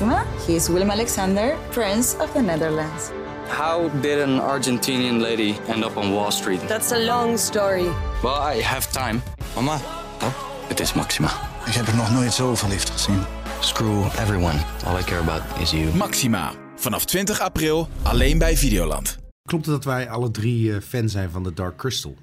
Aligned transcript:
Maxima. 0.00 0.24
He 0.46 0.54
is 0.54 0.68
Willem 0.68 0.90
Alexander, 0.90 1.56
Prince 1.70 2.16
of 2.20 2.32
the 2.32 2.40
Netherlands. 2.40 3.10
How 3.48 3.90
did 4.00 4.20
an 4.20 4.40
Argentinian 4.40 5.20
lady 5.20 5.56
end 5.66 5.84
up 5.84 5.96
on 5.96 6.12
Wall 6.12 6.30
Street? 6.30 6.60
That's 6.68 6.92
a 6.92 6.98
long 6.98 7.38
story. 7.38 7.88
Well, 8.22 8.56
I 8.56 8.62
have 8.62 8.90
time. 8.92 9.22
Mama, 9.54 9.80
Oh, 10.22 10.32
het 10.68 10.80
is 10.80 10.92
Maxima. 10.92 11.30
ik 11.66 11.72
heb 11.72 11.86
er 11.86 11.96
nog 11.96 12.10
nooit 12.12 12.32
zo 12.32 12.54
verliefd 12.54 12.90
gezien. 12.90 13.18
Screw 13.60 14.04
everyone. 14.04 14.58
All 14.86 14.98
I 14.98 15.02
care 15.02 15.20
about 15.20 15.42
is 15.60 15.70
you. 15.70 15.94
Maxima. 15.96 16.52
Vanaf 16.76 17.04
20 17.04 17.40
april 17.40 17.88
alleen 18.02 18.38
bij 18.38 18.56
Videoland. 18.56 19.18
Klopt 19.42 19.66
het 19.66 19.74
dat 19.74 19.84
wij 19.84 20.08
alle 20.10 20.30
drie 20.30 20.72
eh, 20.74 20.80
fan 20.80 21.08
zijn 21.08 21.30
van 21.30 21.42
de 21.42 21.54
Dark 21.54 21.76
Crystal? 21.76 22.16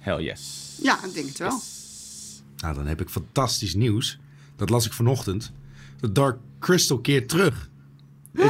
Hell 0.00 0.22
yes. 0.22 0.74
Ja, 0.82 1.04
ik 1.04 1.14
denk 1.14 1.28
het 1.28 1.38
wel. 1.38 1.60
Nou, 2.56 2.74
dan 2.74 2.86
heb 2.86 3.00
ik 3.00 3.08
fantastisch 3.08 3.74
nieuws. 3.74 4.18
Dat 4.56 4.70
las 4.70 4.86
ik 4.86 4.92
vanochtend. 4.92 5.52
De 6.00 6.12
Dark 6.12 6.36
Crystal 6.62 6.98
keert 6.98 7.28
terug. 7.28 7.70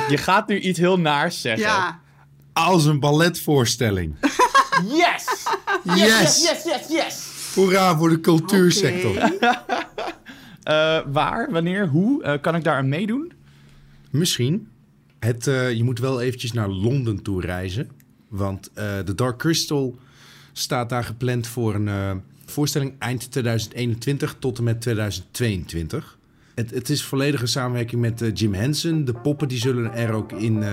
Je 0.08 0.16
gaat 0.16 0.48
nu 0.48 0.60
iets 0.60 0.78
heel 0.78 0.98
naars 0.98 1.40
zeggen. 1.40 1.66
Ja, 1.66 2.00
Als 2.52 2.84
een 2.84 3.00
balletvoorstelling. 3.00 4.14
Yes! 4.88 5.46
Yes! 5.84 6.42
Yes, 6.42 6.64
yes, 6.64 6.88
yes! 6.88 7.30
Hoera 7.54 7.96
voor 7.96 8.08
de 8.08 8.20
cultuursector. 8.20 9.14
Eh, 10.62 11.00
waar, 11.06 11.50
wanneer, 11.50 11.88
hoe? 11.88 12.22
Eh, 12.22 12.40
kan 12.40 12.54
ik 12.54 12.64
daar 12.64 12.76
aan 12.76 12.88
meedoen? 12.88 13.32
Misschien. 14.10 14.68
Het, 15.18 15.46
eh, 15.46 15.72
je 15.72 15.84
moet 15.84 15.98
wel 15.98 16.20
eventjes 16.20 16.52
naar 16.52 16.68
Londen 16.68 17.22
toe 17.22 17.40
reizen. 17.40 17.90
Want 18.28 18.70
eh, 18.74 18.84
de 19.04 19.14
Dark 19.14 19.38
Crystal 19.38 19.98
staat 20.52 20.88
daar 20.88 21.04
gepland 21.04 21.46
voor 21.46 21.74
een 21.74 21.88
eh, 21.88 22.10
voorstelling 22.46 22.94
eind 22.98 23.30
2021 23.30 24.36
tot 24.38 24.58
en 24.58 24.64
met 24.64 24.80
2022. 24.80 26.18
Het, 26.54 26.70
het 26.70 26.88
is 26.88 27.04
volledige 27.04 27.46
samenwerking 27.46 28.00
met 28.00 28.22
eh, 28.22 28.30
Jim 28.34 28.54
Henson. 28.54 29.04
De 29.04 29.12
poppen 29.14 29.48
die 29.48 29.58
zullen 29.58 29.94
er 29.94 30.12
ook 30.12 30.32
in 30.32 30.62
eh, 30.62 30.70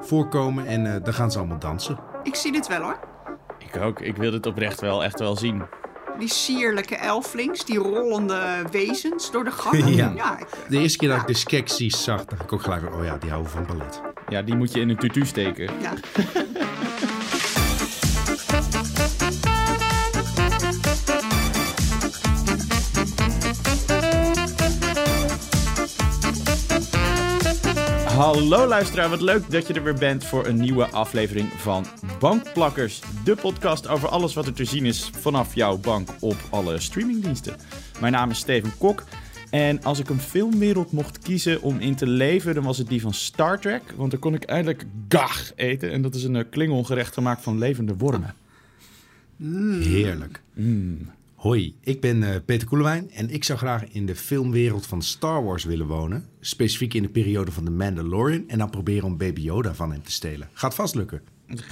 voorkomen 0.00 0.66
en 0.66 0.94
eh 0.94 1.02
daar 1.04 1.14
gaan 1.14 1.30
ze 1.32 1.38
allemaal 1.38 1.58
dansen. 1.58 1.98
ik 2.22 2.34
zie 2.34 2.52
dit 2.52 2.66
wel 2.66 2.80
hoor. 2.82 2.98
Ik 3.58 3.76
ook. 3.80 4.00
Ik 4.00 4.16
wil 4.16 4.30
dit 4.30 4.46
oprecht 4.46 4.80
wel 4.80 5.04
echt 5.04 5.18
wel 5.18 5.36
zien. 5.36 5.62
Die 6.18 6.28
sierlijke 6.28 6.96
elflings, 6.96 7.64
die 7.64 7.78
rollende 7.78 8.64
wezens 8.70 9.30
door 9.30 9.44
de 9.44 9.50
gangen. 9.50 9.94
Ja. 10.16 10.38
ik- 10.38 10.46
De 10.68 10.78
eerste 10.78 10.98
keer 10.98 11.08
dat 11.08 11.20
ik 11.20 11.26
de 11.26 11.34
Skeksis 11.34 12.04
zag, 12.04 12.24
dacht 12.24 12.42
ik 12.42 12.52
ook 12.52 12.62
gelijk, 12.62 12.82
van, 12.82 12.92
oh 12.94 13.04
ja, 13.04 13.16
die 13.18 13.30
houden 13.30 13.50
van 13.52 13.66
ballet. 13.66 14.00
Ja, 14.28 14.42
die 14.42 14.56
moet 14.56 14.72
je 14.72 14.80
in 14.80 14.88
een 14.88 14.96
tutu 14.96 15.26
steken. 15.26 15.70
ja. 15.80 15.92
Hallo 28.14 28.66
luisteraar, 28.66 29.08
wat 29.08 29.20
leuk 29.20 29.50
dat 29.50 29.66
je 29.66 29.74
er 29.74 29.82
weer 29.82 29.94
bent 29.94 30.24
voor 30.24 30.46
een 30.46 30.60
nieuwe 30.60 30.86
aflevering 30.86 31.48
van 31.48 31.86
Bankplakkers. 32.20 33.02
De 33.24 33.34
podcast 33.36 33.88
over 33.88 34.08
alles 34.08 34.34
wat 34.34 34.46
er 34.46 34.52
te 34.52 34.64
zien 34.64 34.84
is 34.84 35.10
vanaf 35.10 35.54
jouw 35.54 35.78
bank 35.78 36.08
op 36.20 36.36
alle 36.50 36.80
streamingdiensten. 36.80 37.56
Mijn 38.00 38.12
naam 38.12 38.30
is 38.30 38.38
Steven 38.38 38.78
Kok 38.78 39.04
en 39.50 39.82
als 39.82 39.98
ik 39.98 40.08
een 40.08 40.20
filmwereld 40.20 40.92
mocht 40.92 41.18
kiezen 41.18 41.62
om 41.62 41.78
in 41.78 41.94
te 41.94 42.06
leven, 42.06 42.54
dan 42.54 42.64
was 42.64 42.78
het 42.78 42.88
die 42.88 43.00
van 43.00 43.14
Star 43.14 43.60
Trek. 43.60 43.82
Want 43.96 44.10
daar 44.10 44.20
kon 44.20 44.34
ik 44.34 44.44
eindelijk 44.44 44.84
gag 45.08 45.52
eten 45.54 45.90
en 45.90 46.02
dat 46.02 46.14
is 46.14 46.24
een 46.24 46.36
eh, 46.36 46.44
klingongerecht 46.50 47.14
gemaakt 47.14 47.42
van 47.42 47.58
levende 47.58 47.96
wormen. 47.96 48.34
Heerlijk. 49.82 50.42
Hoi, 51.44 51.76
ik 51.80 52.00
ben 52.00 52.22
eh, 52.22 52.40
Peter 52.44 52.68
Koelewijn 52.68 53.10
en 53.10 53.30
ik 53.30 53.44
zou 53.44 53.58
graag 53.58 53.84
in 53.88 54.06
de 54.06 54.16
filmwereld 54.16 54.86
van 54.86 55.02
Star 55.02 55.44
Wars 55.44 55.64
willen 55.64 55.86
wonen. 55.86 56.28
Specifiek 56.40 56.94
in 56.94 57.02
de 57.02 57.08
periode 57.08 57.52
van 57.52 57.64
The 57.64 57.70
Mandalorian 57.70 58.48
en 58.48 58.58
dan 58.58 58.70
proberen 58.70 59.04
om 59.04 59.16
Baby 59.16 59.40
Yoda 59.40 59.74
van 59.74 59.92
hem 59.92 60.02
te 60.02 60.12
stelen. 60.12 60.48
Gaat 60.52 60.74
vast 60.74 60.94
lukken. 60.94 61.22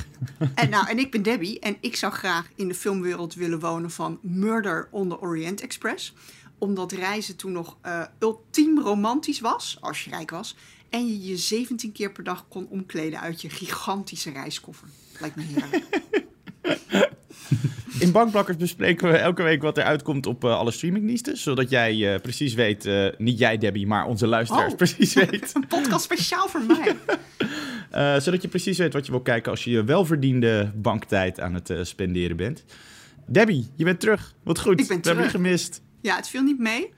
En, 0.54 0.70
nou, 0.70 0.88
en 0.88 0.98
ik 0.98 1.10
ben 1.10 1.22
Debbie 1.22 1.60
en 1.60 1.76
ik 1.80 1.96
zou 1.96 2.12
graag 2.12 2.48
in 2.54 2.68
de 2.68 2.74
filmwereld 2.74 3.34
willen 3.34 3.61
wonen 3.61 3.90
van 3.90 4.18
Murder 4.22 4.88
on 4.90 5.08
the 5.08 5.20
Orient 5.20 5.61
Express. 5.61 6.14
Omdat 6.58 6.92
reizen 6.92 7.36
toen 7.36 7.52
nog 7.52 7.77
eh, 7.80 8.02
ultiem 8.18 8.78
romantisch 8.78 9.40
was, 9.40 9.78
als 9.80 10.05
je 10.05 10.11
rijk 10.11 10.30
was. 10.30 10.56
En 10.88 11.06
je 11.06 11.22
je 11.22 11.36
17 11.36 11.92
keer 11.92 12.12
per 12.12 12.24
dag 12.24 12.48
kon 12.48 12.66
omkleden 12.68 13.20
uit 13.20 13.40
je 13.40 13.50
gigantische 13.50 14.30
reiskoffer. 14.30 14.88
Lijkt 15.20 15.36
me 15.36 15.42
heerlijk. 15.42 15.84
In 17.98 18.12
Bankplakkers 18.12 18.56
bespreken 18.56 19.11
we 19.11 19.17
elke 19.17 19.42
week 19.42 19.62
wat 19.62 19.78
er 19.78 19.84
uitkomt 19.84 20.27
op 20.27 20.45
eh, 20.45 20.56
alle 20.58 20.70
streamingdiensten. 20.70 21.36
Zodat 21.36 21.70
jij 21.70 22.14
eh, 22.14 22.20
precies 22.20 22.55
weet, 22.55 22.86
eh, 22.86 23.06
niet 23.18 23.39
jij 23.39 23.58
Debbie, 23.58 23.86
maar 23.86 24.06
onze 24.06 24.27
luisteraars 24.27 24.70
Oh. 24.73 24.77
precies 24.77 25.14
weet. 25.14 25.50
Een 25.55 25.67
podcast 25.67 26.05
speciaal 26.05 26.48
voor 26.48 26.62
mij. 26.62 26.96
Eh, 27.90 28.18
zodat 28.18 28.42
je 28.42 28.48
precies 28.48 28.78
weet 28.78 28.92
wat 28.92 29.06
je 29.06 29.12
wil 29.12 29.20
kijken 29.20 29.50
als 29.50 29.64
je 29.64 29.70
je 29.70 29.84
welverdiende 29.84 30.73
banktijd 30.74 31.40
aan 31.40 31.55
het 31.55 31.70
eh, 31.70 31.78
spenderen 31.83 32.36
bent. 32.36 32.64
Debbie, 33.27 33.70
je 33.77 33.84
bent 33.84 34.00
terug. 34.00 34.34
Wat 34.42 34.58
goed. 34.61 34.80
Ik 34.80 34.89
ben 34.89 35.00
We 35.00 35.06
hebben 35.06 35.24
je 35.24 35.30
terug. 35.30 35.30
gemist. 35.44 35.83
Ja, 36.00 36.17
het 36.17 36.29
viel 36.29 36.42
niet 36.42 36.58
mee. 36.58 36.83
Ik 36.83 36.92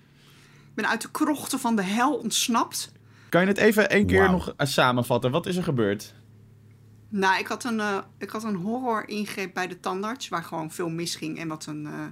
ben 0.74 0.88
uit 0.88 1.02
de 1.02 1.10
krochten 1.10 1.58
van 1.58 1.76
de 1.76 1.82
hel 1.82 2.14
ontsnapt. 2.14 2.92
Kan 3.28 3.40
je 3.40 3.46
het 3.46 3.56
even 3.58 3.90
één 3.90 4.06
keer 4.06 4.30
nog 4.30 4.54
samenvatten? 4.58 5.30
Wat 5.30 5.46
is 5.46 5.56
er 5.56 5.62
gebeurd? 5.62 6.14
Nou, 7.16 7.38
ik 7.38 7.46
had 7.46 7.64
een, 7.64 7.80
eh, 7.80 7.98
ik 8.18 8.30
had 8.30 8.44
een 8.44 8.54
horror 8.54 9.08
ingreep 9.08 9.54
bij 9.54 9.66
de 9.66 9.80
tandarts, 9.80 10.28
waar 10.28 10.44
gewoon 10.44 10.70
veel 10.70 10.88
misging 10.88 11.38
en 11.38 11.48
wat 11.48 11.66
een 11.66 11.86
eh, 11.86 12.06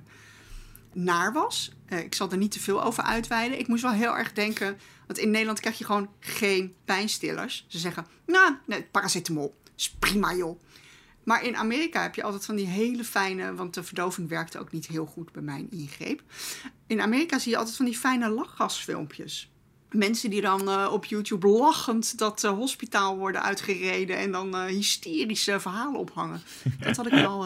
naar 0.92 1.32
was. 1.32 1.72
Eh, 1.86 1.98
ik 1.98 2.14
zal 2.14 2.30
er 2.30 2.36
niet 2.36 2.50
te 2.50 2.60
veel 2.60 2.82
over 2.82 3.02
uitweiden. 3.02 3.58
Ik 3.58 3.68
moest 3.68 3.82
wel 3.82 3.92
heel 3.92 4.16
erg 4.16 4.32
denken, 4.32 4.78
want 5.06 5.18
in 5.18 5.30
Nederland 5.30 5.60
krijg 5.60 5.78
je 5.78 5.84
gewoon 5.84 6.10
geen 6.20 6.74
pijnstillers. 6.84 7.64
Ze 7.68 7.78
zeggen, 7.78 8.06
nou, 8.26 8.56
nee, 8.66 8.82
paracetamol, 8.82 9.54
is 9.76 9.90
prima 9.90 10.34
joh. 10.34 10.60
Maar 11.24 11.44
in 11.44 11.56
Amerika 11.56 12.02
heb 12.02 12.14
je 12.14 12.22
altijd 12.22 12.44
van 12.44 12.56
die 12.56 12.66
hele 12.66 13.04
fijne, 13.04 13.54
want 13.54 13.74
de 13.74 13.82
verdoving 13.82 14.28
werkte 14.28 14.58
ook 14.58 14.72
niet 14.72 14.86
heel 14.86 15.06
goed 15.06 15.32
bij 15.32 15.42
mijn 15.42 15.70
ingreep. 15.70 16.22
In 16.86 17.00
Amerika 17.00 17.38
zie 17.38 17.50
je 17.50 17.56
altijd 17.58 17.76
van 17.76 17.84
die 17.84 17.98
fijne 17.98 18.28
lachgasfilmpjes. 18.28 19.51
Mensen 19.92 20.30
die 20.30 20.40
dan 20.40 20.68
eh, 20.68 20.88
op 20.92 21.04
YouTube 21.04 21.46
lachend 21.46 22.18
dat 22.18 22.44
eh, 22.44 22.50
hospitaal 22.50 23.16
worden 23.16 23.42
uitgereden 23.42 24.18
en 24.18 24.32
dan 24.32 24.56
eh, 24.56 24.64
hysterische 24.64 25.60
verhalen 25.60 26.00
ophangen. 26.00 26.42
Dat 26.80 26.96
had 26.96 27.06
ik 27.06 27.12
wel, 27.12 27.44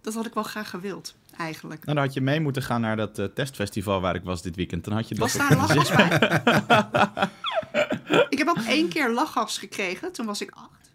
dat 0.00 0.14
had 0.14 0.26
ik 0.26 0.34
wel 0.34 0.42
graag 0.42 0.70
gewild, 0.70 1.14
eigenlijk. 1.36 1.84
Nou, 1.84 1.96
dan 1.96 2.04
had 2.04 2.14
je 2.14 2.20
mee 2.20 2.40
moeten 2.40 2.62
gaan 2.62 2.80
naar 2.80 2.96
dat 2.96 3.20
testfestival 3.34 4.00
waar 4.00 4.14
ik 4.14 4.22
was 4.24 4.42
dit 4.42 4.56
weekend. 4.56 4.84
Dan 4.84 4.94
had 4.94 5.08
je 5.08 5.14
Was 5.14 5.40
ook 5.40 5.48
daar 5.48 5.58
lachgas 5.66 5.90
bij? 5.90 6.08
ik 8.34 8.38
heb 8.38 8.48
ook 8.48 8.64
één 8.66 8.88
keer 8.88 9.10
lachgas 9.10 9.58
gekregen. 9.58 10.12
Toen 10.12 10.26
was 10.26 10.40
ik 10.40 10.50
acht. 10.50 10.87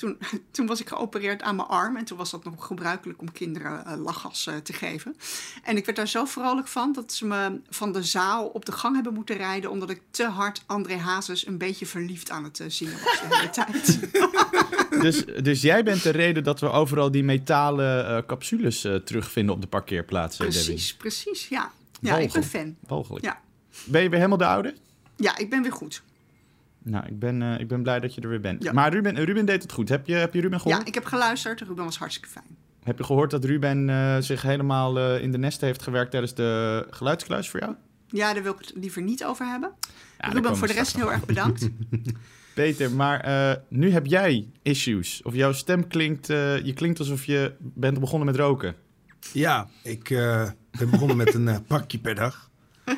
Toen, 0.00 0.18
toen 0.50 0.66
was 0.66 0.80
ik 0.80 0.88
geopereerd 0.88 1.42
aan 1.42 1.56
mijn 1.56 1.68
arm. 1.68 1.96
En 1.96 2.04
toen 2.04 2.18
was 2.18 2.30
dat 2.30 2.44
nog 2.44 2.66
gebruikelijk 2.66 3.20
om 3.20 3.32
kinderen 3.32 3.86
eh, 3.86 3.96
lachgas 3.96 4.46
eh, 4.46 4.56
te 4.56 4.72
geven. 4.72 5.16
En 5.62 5.76
ik 5.76 5.84
werd 5.84 5.96
daar 5.96 6.08
zo 6.08 6.24
vrolijk 6.24 6.68
van 6.68 6.92
dat 6.92 7.12
ze 7.12 7.26
me 7.26 7.60
van 7.68 7.92
de 7.92 8.02
zaal 8.02 8.46
op 8.46 8.64
de 8.64 8.72
gang 8.72 8.94
hebben 8.94 9.14
moeten 9.14 9.36
rijden. 9.36 9.70
Omdat 9.70 9.90
ik 9.90 10.00
te 10.10 10.24
hard 10.24 10.62
André 10.66 10.96
Hazes 10.96 11.46
een 11.46 11.58
beetje 11.58 11.86
verliefd 11.86 12.30
aan 12.30 12.44
het 12.44 12.60
eh, 12.60 12.66
zingen 12.68 12.92
was 12.92 13.20
de 13.20 13.36
hele 13.36 13.50
tijd. 13.50 13.98
Dus, 15.00 15.24
dus 15.24 15.60
jij 15.62 15.82
bent 15.82 16.02
de 16.02 16.10
reden 16.10 16.44
dat 16.44 16.60
we 16.60 16.70
overal 16.70 17.10
die 17.10 17.24
metalen 17.24 18.06
eh, 18.06 18.26
capsules 18.26 18.84
eh, 18.84 18.94
terugvinden 18.94 19.54
op 19.54 19.60
de 19.60 19.66
parkeerplaatsen, 19.66 20.44
Debbie. 20.44 20.64
precies, 20.64 20.94
precies. 20.94 21.48
Ja, 21.48 21.70
ja 22.00 22.18
ik 22.18 22.32
ben 22.32 22.44
fan. 22.44 22.76
Walgelijk. 22.86 23.24
Ja. 23.24 23.40
Ben 23.84 24.02
je 24.02 24.08
weer 24.08 24.18
helemaal 24.18 24.38
de 24.38 24.46
oude? 24.46 24.74
ja, 25.16 25.36
ik 25.38 25.50
ben 25.50 25.62
weer 25.62 25.72
goed. 25.72 26.02
Nou, 26.82 27.06
ik 27.06 27.18
ben, 27.18 27.42
eh, 27.42 27.60
ik 27.60 27.68
ben 27.68 27.82
blij 27.82 28.00
dat 28.00 28.14
je 28.14 28.20
er 28.20 28.28
weer 28.28 28.40
bent. 28.40 28.62
Ja. 28.62 28.72
Maar 28.72 28.92
Ruben, 28.92 29.24
Ruben 29.24 29.46
deed 29.46 29.62
het 29.62 29.72
goed. 29.72 29.88
Heb 29.88 30.06
je, 30.06 30.14
heb 30.14 30.34
je 30.34 30.40
Ruben 30.40 30.60
gehoord? 30.60 30.80
Ja, 30.80 30.86
ik 30.86 30.94
heb 30.94 31.04
geluisterd. 31.04 31.60
Ruben 31.60 31.84
was 31.84 31.98
hartstikke 31.98 32.28
fijn. 32.28 32.56
Heb 32.82 32.98
je 32.98 33.04
gehoord 33.04 33.30
dat 33.30 33.44
Ruben 33.44 33.90
eh, 33.90 34.16
zich 34.18 34.42
helemaal 34.42 34.98
eh, 34.98 35.22
in 35.22 35.32
de 35.32 35.38
nesten 35.38 35.66
heeft 35.66 35.82
gewerkt 35.82 36.10
tijdens 36.10 36.34
de 36.34 36.86
geluidskluis 36.90 37.50
voor 37.50 37.60
jou? 37.60 37.74
Ja, 38.06 38.34
daar 38.34 38.42
wil 38.42 38.52
ik 38.52 38.58
het 38.58 38.72
liever 38.74 39.02
niet 39.02 39.24
over 39.24 39.46
hebben. 39.46 39.72
Ruben, 40.18 40.56
voor 40.56 40.66
de 40.66 40.72
rest 40.72 40.96
heel 40.96 41.12
erg 41.12 41.26
bedankt. 41.26 41.68
Peter, 42.54 42.90
maar 42.90 43.20
eh, 43.20 43.56
nu 43.68 43.90
heb 43.90 44.06
jij 44.06 44.48
issues. 44.62 45.22
Of 45.22 45.34
jouw 45.34 45.52
stem 45.52 45.86
klinkt, 45.88 46.30
eh, 46.30 46.64
je 46.64 46.72
klinkt 46.72 46.98
alsof 46.98 47.24
je 47.24 47.52
bent 47.58 48.00
begonnen 48.00 48.26
met 48.26 48.36
roken. 48.36 48.74
Ja, 49.32 49.68
ik 49.82 50.10
eh, 50.10 50.50
ben 50.78 50.90
begonnen 50.90 51.16
met 51.16 51.34
een 51.34 51.48
eh, 51.48 51.56
pakje 51.66 51.98
per 51.98 52.14
dag. 52.14 52.50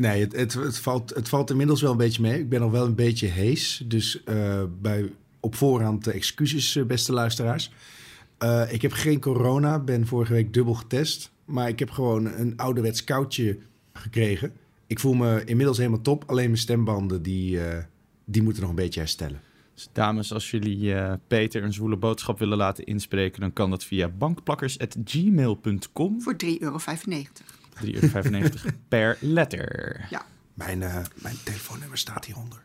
Nee, 0.00 0.20
het, 0.20 0.36
het, 0.36 0.52
het, 0.52 0.78
valt, 0.78 1.14
het 1.14 1.28
valt 1.28 1.50
inmiddels 1.50 1.80
wel 1.80 1.90
een 1.90 1.96
beetje 1.96 2.22
mee. 2.22 2.38
Ik 2.38 2.48
ben 2.48 2.62
al 2.62 2.70
wel 2.70 2.86
een 2.86 2.94
beetje 2.94 3.26
hees. 3.26 3.82
Dus 3.86 4.24
eh, 4.24 4.62
bij, 4.80 5.12
op 5.40 5.54
voorhand 5.54 6.06
excuses, 6.06 6.76
eh, 6.76 6.84
beste 6.84 7.12
luisteraars. 7.12 7.72
Eh, 8.38 8.72
ik 8.72 8.82
heb 8.82 8.92
geen 8.92 9.20
corona, 9.20 9.78
ben 9.78 10.06
vorige 10.06 10.32
week 10.32 10.52
dubbel 10.52 10.74
getest. 10.74 11.32
Maar 11.44 11.68
ik 11.68 11.78
heb 11.78 11.90
gewoon 11.90 12.26
een 12.26 12.56
ouderwets 12.56 13.04
koudje 13.04 13.58
gekregen. 13.92 14.52
Ik 14.86 14.98
voel 14.98 15.14
me 15.14 15.42
inmiddels 15.44 15.78
helemaal 15.78 16.00
top. 16.00 16.24
Alleen 16.26 16.46
mijn 16.46 16.58
stembanden, 16.58 17.22
die, 17.22 17.64
eh, 17.64 17.84
die 18.24 18.42
moeten 18.42 18.62
nog 18.62 18.70
een 18.70 18.76
beetje 18.76 19.00
herstellen. 19.00 19.40
Dus 19.74 19.88
dames, 19.92 20.32
als 20.32 20.50
jullie 20.50 20.94
eh, 20.94 21.12
Peter 21.26 21.62
een 21.62 21.72
zwoele 21.72 21.96
boodschap 21.96 22.38
willen 22.38 22.56
laten 22.56 22.84
inspreken, 22.84 23.40
dan 23.40 23.52
kan 23.52 23.70
dat 23.70 23.84
via 23.84 24.08
bankplakkers.gmail.com. 24.08 26.22
Voor 26.22 26.36
3,95 26.36 26.58
euro. 26.58 26.78
3,95 27.84 27.92
euro 27.92 28.48
per 28.88 29.16
letter. 29.20 30.06
Ja. 30.10 30.26
Mijn, 30.54 30.82
eh, 30.82 31.04
mijn 31.14 31.36
telefoonnummer 31.44 31.98
staat 31.98 32.24
hieronder. 32.24 32.62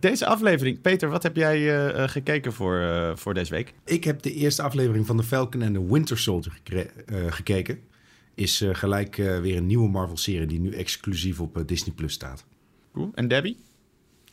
deze 0.00 0.26
aflevering. 0.26 0.80
Peter, 0.80 1.08
wat 1.08 1.22
heb 1.22 1.36
jij 1.36 1.56
eh, 1.56 2.02
eh, 2.02 2.10
gekeken 2.10 2.52
voor, 2.52 2.80
eh, 2.80 3.16
voor 3.16 3.34
deze 3.34 3.50
week? 3.50 3.72
Ik 3.84 4.04
heb 4.04 4.22
de 4.22 4.32
eerste 4.32 4.62
aflevering 4.62 5.06
van 5.06 5.16
The 5.16 5.22
Falcon 5.22 5.62
and 5.62 5.74
the 5.74 5.86
Winter 5.92 6.18
Soldier 6.18 6.52
gekre- 6.52 6.90
gekeken. 7.30 7.78
Is 8.34 8.60
eh, 8.60 8.74
gelijk 8.74 9.18
eh, 9.18 9.40
weer 9.40 9.56
een 9.56 9.66
nieuwe 9.66 9.88
Marvel-serie 9.88 10.46
die 10.46 10.60
nu 10.60 10.70
exclusief 10.72 11.40
op 11.40 11.62
Disney 11.66 11.94
Plus 11.94 12.12
staat. 12.12 12.44
Cool. 12.92 13.10
En 13.14 13.28
Debbie? 13.28 13.56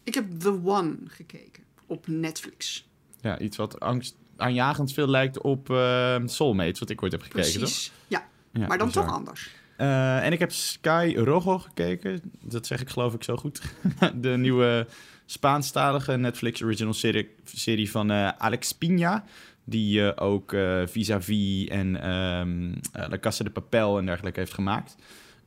Ik 0.04 0.14
heb 0.14 0.40
The 0.40 0.60
One 0.64 0.96
gekeken 1.08 1.64
op 1.86 2.08
Netflix. 2.08 2.88
Ja, 3.22 3.40
iets 3.40 3.58
wat 3.58 3.80
angst, 3.80 4.16
aanjagend 4.38 4.94
veel 4.94 5.08
lijkt 5.08 5.42
op 5.42 5.70
eh, 5.70 6.22
Soulmates, 6.26 6.80
wat 6.80 6.90
ik 6.90 7.04
ooit 7.04 7.12
heb 7.12 7.22
gekeken, 7.22 7.52
toch? 7.52 7.60
Precies. 7.60 7.92
Ja, 8.08 8.28
Ja, 8.54 8.68
maar 8.68 8.78
dan 8.78 8.88
bizar. 8.88 9.04
toch 9.06 9.14
anders. 9.14 9.50
Eh, 9.78 10.26
en 10.26 10.32
ik 10.32 10.40
heb 10.40 10.52
Sky 10.52 11.14
Rojo 11.18 11.60
gekeken. 11.60 12.22
Dat 12.44 12.68
zeg 12.68 12.82
ik 12.82 12.90
geloof 12.90 13.14
ik 13.14 13.24
zo 13.24 13.36
goed. 13.36 13.62
de 14.16 14.30
nieuwe 14.30 14.88
Spaanstalige 15.26 16.18
Netflix 16.18 16.64
original 16.64 16.94
serie, 16.94 17.30
serie 17.44 17.92
van 17.92 18.12
eh, 18.12 18.28
Alex 18.38 18.72
Pina. 18.72 19.24
Die 19.64 20.12
eh, 20.12 20.28
ook 20.28 20.54
eh, 20.54 20.82
Vis-a-vis 20.86 21.68
en 21.68 22.02
ehm 22.02 22.72
eh, 22.94 23.10
La 23.10 23.20
Casa 23.20 23.44
de 23.44 23.50
Papel 23.50 23.98
en 23.98 24.06
dergelijke 24.06 24.40
heeft 24.40 24.54
gemaakt. 24.54 24.96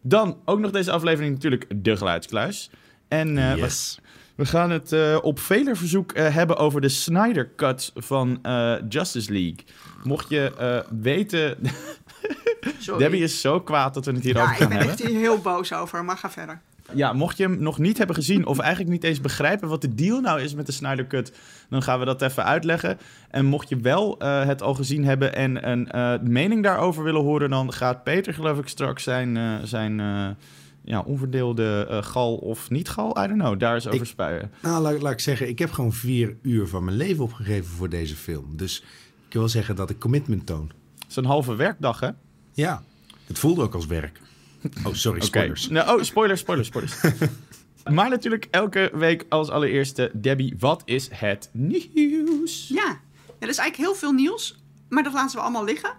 Dan 0.00 0.38
ook 0.44 0.58
nog 0.58 0.70
deze 0.70 0.90
aflevering 0.90 1.34
natuurlijk 1.34 1.64
De 1.76 1.96
Geluidskluis. 1.96 2.70
En 3.08 3.38
eh, 3.38 3.52
we- 3.52 3.58
yes. 3.58 3.98
we 4.34 4.46
gaan 4.46 4.70
het 4.70 4.92
eh, 4.92 5.18
op 5.22 5.38
veler 5.38 5.76
verzoek 5.76 6.12
eh, 6.12 6.34
hebben 6.34 6.56
over 6.56 6.80
de 6.80 6.88
Snyder 6.88 7.50
Cut 7.56 7.90
van 7.94 8.38
eh, 8.42 8.74
Justice 8.88 9.32
League. 9.32 9.58
Mocht 10.02 10.28
je 10.28 10.54
eh, 10.58 10.90
weten... 11.00 11.56
Sorry. 12.84 13.00
Debbie 13.02 13.22
is 13.22 13.40
zo 13.40 13.60
kwaad 13.60 13.94
dat 13.94 14.04
we 14.04 14.12
het 14.12 14.22
hierover 14.25 14.48
ja, 14.48 14.54
ik 14.54 14.60
gaan 14.60 14.69
ben 14.69 14.76
hebben. 14.78 14.96
echt 14.96 15.06
hier 15.08 15.19
heel 15.19 15.38
boos 15.40 15.72
over, 15.72 16.04
maar 16.04 16.16
ga 16.16 16.31
verder. 16.31 16.60
Ja, 16.92 17.12
mocht 17.12 17.36
je 17.36 17.42
hem 17.42 17.58
nog 17.62 17.78
niet 17.78 17.98
hebben 17.98 18.16
gezien 18.16 18.46
of 18.46 18.58
eigenlijk 18.58 18.90
niet 18.90 19.04
eens 19.04 19.20
begrijpen 19.20 19.69
wat 19.69 19.81
de 19.81 19.94
deal 19.94 20.20
nou 20.20 20.40
is 20.40 20.54
met 20.54 20.66
de 20.66 20.72
Snyder 20.72 21.06
Cut, 21.06 21.32
dan 21.70 21.82
gaan 21.82 21.98
we 21.98 22.04
dat 22.04 22.22
even 22.22 22.44
uitleggen. 22.44 22.98
En 23.31 23.44
mocht 23.46 23.69
je 23.69 23.76
wel 23.76 24.19
eh, 24.19 24.44
het 24.44 24.62
al 24.62 24.75
gezien 24.75 25.04
hebben 25.04 25.34
en 25.34 25.69
een 25.70 25.90
eh, 25.90 26.14
mening 26.22 26.62
daarover 26.62 27.04
willen 27.04 27.22
horen, 27.22 27.50
dan 27.50 27.72
gaat 27.72 28.02
Peter 28.04 28.34
geloof 28.34 28.58
ik 28.58 28.69
straks 28.69 29.02
zijn, 29.02 29.36
eh, 29.36 29.54
zijn 29.62 30.00
eh, 30.00 30.28
ja, 30.84 31.00
onverdeelde 31.00 31.86
eh, 31.90 32.02
gal 32.02 32.34
of 32.36 32.70
niet 32.70 32.88
gal, 32.88 33.10
I 33.25 33.26
don't 33.26 33.40
know, 33.40 33.58
daar 33.60 33.75
eens 33.75 33.86
over 33.86 34.00
Ik- 34.00 34.06
spuien. 34.06 34.52
Nou, 34.62 34.82
laat, 34.82 35.02
laat 35.02 35.12
ik 35.12 35.20
zeggen, 35.20 35.48
ik 35.48 35.58
heb 35.58 35.70
gewoon 35.72 35.92
vier 35.92 36.36
uur 36.42 36.66
van 36.69 36.84
mijn 36.84 36.96
leven 36.96 37.25
opgegeven 37.25 37.70
voor 37.70 37.88
deze 37.88 38.16
film. 38.16 38.56
Dus 38.56 38.82
ik 39.28 39.32
wil 39.32 39.48
zeggen 39.48 39.76
dat 39.76 39.90
ik 39.90 39.98
commitment 39.98 40.46
toon. 40.46 40.70
Het 40.98 41.10
is 41.10 41.16
een 41.16 41.25
halve 41.25 41.54
werkdag, 41.54 42.00
hè? 42.00 42.08
Ja, 42.54 42.84
het 43.26 43.38
voelde 43.38 43.62
ook 43.62 43.74
als 43.74 43.86
werk. 43.86 44.20
Oh, 44.84 44.94
sorry, 44.94 45.18
Oké. 45.18 45.26
spoilers. 45.26 45.68
Nou, 45.68 45.98
oh, 45.98 46.04
spoilers, 46.04 46.40
spoilers, 46.40 46.68
spoilers. 46.68 46.94
maar 47.94 48.10
natuurlijk 48.10 48.48
elke 48.50 48.90
week 48.94 49.26
als 49.28 49.50
allereerste, 49.50 50.10
Debbie, 50.14 50.54
wat 50.58 50.82
is 50.84 51.08
het 51.12 51.48
nieuws? 51.52 52.68
Ja. 52.68 53.00
er 53.38 53.48
is 53.48 53.58
eigenlijk 53.58 53.76
heel 53.76 53.94
veel 53.94 54.12
nieuws, 54.12 54.58
maar 54.88 55.02
dat 55.02 55.12
laten 55.12 55.36
we 55.36 55.42
allemaal 55.42 55.64
liggen. 55.64 55.92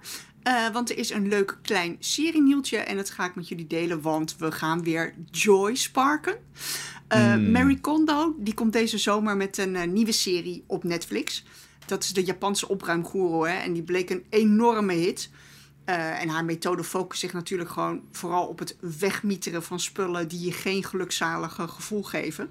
Eh, 0.44 0.70
want 0.74 0.90
er 0.90 0.98
is 0.98 1.10
een 1.10 1.28
leuk 1.28 1.58
klein 1.62 1.96
serienieuwtje 2.00 2.78
en 2.78 2.96
dat 2.96 3.10
ga 3.10 3.26
ik 3.26 3.36
met 3.36 3.48
jullie 3.48 3.68
delen, 3.68 4.02
want 4.02 4.36
we 4.38 4.52
gaan 4.52 4.84
weer 4.84 5.14
Joy 5.32 5.76
sparken. 5.76 6.38
Eh, 7.08 7.36
Mary 7.38 7.76
Kondo, 7.76 8.36
die 8.38 8.54
komt 8.54 8.74
deze 8.74 8.98
zomer 8.98 9.38
met 9.38 9.58
een 9.58 9.76
eh, 9.76 9.88
nieuwe 9.88 10.12
serie 10.12 10.64
op 10.68 10.84
Netflix. 10.84 11.44
Dat 11.86 12.04
is 12.04 12.14
de 12.14 12.24
Japanse 12.24 12.68
opruimgoeroe 12.68 13.48
hè, 13.48 13.56
en 13.58 13.74
die 13.74 13.84
bleek 13.84 14.10
een 14.10 14.24
enorme 14.30 14.94
hit. 14.94 15.30
Eh, 15.86 16.22
en 16.22 16.30
haar 16.30 16.46
methode 16.46 16.84
focust 16.84 17.22
zich 17.22 17.34
natuurlijk 17.34 17.70
gewoon 17.70 18.02
vooral 18.12 18.48
op 18.48 18.60
het 18.60 18.78
wegmieteren 19.00 19.64
van 19.64 19.80
spullen 19.80 20.28
die 20.28 20.46
je 20.46 20.52
geen 20.52 20.84
gelukzalige 20.84 21.68
gevoel 21.68 22.04
geven. 22.04 22.50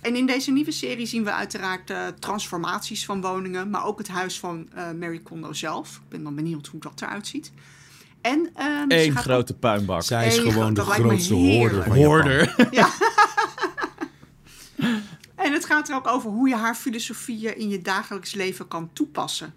En 0.00 0.16
in 0.16 0.26
deze 0.26 0.50
nieuwe 0.50 0.70
serie 0.70 1.06
zien 1.06 1.24
we 1.24 1.32
uiteraard 1.32 1.90
eh, 1.90 2.06
transformaties 2.18 3.04
van 3.04 3.20
woningen, 3.20 3.70
maar 3.70 3.84
ook 3.84 3.98
het 3.98 4.08
huis 4.08 4.38
van 4.38 4.68
eh 4.74 4.90
Mary 4.90 5.18
Kondo 5.18 5.52
zelf. 5.52 5.96
Ik 5.96 6.08
ben 6.08 6.22
dan 6.22 6.34
benieuwd 6.34 6.66
hoe 6.66 6.80
dat 6.80 7.02
eruit 7.02 7.26
ziet. 7.26 7.52
En 8.20 8.50
ehm, 8.54 8.84
Eén 8.88 9.12
gaat 9.12 9.22
grote 9.22 9.54
puinbak. 9.54 10.02
Zij 10.02 10.26
is 10.26 10.36
Eén 10.36 10.52
gewoon 10.52 10.74
de 10.74 10.80
grootste 10.80 11.34
hoorder 11.34 11.82
van 11.82 11.98
Japan. 11.98 12.04
Hoorder. 12.04 12.54
En 15.42 15.52
het 15.52 15.64
gaat 15.64 15.88
er 15.88 15.94
ook 15.94 16.06
over 16.06 16.30
hoe 16.30 16.48
je 16.48 16.56
haar 16.56 16.74
filosofieën 16.74 17.58
in 17.58 17.68
je 17.68 17.82
dagelijks 17.82 18.34
leven 18.34 18.68
kan 18.68 18.90
toepassen. 18.92 19.54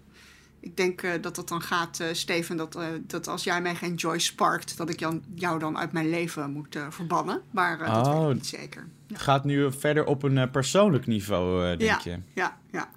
Ik 0.66 0.76
denk 0.76 1.02
eh, 1.02 1.10
dat 1.20 1.34
dat 1.36 1.48
dan 1.48 1.60
gaat, 1.62 2.00
eh, 2.00 2.06
Steven, 2.12 2.56
dat, 2.56 2.74
eh, 2.76 2.82
dat 3.06 3.28
als 3.28 3.44
jij 3.44 3.60
mij 3.62 3.74
geen 3.74 3.94
joy 3.94 4.18
sparkt, 4.18 4.76
dat 4.76 4.90
ik 4.90 5.00
jou, 5.00 5.20
jou 5.34 5.58
dan 5.58 5.78
uit 5.78 5.92
mijn 5.92 6.10
leven 6.10 6.50
moet 6.50 6.78
verbannen. 6.90 7.40
Maar 7.50 7.78
dat 7.78 8.06
weet 8.06 8.14
Oh. 8.16 8.28
ik 8.28 8.34
niet 8.34 8.46
zeker. 8.46 8.86
Ja, 9.06 9.18
gaat 9.18 9.44
nu 9.44 9.72
verder 9.72 10.04
op 10.04 10.22
een 10.22 10.50
persoonlijk 10.50 11.06
niveau, 11.06 11.76
denk 11.76 11.80
ja, 11.90 12.00
je. 12.04 12.18
ja, 12.34 12.56
ja. 12.72 12.88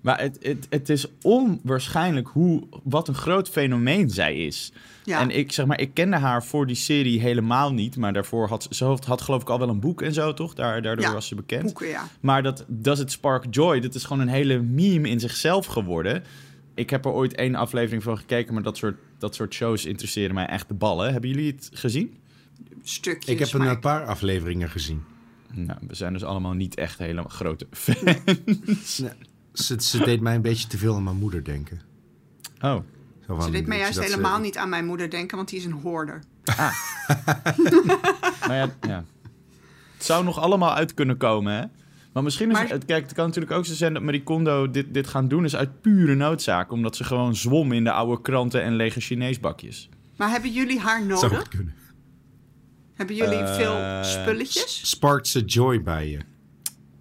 Maar 0.00 0.20
het, 0.20 0.38
het, 0.40 0.66
het 0.70 0.88
is 0.88 1.06
onwaarschijnlijk 1.22 2.28
hoe, 2.28 2.62
wat 2.84 3.08
een 3.08 3.14
groot 3.14 3.48
fenomeen 3.48 4.10
zij 4.10 4.36
is. 4.36 4.72
Ja. 5.04 5.20
En 5.20 5.30
ik, 5.30 5.52
zeg 5.52 5.66
maar, 5.66 5.80
ik 5.80 5.94
kende 5.94 6.16
haar 6.16 6.44
voor 6.44 6.66
die 6.66 6.76
serie 6.76 7.20
helemaal 7.20 7.72
niet. 7.72 7.96
Maar 7.96 8.12
daarvoor 8.12 8.48
had 8.48 8.62
ze- 8.62 8.68
ze 8.74 8.84
had, 8.84 9.04
had 9.04 9.20
geloof 9.20 9.42
ik 9.42 9.48
al 9.50 9.58
wel 9.58 9.68
een 9.68 9.80
boek 9.80 10.02
en 10.02 10.12
zo, 10.12 10.34
toch? 10.34 10.54
Daar, 10.54 10.82
daardoor 10.82 11.04
Ja, 11.04 11.12
was 11.12 11.26
ze 11.28 11.34
bekend. 11.34 11.62
Boeken, 11.62 11.86
ja. 11.88 12.08
Maar 12.20 12.42
dat 12.42 12.64
Does 12.68 13.00
It 13.00 13.10
Spark 13.12 13.44
Joy, 13.50 13.80
dat 13.80 13.94
is 13.94 14.04
gewoon 14.04 14.22
een 14.22 14.28
hele 14.34 14.58
meme 14.62 15.08
in 15.08 15.20
zichzelf 15.20 15.66
geworden. 15.66 16.24
Ik 16.76 16.90
heb 16.90 17.04
er 17.04 17.10
ooit 17.10 17.34
één 17.34 17.54
aflevering 17.54 18.02
van 18.02 18.18
gekeken, 18.18 18.54
maar 18.54 18.62
dat 18.62 18.76
soort, 18.76 18.96
dat 19.18 19.34
soort 19.34 19.54
shows 19.54 19.84
interesseren 19.84 20.34
mij 20.34 20.46
echt 20.46 20.68
de 20.68 20.74
ballen. 20.74 21.12
Hebben 21.12 21.30
jullie 21.30 21.52
het 21.52 21.70
gezien? 21.72 22.16
Stukjes. 22.82 23.34
Ik 23.34 23.38
heb 23.38 23.52
een 23.52 23.60
maar 23.60 23.78
paar 23.78 24.04
afleveringen 24.04 24.70
gezien. 24.70 25.02
Nou, 25.52 25.78
we 25.86 25.94
zijn 25.94 26.12
dus 26.12 26.24
allemaal 26.24 26.52
niet 26.52 26.74
echt 26.74 26.98
hele 26.98 27.24
grote 27.28 27.66
fans. 27.70 28.02
Nee, 28.98 29.10
ze, 29.54 29.76
ze 29.78 30.04
deed 30.04 30.20
mij 30.20 30.34
een 30.34 30.42
beetje 30.42 30.66
te 30.68 30.78
veel 30.78 30.94
aan 30.94 31.02
mijn 31.02 31.16
moeder 31.16 31.44
denken. 31.44 31.80
Oh. 32.60 32.76
Zo 33.26 33.34
van, 33.34 33.42
Ze 33.42 33.50
deed 33.50 33.66
mij 33.66 33.78
juist 33.78 33.94
ze- 33.94 34.02
helemaal 34.02 34.38
niet 34.40 34.56
aan 34.56 34.68
mijn 34.68 34.86
moeder 34.86 35.10
denken, 35.10 35.36
want 35.36 35.48
die 35.48 35.58
is 35.58 35.64
een 35.64 35.72
hoorder. 35.72 36.22
Nou 38.40 38.52
ja, 38.54 38.74
ja. 38.80 39.04
Het 39.96 40.04
zou 40.04 40.24
nog 40.24 40.38
allemaal 40.38 40.74
uit 40.74 40.94
kunnen 40.94 41.16
komen, 41.16 41.52
hè? 41.52 41.64
Maar 42.16 42.24
misschien 42.24 42.48
is 42.50 42.52
Maar- 42.56 42.68
het... 42.68 42.84
Kijk, 42.84 43.02
het 43.02 43.12
kan 43.12 43.26
natuurlijk 43.26 43.54
ook 43.54 43.66
zo 43.66 43.74
zijn 43.74 43.92
dat 43.94 44.02
Marie 44.02 44.22
Kondo 44.22 44.70
dit, 44.70 44.94
dit 44.94 45.06
gaan 45.06 45.28
doen... 45.28 45.44
is 45.44 45.56
uit 45.56 45.80
pure 45.80 46.14
noodzaak. 46.14 46.72
Omdat 46.72 46.96
ze 46.96 47.04
gewoon 47.04 47.36
zwom 47.36 47.72
in 47.72 47.84
de 47.84 47.90
oude 47.92 48.22
kranten 48.22 48.62
en 48.62 48.76
lege 48.76 49.00
Chineesbakjes. 49.00 49.88
Maar 50.16 50.30
hebben 50.30 50.52
jullie 50.52 50.78
haar 50.80 50.98
Zou 50.98 51.08
nodig? 51.08 51.38
goed 51.38 51.48
kunnen. 51.48 51.74
Hebben 52.94 53.16
jullie 53.16 53.38
Eh, 53.38 53.54
veel 53.54 54.04
spulletjes? 54.04 54.90
Sparkt 54.90 55.26
ze 55.28 55.40
joy 55.40 55.82
bij 55.82 56.08
je? 56.10 56.18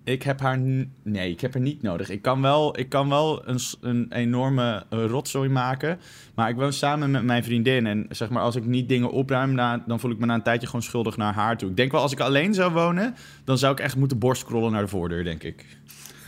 Ik 0.05 0.23
heb 0.23 0.39
haar... 0.39 0.59
Nee, 1.03 1.31
ik 1.31 1.41
heb 1.41 1.53
haar 1.53 1.61
niet 1.63 1.81
nodig. 1.81 2.09
Ik 2.09 2.21
kan 2.21 2.41
wel, 2.41 2.79
ik 2.79 2.89
kan 2.89 3.09
wel 3.09 3.47
een, 3.47 3.59
een 3.81 4.11
enorme 4.11 4.85
eh, 4.89 5.05
rotzooi 5.05 5.49
maken. 5.49 5.99
Maar 6.35 6.49
ik 6.49 6.55
woon 6.55 6.73
samen 6.73 7.11
met 7.11 7.23
mijn 7.23 7.43
vriendin. 7.43 7.85
En 7.87 8.05
zeg 8.09 8.29
maar, 8.29 8.41
als 8.41 8.55
ik 8.55 8.65
niet 8.65 8.89
dingen 8.89 9.11
opruim... 9.11 9.53
na- 9.53 9.83
dan 9.87 9.99
voel 9.99 10.11
ik 10.11 10.17
me 10.19 10.25
na 10.25 10.33
een 10.33 10.43
tijdje 10.43 10.67
gewoon 10.67 10.81
schuldig 10.83 11.17
naar 11.17 11.33
haar 11.33 11.57
toe. 11.57 11.69
Ik 11.69 11.75
denk 11.77 11.91
wel, 11.91 12.01
als 12.01 12.11
ik 12.11 12.19
alleen 12.19 12.53
zou 12.53 12.73
wonen... 12.73 13.15
dan 13.43 13.57
zou 13.57 13.71
ik 13.73 13.79
echt 13.79 13.95
moeten 13.95 14.19
borstcrollen 14.19 14.71
naar 14.71 14.81
de 14.81 14.87
voordeur, 14.87 15.23
denk 15.23 15.43
ik. 15.43 15.65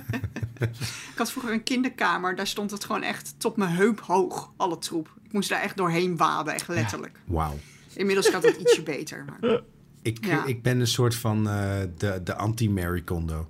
Ik 1.13 1.17
had 1.17 1.31
vroeger 1.31 1.53
een 1.53 1.63
kinderkamer, 1.63 2.37
daar 2.37 2.47
stond 2.47 2.71
het 2.71 2.85
gewoon 2.85 3.03
echt 3.03 3.35
tot 3.39 3.57
mijn 3.57 3.71
heup 3.71 4.01
hoog, 4.01 4.53
alle 4.57 4.79
troep. 4.79 5.11
Ik 5.25 5.33
moest 5.33 5.49
daar 5.49 5.63
echt 5.63 5.77
doorheen 5.77 6.17
waden, 6.17 6.55
echt 6.55 6.69
letterlijk. 6.69 7.21
Wauw. 7.25 7.55
Inmiddels 7.95 8.29
gaat 8.29 8.43
het 8.43 8.57
ietsje 8.57 8.83
beter. 8.83 9.25
Maar... 9.41 9.51
Ik, 10.03 10.25
Ja. 10.27 10.45
ik 10.45 10.63
ben 10.63 10.81
een 10.81 10.87
soort 10.87 11.15
van 11.15 11.49
eh, 11.49 11.71
de, 11.97 12.21
de 12.25 12.35
anti-Mary 12.37 13.03
Kondo. 13.03 13.49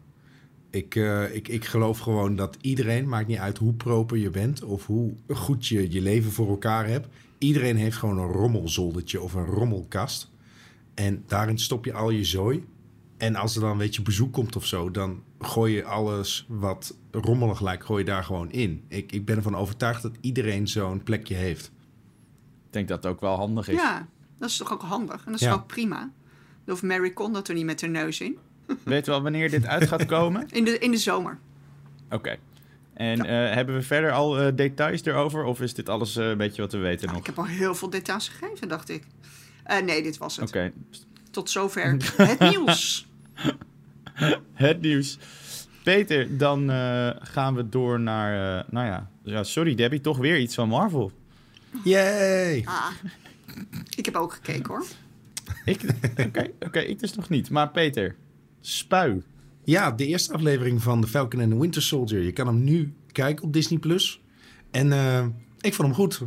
Ik, 0.70 0.94
eh, 0.94 1.34
ik, 1.34 1.48
ik 1.48 1.64
geloof 1.64 1.98
gewoon 1.98 2.36
dat 2.36 2.56
iedereen, 2.60 3.08
maakt 3.08 3.26
niet 3.28 3.38
uit 3.38 3.58
hoe 3.58 3.72
proper 3.74 4.16
je 4.16 4.30
bent 4.30 4.62
of 4.62 4.86
hoe 4.86 5.14
goed 5.28 5.66
je 5.66 5.92
je 5.92 6.00
leven 6.00 6.32
voor 6.32 6.48
elkaar 6.48 6.86
hebt. 6.88 7.08
Iedereen 7.38 7.76
heeft 7.76 7.96
gewoon 7.96 8.18
een 8.18 8.32
rommelzoldertje 8.32 9.20
of 9.20 9.34
een 9.34 9.44
rommelkast. 9.44 10.30
En 10.94 11.22
daarin 11.26 11.58
stop 11.58 11.84
je 11.84 11.92
al 11.92 12.10
je 12.10 12.24
zooi. 12.24 12.64
En 13.16 13.34
als 13.36 13.54
er 13.54 13.60
dan 13.60 13.70
een 13.70 13.78
beetje 13.78 14.02
bezoek 14.02 14.32
komt 14.32 14.56
of 14.56 14.66
zo, 14.66 14.90
dan 14.90 15.22
gooi 15.38 15.74
je 15.74 15.84
alles 15.84 16.46
wat 16.48 16.96
rommelig 17.10 17.60
lijkt, 17.60 17.84
gooi 17.84 17.98
je 18.04 18.10
daar 18.10 18.24
gewoon 18.24 18.50
in. 18.50 18.84
Ik, 18.88 19.12
ik 19.12 19.24
ben 19.24 19.36
ervan 19.36 19.56
overtuigd 19.56 20.02
dat 20.02 20.12
iedereen 20.20 20.68
zo'n 20.68 21.02
plekje 21.02 21.34
heeft. 21.34 21.64
Ik 22.66 22.72
denk 22.72 22.88
dat 22.88 23.02
het 23.02 23.12
ook 23.12 23.20
wel 23.20 23.36
handig 23.36 23.68
is. 23.68 23.74
Ja, 23.76 24.08
dat 24.38 24.48
is 24.48 24.56
toch 24.56 24.72
ook 24.72 24.82
handig. 24.82 25.24
En 25.24 25.32
dat 25.32 25.40
is 25.40 25.46
Ja. 25.46 25.52
ook 25.52 25.66
prima. 25.66 25.98
Dan 25.98 26.10
hoeft 26.74 26.82
Mary 26.82 27.10
Kondo 27.10 27.40
er 27.42 27.54
niet 27.54 27.64
met 27.64 27.80
haar 27.80 27.90
neus 27.90 28.20
in. 28.20 28.36
Weet 28.84 29.04
je 29.04 29.10
wel 29.10 29.22
wanneer 29.22 29.50
dit 29.50 29.66
uit 29.66 29.88
gaat 29.88 30.04
komen? 30.06 30.46
In 30.50 30.64
de, 30.64 30.78
in 30.78 30.90
de 30.90 30.96
zomer. 30.96 31.38
Oké. 32.10 32.36
En 32.94 33.18
eh, 33.26 33.54
hebben 33.54 33.74
we 33.74 33.82
verder 33.82 34.12
al 34.12 34.38
eh, 34.40 34.52
details 34.54 35.04
erover? 35.04 35.44
Of 35.44 35.60
is 35.60 35.74
dit 35.74 35.88
alles 35.88 36.16
eh, 36.16 36.28
een 36.28 36.36
beetje 36.36 36.62
wat 36.62 36.72
we 36.72 36.78
weten 36.78 37.08
nog? 37.08 37.16
Ik 37.18 37.26
heb 37.26 37.38
al 37.38 37.44
heel 37.46 37.74
veel 37.74 37.90
details 37.90 38.28
gegeven, 38.28 38.68
dacht 38.68 38.88
ik. 38.88 39.02
Eh, 39.64 39.82
nee, 39.82 40.02
dit 40.02 40.18
was 40.18 40.36
het. 40.36 40.48
Oké. 40.48 40.72
Tot 41.30 41.50
zover 41.50 41.96
het 42.16 42.38
nieuws. 42.38 43.06
Het 44.52 44.80
nieuws. 44.80 45.18
Peter, 45.82 46.36
dan 46.38 46.70
eh, 46.70 47.10
gaan 47.18 47.54
we 47.54 47.68
door 47.68 48.00
naar... 48.00 48.58
eh, 48.58 48.64
nou 48.70 48.86
ja. 48.86 49.10
ja, 49.22 49.42
sorry 49.44 49.74
Debbie, 49.74 50.00
toch 50.00 50.18
weer 50.18 50.38
iets 50.38 50.54
van 50.54 50.68
Marvel. 50.68 51.12
Yay! 51.84 52.62
Ah, 52.64 52.86
ik 53.96 54.04
heb 54.04 54.16
ook 54.16 54.32
gekeken 54.32 54.66
hoor. 54.74 54.84
Ik- 55.64 55.84
Oké, 56.26 56.50
oké, 56.60 56.78
ik 56.78 56.98
dus 56.98 57.14
nog 57.14 57.28
niet. 57.28 57.50
Maar 57.50 57.68
Peter, 57.70 58.14
spui. 58.66 59.22
Ja, 59.64 59.90
de 59.90 60.06
eerste 60.06 60.32
aflevering 60.32 60.82
van 60.82 61.00
The 61.00 61.06
Falcon 61.06 61.40
and 61.40 61.50
the 61.50 61.60
Winter 61.60 61.82
Soldier. 61.82 62.22
Je 62.22 62.32
kan 62.32 62.46
hem 62.46 62.64
nu 62.64 62.94
kijken 63.12 63.44
op 63.44 63.52
Disney+. 63.52 63.78
Plus. 63.78 64.20
En 64.70 64.92
eh, 64.92 65.26
ik 65.60 65.74
vond 65.74 65.88
hem 65.88 65.96
goed. 65.96 66.22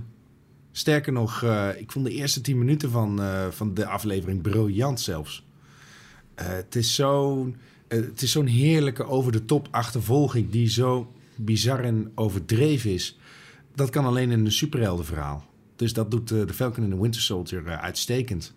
Sterker 0.71 1.13
nog, 1.13 1.43
eh, 1.43 1.69
ik 1.77 1.91
vond 1.91 2.05
de 2.05 2.11
eerste 2.11 2.41
tien 2.41 2.57
minuten 2.57 2.91
van, 2.91 3.21
eh, 3.21 3.47
van 3.49 3.73
de 3.73 3.85
aflevering 3.85 4.41
briljant 4.41 4.99
zelfs. 4.99 5.47
Het 6.35 6.75
is 6.75 6.95
zo'n 6.95 7.55
zo'n 8.15 8.45
heerlijke 8.45 9.05
over-de-top 9.05 9.67
achtervolging... 9.71 10.49
die 10.49 10.69
zo 10.69 11.13
bizar 11.35 11.79
en 11.79 12.11
overdreven 12.15 12.93
is. 12.93 13.17
Dat 13.75 13.89
kan 13.89 14.05
alleen 14.05 14.31
in 14.31 14.45
een 14.45 14.51
superheldenverhaal. 14.51 15.45
Dus 15.75 15.93
dat 15.93 16.11
doet 16.11 16.27
The 16.27 16.53
Falcon 16.53 16.83
and 16.83 16.93
the 16.93 17.01
Winter 17.01 17.21
Soldier 17.21 17.77
uitstekend. 17.77 18.53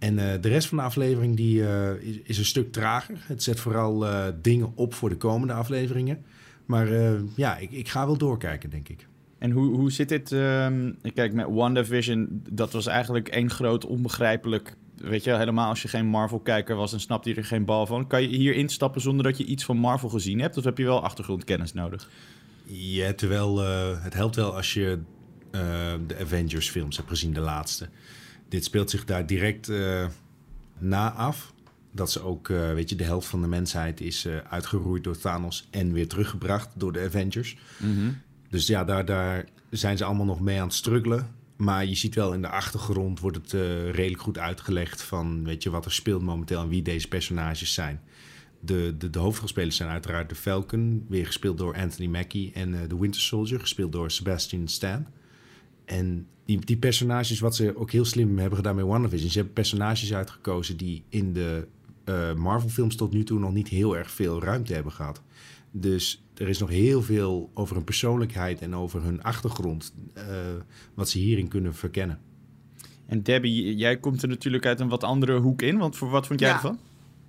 En 0.00 0.18
eh, 0.18 0.40
de 0.40 0.48
rest 0.48 0.68
van 0.68 0.78
de 0.78 0.84
aflevering 0.84 1.36
die, 1.36 1.66
eh, 1.66 1.94
is, 2.00 2.18
is 2.22 2.38
een 2.38 2.44
stuk 2.44 2.72
trager. 2.72 3.24
Het 3.26 3.42
zet 3.42 3.60
vooral 3.60 4.06
eh, 4.06 4.26
dingen 4.42 4.72
op 4.74 4.94
voor 4.94 5.08
de 5.08 5.16
komende 5.16 5.52
afleveringen. 5.52 6.24
Maar 6.66 6.88
ja, 7.36 7.56
ik, 7.56 7.70
ik 7.70 7.88
ga 7.88 8.06
wel 8.06 8.16
doorkijken, 8.16 8.70
denk 8.70 8.88
ik. 8.88 9.06
En 9.38 9.50
hoe, 9.50 9.76
hoe 9.76 9.92
zit 9.92 10.08
dit? 10.08 10.32
ehm, 10.32 10.92
kijk, 11.14 11.32
met 11.32 11.46
WandaVision, 11.48 12.42
dat 12.50 12.72
was 12.72 12.86
eigenlijk 12.86 13.28
één 13.28 13.50
groot 13.50 13.86
onbegrijpelijk. 13.86 14.76
Weet 14.96 15.24
je, 15.24 15.36
helemaal 15.36 15.68
als 15.68 15.82
je 15.82 15.88
geen 15.88 16.06
Marvel-kijker 16.06 16.76
was, 16.76 16.90
dan 16.90 17.00
snapte 17.00 17.28
je 17.28 17.34
er 17.34 17.44
geen 17.44 17.64
bal 17.64 17.86
van. 17.86 18.06
Kan 18.06 18.22
je 18.22 18.28
hier 18.28 18.54
instappen 18.54 19.00
zonder 19.00 19.24
dat 19.24 19.38
je 19.38 19.44
iets 19.44 19.64
van 19.64 19.76
Marvel 19.76 20.08
gezien 20.08 20.40
hebt? 20.40 20.56
Of 20.56 20.64
heb 20.64 20.78
je 20.78 20.84
wel 20.84 21.02
achtergrondkennis 21.02 21.72
nodig? 21.72 22.10
Ja, 22.64 23.12
terwijl 23.12 23.58
het 24.02 24.14
helpt 24.14 24.36
wel 24.36 24.56
als 24.56 24.74
je 24.74 24.98
de 26.06 26.16
Avengers 26.20 26.70
films 26.70 26.96
hebt 26.96 27.08
gezien, 27.08 27.32
de 27.32 27.40
laatste. 27.40 27.88
Dit 28.50 28.64
speelt 28.64 28.90
zich 28.90 29.04
daar 29.04 29.26
direct 29.26 29.68
eh, 29.68 30.06
na 30.78 31.12
af. 31.12 31.52
Dat 31.92 32.10
ze 32.10 32.22
ook, 32.22 32.48
eh, 32.48 32.72
weet 32.72 32.88
je, 32.88 32.96
de 32.96 33.04
helft 33.04 33.28
van 33.28 33.40
de 33.40 33.46
mensheid 33.46 34.00
is 34.00 34.24
eh, 34.24 34.36
uitgeroeid 34.36 35.04
door 35.04 35.18
Thanos 35.18 35.68
en 35.70 35.92
weer 35.92 36.08
teruggebracht 36.08 36.68
door 36.76 36.92
de 36.92 37.00
Avengers. 37.00 37.56
Dus 38.48 38.66
ja, 38.66 38.84
daar, 38.84 39.04
daar 39.04 39.44
zijn 39.70 39.96
ze 39.96 40.04
allemaal 40.04 40.26
nog 40.26 40.40
mee 40.40 40.60
aan 40.60 40.66
het 40.66 40.74
struggelen. 40.74 41.28
Maar 41.56 41.84
je 41.84 41.94
ziet 41.94 42.14
wel 42.14 42.32
in 42.32 42.42
de 42.42 42.48
achtergrond 42.48 43.20
wordt 43.20 43.36
het 43.36 43.52
redelijk 43.92 44.22
goed 44.22 44.38
uitgelegd 44.38 45.02
van, 45.02 45.44
weet 45.44 45.62
je, 45.62 45.70
wat 45.70 45.84
er 45.84 45.92
speelt 45.92 46.22
momenteel 46.22 46.60
en 46.60 46.68
wie 46.68 46.82
deze 46.82 47.08
personages 47.08 47.74
zijn. 47.74 48.00
De, 48.60 48.94
de, 48.98 49.10
de 49.10 49.18
hoofdrolspelers 49.18 49.76
zijn 49.76 49.88
uiteraard 49.88 50.28
de 50.28 50.34
Falcon, 50.34 51.06
weer 51.08 51.26
gespeeld 51.26 51.58
door 51.58 51.76
Anthony 51.76 52.08
Mackie. 52.08 52.52
En 52.54 52.88
de 52.88 52.98
Winter 52.98 53.20
Soldier, 53.20 53.60
gespeeld 53.60 53.92
door 53.92 54.10
Sebastian 54.10 54.68
Stan. 54.68 55.06
En 55.90 56.26
die, 56.44 56.58
die 56.64 56.76
personages, 56.76 57.40
wat 57.40 57.56
ze 57.56 57.76
ook 57.76 57.90
heel 57.90 58.04
slim 58.04 58.38
hebben 58.38 58.56
gedaan 58.56 58.74
met 58.76 58.84
WandaVision... 58.84 59.30
ze 59.30 59.36
hebben 59.36 59.54
personages 59.54 60.14
uitgekozen 60.14 60.76
die 60.76 61.02
in 61.08 61.32
de 61.32 61.66
eh, 62.04 62.34
Marvel-films 62.34 62.96
tot 62.96 63.12
nu 63.12 63.24
toe... 63.24 63.38
nog 63.38 63.52
niet 63.52 63.68
heel 63.68 63.96
erg 63.96 64.10
veel 64.10 64.42
ruimte 64.42 64.74
hebben 64.74 64.92
gehad. 64.92 65.22
Dus 65.70 66.22
er 66.34 66.48
is 66.48 66.58
nog 66.58 66.68
heel 66.68 67.02
veel 67.02 67.50
over 67.54 67.74
hun 67.76 67.84
persoonlijkheid 67.84 68.60
en 68.60 68.74
over 68.74 69.02
hun 69.02 69.22
achtergrond... 69.22 69.94
eh, 70.14 70.24
wat 70.94 71.08
ze 71.08 71.18
hierin 71.18 71.48
kunnen 71.48 71.74
verkennen. 71.74 72.18
En 73.06 73.22
Debbie, 73.22 73.76
jij 73.76 73.96
komt 73.98 74.22
er 74.22 74.28
natuurlijk 74.28 74.66
uit 74.66 74.80
een 74.80 74.88
wat 74.88 75.04
andere 75.04 75.38
hoek 75.38 75.62
in. 75.62 75.78
Want 75.78 75.96
voor 75.96 76.10
wat 76.10 76.26
vond 76.26 76.40
jij 76.40 76.48
Ja. 76.48 76.54
ervan? 76.54 76.78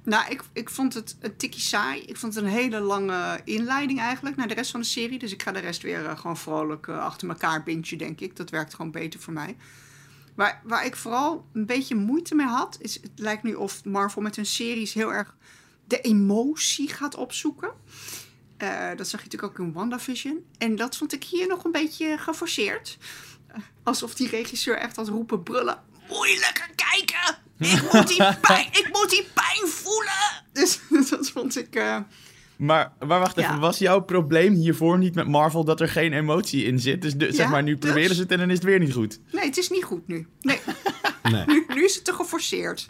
Nou, 0.03 0.31
ik, 0.31 0.43
ik 0.53 0.69
vond 0.69 0.93
het 0.93 1.15
een 1.19 1.35
tikkie 1.35 1.61
saai. 1.61 2.01
Ik 2.01 2.17
vond 2.17 2.35
het 2.35 2.43
een 2.43 2.49
hele 2.49 2.79
lange 2.79 3.41
inleiding 3.43 3.99
eigenlijk 3.99 4.35
naar 4.35 4.47
de 4.47 4.53
rest 4.53 4.71
van 4.71 4.79
de 4.79 4.85
serie. 4.85 5.19
Dus 5.19 5.31
ik 5.31 5.43
ga 5.43 5.51
de 5.51 5.59
rest 5.59 5.81
weer 5.81 6.05
eh, 6.05 6.17
gewoon 6.17 6.37
vrolijk 6.37 6.87
eh, 6.87 6.99
achter 6.99 7.29
elkaar 7.29 7.63
bintje, 7.63 7.97
denk 7.97 8.19
ik. 8.19 8.35
Dat 8.35 8.49
werkt 8.49 8.73
gewoon 8.73 8.91
beter 8.91 9.19
voor 9.19 9.33
mij. 9.33 9.55
Waar, 10.35 10.61
waar 10.63 10.85
ik 10.85 10.95
vooral 10.95 11.45
een 11.53 11.65
beetje 11.65 11.95
moeite 11.95 12.35
mee 12.35 12.45
had, 12.45 12.77
is 12.79 12.93
het 12.93 13.11
lijkt 13.15 13.43
nu 13.43 13.53
of 13.53 13.85
Marvel 13.85 14.21
met 14.21 14.35
hun 14.35 14.45
series 14.45 14.93
heel 14.93 15.13
erg 15.13 15.35
de 15.85 16.01
emotie 16.01 16.89
gaat 16.89 17.15
opzoeken. 17.15 17.71
Eh, 18.57 18.89
dat 18.95 19.07
zag 19.07 19.19
je 19.19 19.27
natuurlijk 19.27 19.43
ook 19.59 19.67
in 19.67 19.73
WandaVision. 19.73 20.45
En 20.57 20.75
dat 20.75 20.97
vond 20.97 21.13
ik 21.13 21.23
hier 21.23 21.47
nog 21.47 21.63
een 21.63 21.71
beetje 21.71 22.17
geforceerd. 22.17 22.97
Alsof 23.83 24.15
die 24.15 24.29
regisseur 24.29 24.77
echt 24.77 24.95
had 24.95 25.07
roepen 25.07 25.43
brullen. 25.43 25.83
Lekker 26.39 26.69
kijken! 26.75 27.37
Ik 27.61 27.81
moet 27.93 28.07
die 28.07 28.37
pijn, 28.41 28.67
ik 28.71 28.89
moet 28.91 29.09
die 29.09 29.27
pijn 29.33 29.69
voelen! 29.69 30.43
Dus 30.53 30.79
dat 31.09 31.29
vond 31.29 31.57
ik... 31.57 31.75
eh, 31.75 31.97
Maar, 32.55 32.91
maar 32.99 33.19
wacht 33.19 33.37
even, 33.37 33.53
Ja. 33.53 33.59
was 33.59 33.77
jouw 33.77 33.99
probleem 34.01 34.53
hiervoor 34.53 34.97
niet 34.97 35.15
met 35.15 35.27
Marvel 35.27 35.63
dat 35.63 35.81
er 35.81 35.89
geen 35.89 36.13
emotie 36.13 36.63
in 36.63 36.79
zit? 36.79 37.01
Dus 37.01 37.13
de- 37.13 37.31
zeg 37.33 37.49
maar, 37.49 37.63
nu 37.63 37.71
dus- 37.77 37.79
proberen 37.89 38.15
ze 38.15 38.21
het 38.21 38.31
en 38.31 38.37
dan 38.37 38.49
is 38.49 38.55
het 38.55 38.63
weer 38.65 38.79
niet 38.79 38.93
goed. 38.93 39.19
Nee, 39.31 39.45
het 39.45 39.57
is 39.57 39.69
niet 39.69 39.83
goed 39.83 40.07
nu. 40.07 40.27
Nee, 40.41 40.59
Nee. 41.31 41.43
nu, 41.45 41.65
nu 41.67 41.83
is 41.83 41.95
het 41.95 42.05
te 42.05 42.13
geforceerd. 42.13 42.85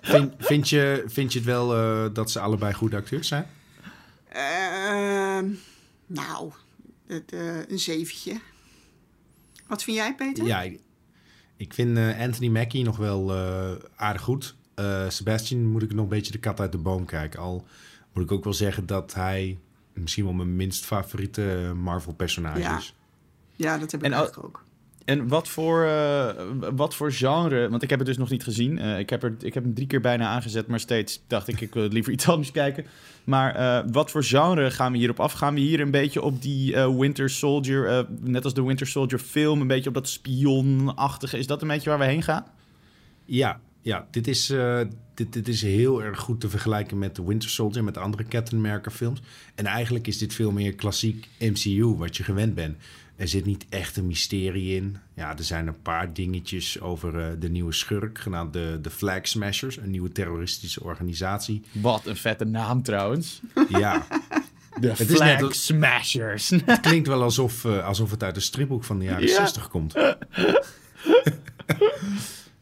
vind, 0.00 0.32
vind, 0.38 0.68
je, 0.68 1.04
vind 1.06 1.32
je 1.32 1.38
het 1.38 1.48
wel 1.48 1.74
eh, 1.76 2.14
dat 2.14 2.30
ze 2.30 2.40
allebei 2.40 2.72
goede 2.74 2.96
acteurs 2.96 3.28
zijn? 3.28 3.46
Ehm, 4.32 5.48
nou, 6.06 6.52
het, 7.06 7.32
eh, 7.32 7.68
een 7.68 7.78
zeventje. 7.78 8.40
Wat 9.66 9.82
vind 9.82 9.96
jij, 9.96 10.14
Peter? 10.14 10.44
Ja, 10.46 10.64
ik, 11.60 11.74
vind 11.74 11.96
eh, 11.96 12.20
Anthony 12.20 12.48
Mackie 12.48 12.84
nog 12.84 12.96
wel 12.96 13.34
eh, 13.34 13.70
aardig 13.96 14.22
goed. 14.22 14.54
Eh, 14.74 15.08
Sebastian 15.08 15.66
moet 15.66 15.82
ik 15.82 15.92
nog 15.92 16.02
een 16.02 16.08
beetje 16.08 16.32
de 16.32 16.38
kat 16.38 16.60
uit 16.60 16.72
de 16.72 16.78
boom 16.78 17.04
kijken. 17.04 17.40
Al 17.40 17.66
moet 18.12 18.24
ik 18.24 18.32
ook 18.32 18.44
wel 18.44 18.52
zeggen 18.52 18.86
dat 18.86 19.14
hij 19.14 19.58
misschien 19.92 20.24
wel 20.24 20.32
mijn 20.32 20.56
minst 20.56 20.84
favoriete 20.84 21.72
Marvel-personage 21.76 22.58
Ja. 22.58 22.76
is. 22.78 22.94
Ja, 23.56 23.78
dat 23.78 23.92
heb 23.92 24.04
ik 24.04 24.12
En 24.12 24.18
ook. 24.18 24.64
En 25.10 25.28
wat 25.28 25.48
voor, 25.48 25.84
eh, 25.84 26.28
wat 26.74 26.94
voor 26.94 27.12
genre, 27.12 27.68
want 27.68 27.82
ik 27.82 27.90
heb 27.90 27.98
het 27.98 28.08
dus 28.08 28.18
nog 28.18 28.30
niet 28.30 28.42
gezien. 28.42 28.78
Eh, 28.78 28.98
ik, 28.98 29.10
heb 29.10 29.22
er, 29.22 29.34
ik 29.40 29.54
heb 29.54 29.64
hem 29.64 29.74
drie 29.74 29.86
keer 29.86 30.00
bijna 30.00 30.26
aangezet, 30.26 30.66
maar 30.66 30.80
steeds 30.80 31.22
dacht 31.26 31.48
ik, 31.48 31.60
ik 31.60 31.74
wil 31.74 31.88
liever 31.88 32.12
iets 32.12 32.28
anders 32.34 32.50
kijken. 32.50 32.84
Maar 33.24 33.54
eh, 33.54 33.90
wat 33.92 34.10
voor 34.10 34.24
genre 34.24 34.70
gaan 34.70 34.92
we 34.92 34.98
hierop 34.98 35.20
af? 35.20 35.32
Gaan 35.32 35.54
we 35.54 35.60
hier 35.60 35.80
een 35.80 35.90
beetje 35.90 36.22
op 36.22 36.42
die 36.42 36.76
Winter 36.76 37.30
Soldier, 37.30 38.06
net 38.20 38.44
als 38.44 38.54
de 38.54 38.62
Winter 38.62 38.86
Soldier 38.86 39.18
film, 39.18 39.60
een 39.60 39.66
beetje 39.66 39.88
op 39.88 39.94
dat 39.94 40.08
spionachtige? 40.08 41.38
Is 41.38 41.46
dat 41.46 41.62
een 41.62 41.68
beetje 41.68 41.90
waar 41.90 41.98
we 41.98 42.04
heen 42.04 42.22
gaan? 42.22 42.44
Ja, 43.24 43.60
ja 43.82 44.06
dit, 44.10 44.28
is, 44.28 44.52
dit, 45.14 45.32
dit 45.32 45.48
is 45.48 45.62
heel 45.62 46.02
erg 46.02 46.18
goed 46.18 46.40
te 46.40 46.48
vergelijken 46.48 46.98
met 46.98 47.14
The 47.14 47.26
Winter 47.26 47.50
Soldier... 47.50 47.84
met 47.84 47.94
de 47.94 48.00
andere 48.00 48.24
Captain 48.24 48.60
America 48.64 48.90
films. 48.90 49.20
En 49.54 49.66
eigenlijk 49.66 50.06
is 50.06 50.18
dit 50.18 50.34
veel 50.34 50.50
meer 50.50 50.74
klassiek 50.74 51.28
MCU, 51.38 51.84
wat 51.84 52.16
je 52.16 52.22
gewend 52.22 52.54
bent. 52.54 52.76
Er 53.20 53.28
zit 53.28 53.44
niet 53.44 53.66
echt 53.68 53.96
een 53.96 54.06
mysterie 54.06 54.76
in. 54.76 54.96
Ja, 55.14 55.36
er 55.36 55.44
zijn 55.44 55.66
een 55.66 55.82
paar 55.82 56.12
dingetjes 56.12 56.80
over 56.80 57.18
eh, 57.18 57.26
de 57.38 57.48
nieuwe 57.48 57.72
schurk... 57.72 58.18
genaamd 58.18 58.52
de, 58.52 58.78
de 58.82 58.90
Flag 58.90 59.28
Smashers, 59.28 59.76
een 59.76 59.90
nieuwe 59.90 60.12
terroristische 60.12 60.82
organisatie. 60.84 61.62
Wat 61.72 62.06
een 62.06 62.16
vette 62.16 62.44
naam 62.44 62.82
trouwens. 62.82 63.40
Ja, 63.68 64.06
De 64.80 64.88
is 64.90 64.98
net 64.98 65.08
Flag 65.08 65.54
Smashers. 65.54 66.50
het 66.64 66.80
klinkt 66.80 67.08
wel 67.08 67.22
alsof, 67.22 67.64
eh, 67.64 67.86
alsof 67.86 68.10
het 68.10 68.22
uit 68.22 68.36
een 68.36 68.42
stripboek 68.42 68.84
van 68.84 68.98
de 68.98 69.04
jaren 69.04 69.28
Ja. 69.28 69.34
60 69.34 69.68
komt. 69.68 69.94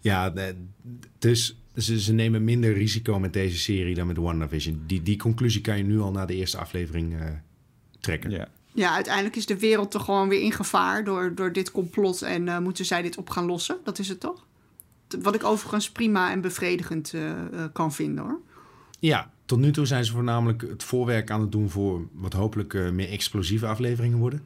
ja, 0.01 0.33
dus 1.19 1.57
ze, 1.77 2.01
ze 2.01 2.13
nemen 2.13 2.45
minder 2.45 2.73
risico 2.73 3.19
met 3.19 3.33
deze 3.33 3.59
serie 3.59 3.95
dan 3.95 4.07
met 4.07 4.17
WandaVision. 4.17 4.83
Die, 4.87 5.03
die 5.03 5.17
conclusie 5.17 5.61
kan 5.61 5.77
je 5.77 5.85
nu 5.85 6.01
al 6.01 6.11
na 6.11 6.27
de 6.27 6.35
eerste 6.35 6.59
aflevering 6.59 7.21
eh, 7.21 7.27
trekken. 8.01 8.31
ja. 8.31 8.49
Ja, 8.73 8.95
uiteindelijk 8.95 9.37
is 9.37 9.47
de 9.47 9.59
wereld 9.59 9.91
toch 9.91 10.05
gewoon 10.05 10.29
weer 10.29 10.41
in 10.41 10.53
gevaar 10.53 11.05
door, 11.05 11.35
door 11.35 11.53
dit 11.53 11.71
complot. 11.71 12.23
En 12.23 12.49
eh, 12.49 12.59
moeten 12.59 12.85
zij 12.85 13.03
dit 13.03 13.17
op 13.17 13.31
gaan 13.31 13.47
lossen? 13.47 13.79
Dat 13.85 13.99
is 13.99 14.09
het 14.09 14.21
toch? 14.21 14.47
Wat 15.21 15.35
ik 15.35 15.45
overigens 15.45 15.91
prima 15.91 16.31
en 16.31 16.41
bevredigend 16.41 17.15
eh, 17.15 17.31
eh, 17.31 17.65
kan 17.73 17.93
vinden 17.93 18.25
hoor. 18.25 18.41
Ja, 18.99 19.31
tot 19.45 19.59
nu 19.59 19.71
toe 19.71 19.87
zijn 19.87 20.05
ze 20.05 20.13
voornamelijk 20.13 20.61
het 20.63 20.83
voorwerk 20.83 21.31
aan 21.31 21.41
het 21.41 21.53
doen 21.53 21.71
voor 21.71 22.09
wat 22.13 22.33
hopelijk 22.33 22.73
meer 22.73 23.09
explosieve 23.09 23.67
afleveringen 23.67 24.19
worden. 24.19 24.43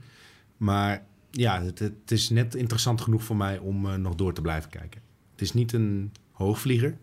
Maar 0.57 1.05
ja, 1.31 1.63
het, 1.63 1.79
het 1.79 2.11
is 2.11 2.31
net 2.31 2.55
interessant 2.55 3.01
genoeg 3.01 3.23
voor 3.23 3.37
mij 3.37 3.59
om 3.59 4.01
nog 4.01 4.15
door 4.15 4.35
te 4.35 4.41
blijven 4.41 4.71
kijken. 4.71 5.01
Het 5.33 5.41
is 5.41 5.53
niet 5.53 5.73
een 5.73 6.13
hoogvlieger, 6.33 6.97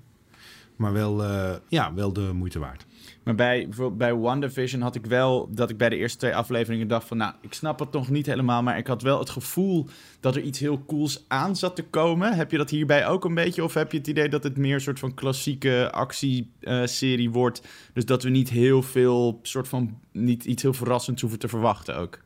maar 0.76 0.94
wel, 0.94 1.24
ja, 1.68 1.94
wel 1.94 2.14
de 2.14 2.32
moeite 2.34 2.60
waard. 2.60 2.86
Maar 3.30 3.38
bij, 3.38 3.70
bij 3.92 4.14
WandaVision 4.14 4.82
had 4.82 4.96
ik 4.96 5.06
wel 5.06 5.50
dat 5.52 5.70
ik 5.70 5.78
bij 5.78 5.90
de 5.90 5.96
eerste 5.96 6.18
twee 6.18 6.36
afleveringen 6.36 6.88
dacht 6.88 7.08
van... 7.08 7.18
nou, 7.18 7.34
ik 7.42 7.54
snap 7.54 7.80
het 7.80 7.92
nog 7.92 8.10
niet 8.10 8.26
helemaal, 8.26 8.64
maar 8.64 8.78
ik 8.78 8.88
had 8.88 9.02
wel 9.02 9.20
het 9.20 9.30
gevoel 9.30 9.88
dat 10.20 10.36
er 10.36 10.42
iets 10.42 10.60
heel 10.60 10.86
cools 10.86 11.26
aan 11.28 11.56
zat 11.56 11.76
te 11.76 11.84
komen. 11.84 12.34
Heb 12.34 12.52
je 12.52 12.58
dat 12.58 12.70
hierbij 12.70 13.08
ook 13.08 13.26
een 13.26 13.34
beetje? 13.34 13.64
Of 13.64 13.74
heb 13.74 13.92
je 13.92 13.98
het 13.98 14.08
idee 14.08 14.30
dat 14.30 14.44
het 14.44 14.58
meer 14.58 14.74
een 14.74 14.82
soort 14.82 15.00
van 15.00 15.14
klassieke 15.14 15.92
actieserie 15.92 17.30
wordt? 17.30 17.62
Dus 17.94 18.06
dat 18.06 18.24
we 18.24 18.30
niet 18.30 18.50
heel 18.50 18.82
veel, 18.82 19.40
soort 19.42 19.68
van, 19.68 20.00
niet 20.12 20.46
iets 20.46 20.62
heel 20.62 20.74
verrassends 20.74 21.22
hoeven 21.22 21.40
te 21.40 21.48
verwachten 21.48 21.98
ook. 21.98 22.20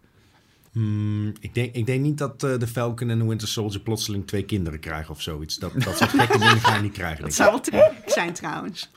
Hmm, 0.74 1.34
ik, 1.40 1.54
denk, 1.54 1.76
ik 1.76 1.86
denk 1.86 2.02
niet 2.02 2.18
dat 2.18 2.44
eh, 2.44 2.60
de 2.60 2.68
Falcon 2.68 3.10
en 3.10 3.20
de 3.20 3.26
Winter 3.26 3.48
Soldier 3.48 3.82
plotseling 3.82 4.28
twee 4.28 4.44
kinderen 4.46 4.80
krijgen 4.80 5.12
of 5.14 5.22
zoiets. 5.22 5.58
Dat, 5.58 5.74
dat 5.74 5.98
soort 5.98 6.10
gekke 6.10 6.38
dingen 6.38 6.60
ga 6.60 6.76
je 6.76 6.82
niet 6.82 6.92
krijgen. 6.92 7.24
Dat 7.24 7.34
zou 7.34 7.50
wel 7.52 7.60
te 7.60 7.72
gek 7.72 8.10
zijn 8.12 8.34
trouwens. 8.34 8.92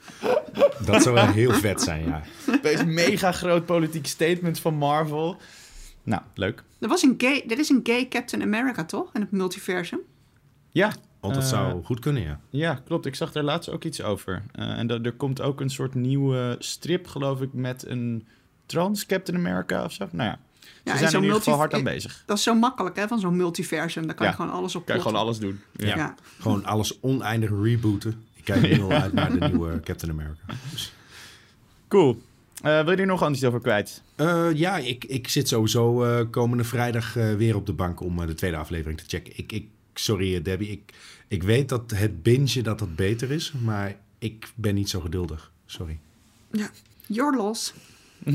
Dat 0.85 1.02
zou 1.02 1.14
wel 1.14 1.26
heel 1.26 1.52
vet 1.52 1.83
zijn, 1.83 2.04
ja. 2.04 2.23
Deze 2.62 2.85
mega 2.87 3.33
groot 3.33 3.66
politiek 3.66 4.06
statement 4.06 4.61
van 4.61 4.75
Marvel. 4.75 5.37
Nou, 6.02 6.23
leuk. 6.35 6.62
Er, 6.78 6.88
was 6.88 7.02
een 7.02 7.14
gay, 7.18 7.45
er 7.49 7.59
is 7.59 7.68
een 7.68 7.80
gay 7.83 8.09
Captain 8.09 8.42
America 8.42 8.85
toch? 8.85 9.11
In 9.14 9.21
het 9.21 9.30
multiversum. 9.30 10.00
Ja, 10.71 10.92
Want 11.21 11.35
dat 11.35 11.42
Eh, 11.42 11.49
zou 11.49 11.85
goed 11.85 12.00
kunnen, 12.00 12.23
ja. 12.23 12.40
Ja, 12.50 12.75
klopt. 12.85 13.06
Ik 13.06 13.14
zag 13.14 13.33
daar 13.33 13.42
laatst 13.42 13.71
ook 13.71 13.85
iets 13.85 14.02
over. 14.02 14.42
Eh, 14.52 14.78
en 14.78 14.88
er 15.04 15.12
komt 15.12 15.40
ook 15.40 15.61
een 15.61 15.71
soort 15.71 15.95
nieuwe 15.95 16.56
strip, 16.59 17.06
geloof 17.06 17.40
ik, 17.40 17.52
met 17.52 17.87
een 17.87 18.26
trans 18.66 19.06
Captain 19.06 19.38
America 19.38 19.85
of 19.85 19.92
zo. 19.92 20.09
Nou 20.12 20.28
ja, 20.28 20.38
ze 20.75 20.80
Ja, 20.85 20.92
en 20.92 20.99
zijn 20.99 21.11
er 21.11 21.16
in 21.16 21.23
ieder 21.25 21.38
geval 21.38 21.56
hard 21.58 21.73
aan 21.73 21.78
ik- 21.78 21.85
bezig. 21.85 22.23
Dat 22.26 22.37
is 22.37 22.42
zo 22.42 22.54
makkelijk, 22.54 22.96
hè, 22.96 23.08
van 23.08 23.20
zo'n 23.20 23.37
multiversum. 23.37 24.06
Daar 24.06 24.14
kan 24.14 24.26
Ja. 24.26 24.32
je 24.32 24.38
gewoon 24.38 24.52
alles 24.52 24.75
op 24.75 24.87
Kan 24.87 24.96
je 24.96 25.02
gewoon 25.02 25.18
alles 25.20 25.38
doen. 25.38 25.61
Ja. 25.73 25.96
Ja. 25.96 26.14
Gewoon 26.40 26.64
alles 26.64 27.00
oneindig 27.00 27.50
rebooten. 27.62 28.25
Ik 28.35 28.44
kijk 28.44 28.62
nu 28.62 28.82
al 28.82 28.92
uit 28.92 29.12
naar 29.12 29.38
de 29.38 29.46
nieuwe 29.49 29.80
Captain 29.80 30.12
America. 30.12 30.42
Dus, 30.70 30.92
Cool. 31.88 32.23
Eh, 32.62 32.82
wil 32.85 32.90
je 32.92 32.96
er 32.96 33.06
nog 33.06 33.23
anders 33.23 33.44
over 33.44 33.61
kwijt? 33.61 34.02
eh, 34.16 34.49
ja, 34.54 34.76
ik, 34.76 35.04
ik 35.04 35.28
zit 35.28 35.49
sowieso 35.49 36.04
eh, 36.04 36.26
komende 36.30 36.64
vrijdag 36.64 37.16
eh, 37.16 37.35
weer 37.35 37.56
op 37.56 37.66
de 37.66 37.73
bank 37.73 38.00
om 38.00 38.20
eh, 38.20 38.26
de 38.26 38.35
tweede 38.35 38.56
aflevering 38.56 38.99
te 39.00 39.04
checken. 39.08 39.32
Ik, 39.37 39.52
ik, 39.52 39.66
sorry 39.94 40.35
eh, 40.37 40.44
Debbie, 40.44 40.68
ik, 40.70 40.92
ik 41.28 41.42
weet 41.42 41.68
dat 41.68 41.90
het 41.94 42.23
bingen 42.23 42.64
dat 42.64 42.78
dat 42.78 42.96
beter 42.96 43.30
is, 43.30 43.52
maar 43.62 43.96
ik 44.18 44.49
ben 44.54 44.75
niet 44.75 44.90
zo 44.90 45.00
geduldig. 45.00 45.50
Sorry. 45.66 45.99
Ja. 46.50 46.70
Your 47.06 47.37
loss. 47.37 47.75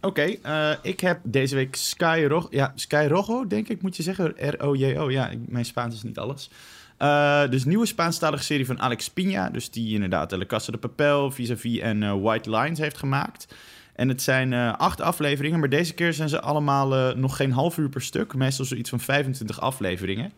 Oké, 0.00 0.22
eh, 0.22 0.70
ik 0.82 1.00
heb 1.00 1.20
deze 1.22 1.54
week 1.54 1.76
Sky 1.76 2.24
Rojo. 2.28 2.46
Ja, 2.50 2.72
Sky 2.74 3.08
denk 3.48 3.68
ik, 3.68 3.82
moet 3.82 3.96
je 3.96 4.02
zeggen. 4.02 4.34
R-O-J-O. 4.38 5.10
Ja, 5.10 5.30
mijn 5.46 5.64
Spaans 5.64 5.94
is 5.94 6.02
niet 6.02 6.18
alles. 6.18 6.50
Eh, 6.96 7.48
dus 7.50 7.64
nieuwe 7.64 7.86
Spaanstalige 7.86 8.42
serie 8.42 8.66
van 8.66 8.80
Alex 8.80 9.10
Pina. 9.10 9.50
Dus 9.50 9.70
die 9.70 9.94
inderdaad 9.94 10.30
de 10.30 10.38
La 10.38 10.46
Casa 10.46 10.72
de 10.72 10.78
Papel, 10.78 11.30
Vis-a-vis 11.30 11.78
en 11.78 12.02
eh, 12.02 12.14
White 12.22 12.50
Lines 12.50 12.78
heeft 12.78 12.96
gemaakt. 12.96 13.54
En 13.94 14.08
het 14.08 14.22
zijn 14.22 14.52
acht 14.76 15.00
afleveringen, 15.00 15.60
maar 15.60 15.68
deze 15.68 15.94
keer 15.94 16.12
zijn 16.12 16.28
ze 16.28 16.40
allemaal 16.40 17.14
nog 17.16 17.36
geen 17.36 17.52
half 17.52 17.78
uur 17.78 17.88
per 17.88 18.02
stuk. 18.02 18.34
Meestal 18.34 18.64
zoiets 18.64 18.90
van 18.90 19.00
25 19.00 19.60
afleveringen. 19.60 20.32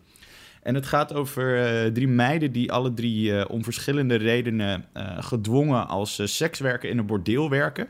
En 0.63 0.75
het 0.75 0.87
gaat 0.87 1.15
over 1.15 1.93
drie 1.93 2.09
meiden 2.09 2.53
die 2.53 2.73
alle 2.73 2.95
drie 2.95 3.49
om 3.49 3.65
verschillende 3.65 4.15
redenen 4.15 4.85
gedwongen 5.19 5.89
als 5.89 6.21
sekswerker 6.25 6.91
in 6.91 6.99
een 6.99 7.07
bordeel 7.07 7.51
werken. 7.51 7.89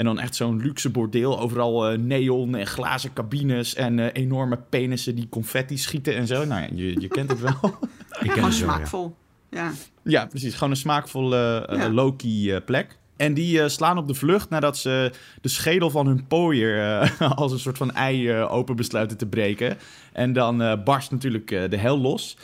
En 0.00 0.06
dan 0.06 0.18
echt 0.18 0.34
zo'n 0.36 0.62
luxe 0.62 0.90
bordeel, 0.90 1.40
overal 1.40 1.88
eh, 1.88 1.98
neon 1.98 2.54
en 2.54 2.66
glazen 2.66 3.12
cabines 3.12 3.74
en 3.74 3.98
eh, 3.98 4.22
enorme 4.22 4.58
penissen 4.68 5.14
die 5.14 5.28
confetti 5.28 5.78
schieten 5.78 6.14
en 6.16 6.26
zo. 6.26 6.44
Nou 6.44 6.62
ja, 6.62 6.68
je, 6.74 7.00
je 7.00 7.08
kent 7.08 7.30
het 7.30 7.40
wel. 7.40 7.52
Ik 8.20 8.26
Ja, 8.26 8.32
ken 8.34 8.44
het 8.44 8.52
smaakvol. 8.52 9.16
Ja. 9.50 9.70
Ja, 10.02 10.26
precies. 10.26 10.54
Gewoon 10.54 10.70
een 10.70 10.76
smaakvolle 10.76 11.66
eh, 11.68 11.78
Ja. 11.78 11.90
Loki 11.90 12.52
eh, 12.52 12.60
plek. 12.64 12.98
En 13.16 13.34
die 13.34 13.62
eh, 13.62 13.68
slaan 13.68 13.98
op 13.98 14.08
de 14.08 14.14
vlucht 14.14 14.50
nadat 14.50 14.78
ze 14.78 15.12
de 15.40 15.48
schedel 15.48 15.90
van 15.90 16.06
hun 16.06 16.26
pooier 16.26 17.00
eh, 17.00 17.30
als 17.42 17.52
een 17.52 17.58
soort 17.58 17.76
van 17.78 17.92
ei 17.92 18.30
eh, 18.30 18.52
open 18.52 18.76
besluiten 18.76 19.16
te 19.16 19.26
breken. 19.26 19.78
En 20.12 20.32
dan 20.32 20.62
eh, 20.62 20.82
barst 20.84 21.10
natuurlijk 21.10 21.50
eh, 21.50 21.70
de 21.70 21.76
hel 21.76 21.98
los. 21.98 22.36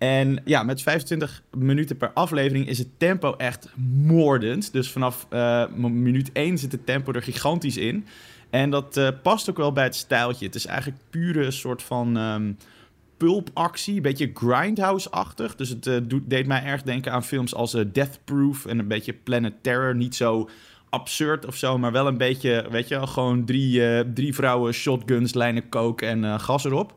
En 0.00 0.40
ja, 0.44 0.62
met 0.62 0.82
25 0.82 1.42
minuten 1.56 1.96
per 1.96 2.10
aflevering 2.12 2.68
is 2.68 2.78
het 2.78 2.88
tempo 2.98 3.34
echt 3.36 3.68
moordend. 4.04 4.72
Dus 4.72 4.90
vanaf 4.90 5.26
eh, 5.30 5.66
minuut 5.68 6.30
1 6.32 6.58
zit 6.58 6.72
het 6.72 6.86
tempo 6.86 7.12
er 7.12 7.22
gigantisch 7.22 7.76
in. 7.76 8.06
En 8.50 8.70
dat 8.70 8.96
eh, 8.96 9.08
past 9.22 9.50
ook 9.50 9.56
wel 9.56 9.72
bij 9.72 9.84
het 9.84 9.94
stijltje. 9.94 10.46
Het 10.46 10.54
is 10.54 10.66
eigenlijk 10.66 11.00
pure 11.10 11.50
soort 11.50 11.82
van 11.82 12.16
ehm, 12.16 12.52
pulpactie. 13.16 13.96
Een 13.96 14.02
beetje 14.02 14.30
grindhouse-achtig. 14.34 15.56
Dus 15.56 15.68
het 15.68 15.86
eh, 15.86 15.96
deed 16.22 16.46
mij 16.46 16.64
erg 16.64 16.82
denken 16.82 17.12
aan 17.12 17.24
films 17.24 17.54
als 17.54 17.72
Death 17.92 18.20
Proof 18.24 18.66
en 18.66 18.78
een 18.78 18.88
beetje 18.88 19.12
Planet 19.12 19.54
Terror. 19.62 19.96
Niet 19.96 20.14
zo 20.14 20.48
absurd 20.90 21.46
of 21.46 21.56
zo, 21.56 21.78
maar 21.78 21.92
wel 21.92 22.06
een 22.06 22.18
beetje, 22.18 22.66
weet 22.70 22.88
je 22.88 23.06
gewoon 23.06 23.44
drie, 23.44 24.12
drie 24.12 24.34
vrouwen, 24.34 24.72
shotguns, 24.72 25.34
lijnen 25.34 25.68
coke 25.68 26.06
en 26.06 26.40
gas 26.40 26.64
erop. 26.64 26.94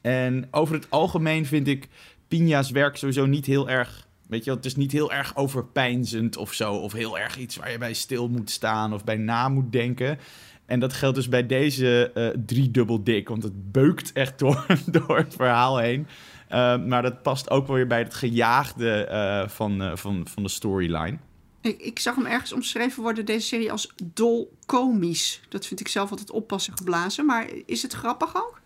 En 0.00 0.48
over 0.50 0.74
het 0.74 0.90
algemeen 0.90 1.46
vind 1.46 1.68
ik 1.68 1.88
Pina's 2.30 2.70
werk 2.70 2.96
sowieso 2.96 3.26
niet 3.26 3.46
heel 3.46 3.68
erg. 3.68 4.08
Weet 4.28 4.44
je, 4.44 4.50
het 4.50 4.64
is 4.64 4.76
niet 4.76 4.92
heel 4.92 5.12
erg 5.12 5.36
overpijnzend 5.36 6.36
of 6.36 6.52
zo. 6.52 6.72
Of 6.72 6.92
heel 6.92 7.18
erg 7.18 7.38
iets 7.38 7.56
waar 7.56 7.70
je 7.70 7.78
bij 7.78 7.94
stil 7.94 8.28
moet 8.28 8.50
staan 8.50 8.94
of 8.94 9.04
bij 9.04 9.16
na 9.16 9.48
moet 9.48 9.72
denken. 9.72 10.18
En 10.66 10.80
dat 10.80 10.92
geldt 10.92 11.16
dus 11.16 11.28
bij 11.28 11.46
deze 11.46 12.10
eh 12.14 12.28
driedubbel 12.46 13.04
dik. 13.04 13.28
Want 13.28 13.42
het 13.42 13.72
beukt 13.72 14.12
echt 14.12 14.38
door, 14.42 14.66
door 14.86 15.16
het 15.16 15.34
verhaal 15.34 15.78
heen. 15.78 16.06
Eh, 16.48 16.84
maar 16.84 17.02
dat 17.02 17.22
past 17.22 17.50
ook 17.50 17.66
wel 17.66 17.76
weer 17.76 17.86
bij 17.86 17.98
het 17.98 18.14
gejaagde 18.14 19.04
eh, 19.04 19.48
van, 19.48 19.98
van, 19.98 20.26
van 20.28 20.42
de 20.42 20.48
storyline. 20.48 21.18
Ik, 21.60 21.80
ik 21.80 21.98
zag 21.98 22.14
hem 22.14 22.26
ergens 22.26 22.52
omschreven 22.52 23.02
worden, 23.02 23.24
deze 23.24 23.46
serie, 23.46 23.72
als 23.72 23.92
dol 24.04 24.56
komisch. 24.66 25.40
Dat 25.48 25.66
vind 25.66 25.80
ik 25.80 25.88
zelf 25.88 26.10
altijd 26.10 26.30
oppassen 26.30 26.76
geblazen. 26.76 27.26
Maar 27.26 27.46
is 27.66 27.82
het 27.82 27.92
grappig 27.92 28.36
ook? 28.36 28.59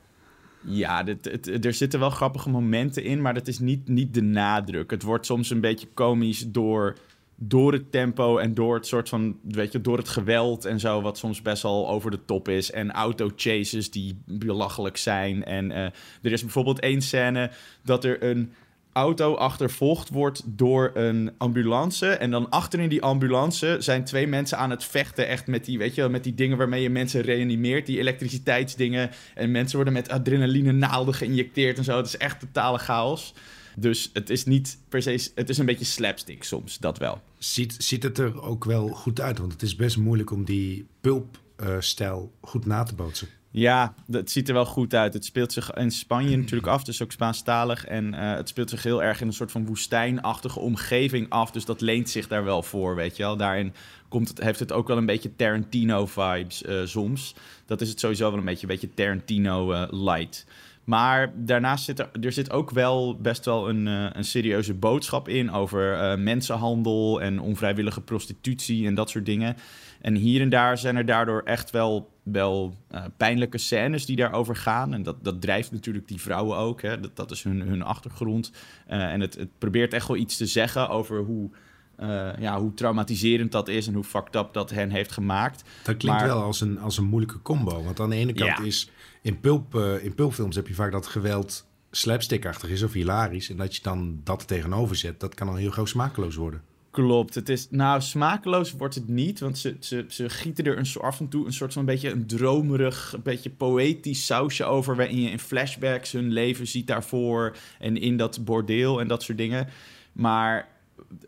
Ja, 0.67 1.05
het- 1.05 1.65
er 1.65 1.73
zitten 1.75 2.01
wel 2.01 2.11
grappige 2.11 2.51
momenten 2.51 3.05
in, 3.05 3.21
maar 3.23 3.35
dat 3.35 3.49
is 3.49 3.59
niet, 3.59 3.89
niet 3.89 4.15
de 4.15 4.23
nadruk. 4.23 4.91
Het 4.91 5.03
wordt 5.03 5.27
soms 5.27 5.51
een 5.51 5.61
beetje 5.61 5.89
komisch 5.95 6.45
door, 6.51 6.97
door 7.37 7.73
het 7.73 7.93
tempo 7.93 8.39
en 8.39 8.55
door 8.55 8.75
het 8.75 8.87
soort 8.87 9.09
van, 9.09 9.37
weet 9.43 9.73
je, 9.73 9.81
door 9.81 9.99
het 9.99 10.09
geweld 10.09 10.65
en 10.65 10.81
zo, 10.81 11.01
wat 11.03 11.19
soms 11.19 11.43
best 11.43 11.63
wel 11.63 11.89
over 11.89 12.11
de 12.11 12.25
top 12.25 12.49
is. 12.49 12.71
En 12.71 12.93
auto-chases 12.93 13.91
die 13.91 14.17
belachelijk 14.27 14.97
zijn. 14.97 15.45
En 15.45 15.71
eh, 15.73 15.85
er 16.23 16.33
is 16.33 16.43
bijvoorbeeld 16.43 16.81
één 16.81 17.03
scène 17.03 17.51
dat 17.83 18.05
er 18.05 18.23
een 18.23 18.53
auto 18.95 19.35
achtervolgd 19.35 20.09
wordt 20.09 20.43
door 20.47 20.91
een 20.95 21.33
ambulance. 21.39 22.07
En 22.07 22.31
dan 22.31 22.51
achter 22.51 22.81
in 22.81 22.89
die 22.89 23.03
ambulance 23.03 23.77
zijn 23.79 24.05
twee 24.05 24.27
mensen 24.27 24.59
aan 24.59 24.71
het 24.71 24.85
vechten. 24.85 25.29
Echt 25.29 25.47
met 25.47 25.65
die, 25.65 25.79
weet 25.79 25.95
je, 25.95 26.09
met 26.09 26.25
die 26.25 26.35
dingen 26.35 26.57
waarmee 26.57 26.83
je 26.83 26.91
mensen 26.91 27.21
reanimeert. 27.21 27.87
Die 27.87 27.99
elektriciteitsdingen. 27.99 29.11
En 29.35 29.51
mensen 29.51 29.77
worden 29.77 29.95
met 29.95 30.09
adrenaline 30.09 30.73
naalden 30.73 31.15
geïnjecteerd 31.15 31.79
en 31.79 31.85
zo. 31.85 31.97
Het 31.97 32.07
is 32.07 32.17
echt 32.17 32.41
totale 32.41 32.79
chaos. 32.79 33.35
Dus 33.77 34.11
het 34.13 34.31
is 34.31 34.45
niet 34.45 34.79
per 34.89 35.03
se... 35.03 35.31
Het 35.35 35.49
is 35.49 35.59
een 35.59 35.67
beetje 35.67 35.85
slapstick 35.85 36.45
soms, 36.45 36.79
dat 36.79 36.99
wel. 36.99 37.21
Ziet, 37.39 37.77
ziet 37.79 38.03
het 38.03 38.19
er 38.19 38.43
ook 38.43 38.65
wel 38.65 38.89
goed 38.89 39.21
uit? 39.21 39.39
Want 39.39 39.53
het 39.53 39.63
is 39.63 39.77
best 39.77 39.97
moeilijk 39.97 40.31
om 40.31 40.45
die 40.45 40.87
pulp-stijl 41.01 42.33
goed 42.41 42.67
na 42.67 42.83
te 42.83 42.95
bootsen. 42.95 43.29
Ja, 43.57 43.95
het 44.11 44.31
ziet 44.31 44.49
er 44.49 44.55
wel 44.55 44.67
goed 44.67 44.95
uit. 44.95 45.15
Het 45.15 45.25
speelt 45.25 45.53
zich 45.53 45.71
in 45.71 45.91
Spanje 45.91 46.37
natuurlijk 46.41 46.73
af, 46.73 46.85
dus 46.85 47.03
ook 47.03 47.13
Spaanstalig. 47.13 47.87
En 47.87 48.15
eh, 48.15 48.35
het 48.35 48.49
speelt 48.49 48.71
zich 48.71 48.83
heel 48.83 49.03
erg 49.03 49.21
in 49.21 49.27
een 49.27 49.33
soort 49.33 49.53
van 49.53 49.67
woestijnachtige 49.67 50.61
omgeving 50.61 51.31
af. 51.31 51.51
Dus 51.51 51.65
dat 51.65 51.81
leent 51.81 52.11
zich 52.11 52.29
daar 52.29 52.45
wel 52.45 52.63
voor, 52.63 52.95
weet 52.95 53.17
je 53.17 53.23
wel. 53.23 53.37
Daarin 53.37 53.73
komt 54.09 54.29
het, 54.29 54.41
heeft 54.41 54.59
het 54.59 54.73
ook 54.73 54.89
wel 54.89 54.97
een 54.97 55.07
beetje 55.07 55.37
Tarantino-vibes 55.37 56.63
eh, 56.63 56.81
soms. 56.85 57.35
Dat 57.67 57.81
is 57.81 57.89
het 57.89 58.01
sowieso 58.01 58.31
wel 58.31 58.39
een 58.39 58.45
beetje, 58.45 58.63
een 58.63 58.73
beetje 58.73 58.95
Tarantino-light. 58.95 60.47
maar 60.85 61.33
daarnaast 61.37 61.85
zit 61.85 61.99
er, 61.99 62.09
er 62.21 62.33
zit 62.33 62.51
ook 62.51 62.71
wel 62.71 63.17
best 63.21 63.45
wel 63.45 63.69
een, 63.69 63.89
eh, 63.89 64.07
een 64.13 64.25
serieuze 64.25 64.75
boodschap 64.75 65.29
in... 65.29 65.53
over 65.53 65.95
eh, 65.95 66.17
mensenhandel 66.17 67.21
en 67.21 67.41
onvrijwillige 67.41 68.01
prostitutie 68.01 68.87
en 68.87 68.95
dat 68.95 69.11
soort 69.11 69.27
dingen... 69.27 69.57
En 70.01 70.15
hier 70.15 70.41
en 70.41 70.49
daar 70.49 70.79
zijn 70.79 70.97
er 70.97 71.07
daardoor 71.07 71.43
echt 71.45 71.71
wel, 71.71 72.14
wel 72.25 72.75
eh, 72.89 73.05
pijnlijke 73.17 73.59
scènes 73.59 74.07
die 74.07 74.17
daarover 74.17 74.57
gaan. 74.57 74.95
En 74.95 75.03
dat, 75.03 75.25
dat 75.25 75.41
drijft 75.41 75.73
natuurlijk 75.73 76.09
die 76.09 76.21
vrouwen 76.21 76.57
ook. 76.57 76.83
Hè. 76.83 77.01
Dat, 77.01 77.17
dat 77.17 77.31
is 77.31 77.43
hun, 77.43 77.61
hun 77.61 77.83
achtergrond. 77.83 78.53
Eh, 78.87 79.13
en 79.13 79.21
het, 79.21 79.35
het 79.35 79.59
probeert 79.59 79.93
echt 79.93 80.09
wel 80.09 80.17
iets 80.17 80.37
te 80.37 80.47
zeggen 80.47 80.89
over 80.89 81.19
hoe, 81.19 81.51
eh, 81.97 82.31
ja, 82.39 82.61
hoe 82.61 82.75
traumatiserend 82.75 83.53
dat 83.53 83.69
is... 83.69 83.87
en 83.87 83.95
hoe 83.95 84.05
fucked 84.05 84.35
up 84.37 84.53
dat 84.53 84.71
hen 84.71 84.91
heeft 84.91 85.13
gemaakt. 85.13 85.65
Dat 85.83 85.97
klinkt 85.97 86.19
Maar- 86.21 86.29
wel 86.29 86.43
als 86.43 86.61
een, 86.61 86.79
als 86.79 86.99
een 86.99 87.05
moeilijke 87.05 87.43
combo. 87.43 87.83
Want 87.83 88.01
aan 88.01 88.11
de 88.11 88.17
ene 88.17 88.33
kant 88.33 88.59
Ja. 88.59 88.65
is 88.65 88.91
in, 89.23 89.41
pulp, 89.41 89.75
in 90.03 90.15
pulpfilms 90.15 90.57
heb 90.57 90.69
je 90.69 90.75
vaak 90.75 90.93
dat 90.93 91.07
geweld 91.07 91.67
slapstickachtig 91.91 92.71
is 92.71 92.83
of 92.83 92.93
hilarisch. 92.93 93.51
En 93.51 93.57
dat 93.57 93.77
je 93.77 93.83
dan 93.83 94.21
dat 94.25 94.41
er 94.41 94.47
tegenover 94.47 94.97
zet, 94.97 95.21
dat 95.21 95.35
kan 95.35 95.49
al 95.49 95.55
heel 95.55 95.71
gauw 95.71 95.85
smakeloos 95.85 96.35
worden. 96.35 96.63
Klopt. 96.95 97.35
Het 97.35 97.49
is, 97.49 97.71
nou, 97.71 98.01
smakeloos 98.01 98.73
wordt 98.73 98.95
het 98.95 99.09
niet, 99.09 99.41
want 99.41 99.59
ze, 99.59 99.77
ze, 99.81 100.05
ze 100.09 100.29
gieten 100.29 100.65
er 100.65 100.79
een 100.79 100.87
soort, 100.87 101.05
af 101.05 101.21
en 101.21 101.29
toe 101.29 101.47
een 101.47 101.53
soort 101.53 101.73
van 101.73 101.85
beetje 101.85 102.11
een 102.11 102.27
dromerig, 102.27 103.13
een 103.13 103.23
beetje 103.23 103.51
poëtisch 103.51 104.27
sausje 104.27 104.65
over, 104.65 104.97
waarin 104.97 105.21
je 105.21 105.31
in 105.31 105.39
flashbacks 105.39 106.13
hun 106.13 106.33
leven 106.33 106.67
ziet 106.67 106.87
daarvoor 106.87 107.57
en 107.79 107.97
in 107.97 108.17
dat 108.17 108.45
bordeel 108.45 109.01
en 109.01 109.09
dat 109.09 109.23
soort 109.23 109.39
dingen. 109.39 109.69
Maar 110.13 110.69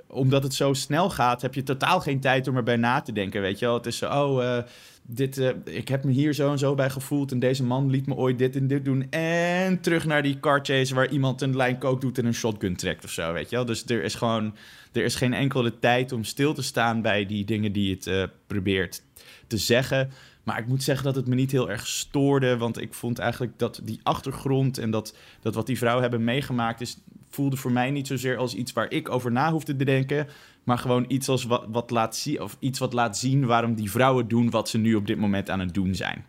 omdat 0.06 0.42
het 0.42 0.54
zo 0.54 0.72
snel 0.72 1.10
gaat, 1.10 1.42
heb 1.42 1.54
je 1.54 1.62
totaal 1.62 2.00
geen 2.00 2.20
tijd 2.20 2.48
om 2.48 2.56
erbij 2.56 2.76
na 2.76 3.00
te 3.00 3.12
denken, 3.12 3.40
weet 3.40 3.58
je 3.58 3.64
wel. 3.66 3.74
Het 3.74 3.86
is 3.86 3.98
zo, 3.98 4.10
oh, 4.10 4.44
eh, 4.44 4.64
dit, 5.02 5.38
eh, 5.38 5.50
ik 5.64 5.88
heb 5.88 6.04
me 6.04 6.12
hier 6.12 6.32
zo 6.32 6.50
en 6.50 6.58
zo 6.58 6.74
bij 6.74 6.90
gevoeld 6.90 7.32
en 7.32 7.38
deze 7.38 7.64
man 7.64 7.90
liet 7.90 8.06
me 8.06 8.14
ooit 8.14 8.38
dit 8.38 8.56
en 8.56 8.66
dit 8.66 8.84
doen. 8.84 9.10
En 9.10 9.80
terug 9.80 10.06
naar 10.06 10.22
die 10.22 10.40
car 10.40 10.60
chase 10.62 10.94
waar 10.94 11.10
iemand 11.10 11.42
een 11.42 11.56
lijn 11.56 11.78
coke 11.78 12.00
doet 12.00 12.18
en 12.18 12.26
een 12.26 12.34
shotgun 12.34 12.76
trekt 12.76 13.04
of 13.04 13.10
zo, 13.10 13.32
weet 13.32 13.50
je 13.50 13.56
wel. 13.56 13.64
Dus 13.64 13.84
er 13.86 14.02
is 14.02 14.14
gewoon, 14.14 14.54
er 14.92 15.04
is 15.04 15.14
geen 15.14 15.34
enkele 15.34 15.78
tijd 15.78 16.12
om 16.12 16.24
stil 16.24 16.54
te 16.54 16.62
staan 16.62 17.02
bij 17.02 17.26
die 17.26 17.44
dingen 17.44 17.72
die 17.72 17.94
het 17.94 18.06
eh, 18.06 18.22
probeert 18.46 19.02
te 19.46 19.56
zeggen. 19.56 20.10
Maar 20.42 20.58
ik 20.58 20.66
moet 20.66 20.82
zeggen 20.82 21.04
dat 21.04 21.14
het 21.14 21.26
me 21.26 21.34
niet 21.34 21.52
heel 21.52 21.70
erg 21.70 21.86
stoorde. 21.86 22.56
Want 22.56 22.80
ik 22.80 22.94
vond 22.94 23.18
eigenlijk 23.18 23.58
dat 23.58 23.80
die 23.82 24.00
achtergrond 24.02 24.78
en 24.78 24.90
dat, 24.90 25.16
dat 25.40 25.54
wat 25.54 25.66
die 25.66 25.78
vrouwen 25.78 26.02
hebben 26.02 26.24
meegemaakt... 26.24 26.80
Is, 26.80 26.98
voelde 27.36 27.56
voor 27.56 27.72
mij 27.72 27.90
niet 27.90 28.06
zozeer 28.06 28.36
als 28.36 28.54
iets 28.54 28.72
waar 28.72 28.90
ik 28.90 29.08
over 29.08 29.32
na 29.32 29.50
hoefde 29.52 29.76
te 29.76 29.84
denken. 29.84 30.28
Maar 30.64 30.78
gewoon 30.78 31.04
iets, 31.08 31.28
als 31.28 31.44
wat, 31.44 31.64
wat 31.68 31.90
laat 31.90 32.16
zien, 32.16 32.40
of 32.42 32.56
iets 32.58 32.78
wat 32.78 32.92
laat 32.92 33.18
zien 33.18 33.46
waarom 33.46 33.74
die 33.74 33.90
vrouwen 33.90 34.28
doen 34.28 34.50
wat 34.50 34.68
ze 34.68 34.78
nu 34.78 34.94
op 34.94 35.06
dit 35.06 35.18
moment 35.18 35.50
aan 35.50 35.60
het 35.60 35.74
doen 35.74 35.94
zijn. 35.94 36.24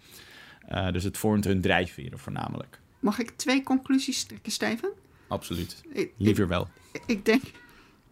Eh, 0.67 0.91
dus 0.91 1.03
het 1.03 1.17
vormt 1.17 1.43
hun 1.43 1.61
drijfveren 1.61 2.19
voornamelijk. 2.19 2.79
Mag 2.99 3.19
ik 3.19 3.29
twee 3.29 3.63
conclusies 3.63 4.23
trekken, 4.23 4.51
Steven? 4.51 4.89
absoluut. 5.27 5.81
Ik- 5.93 6.11
Liever 6.17 6.47
wel. 6.47 6.67
Ik, 6.91 7.03
ik 7.07 7.25
denk 7.25 7.41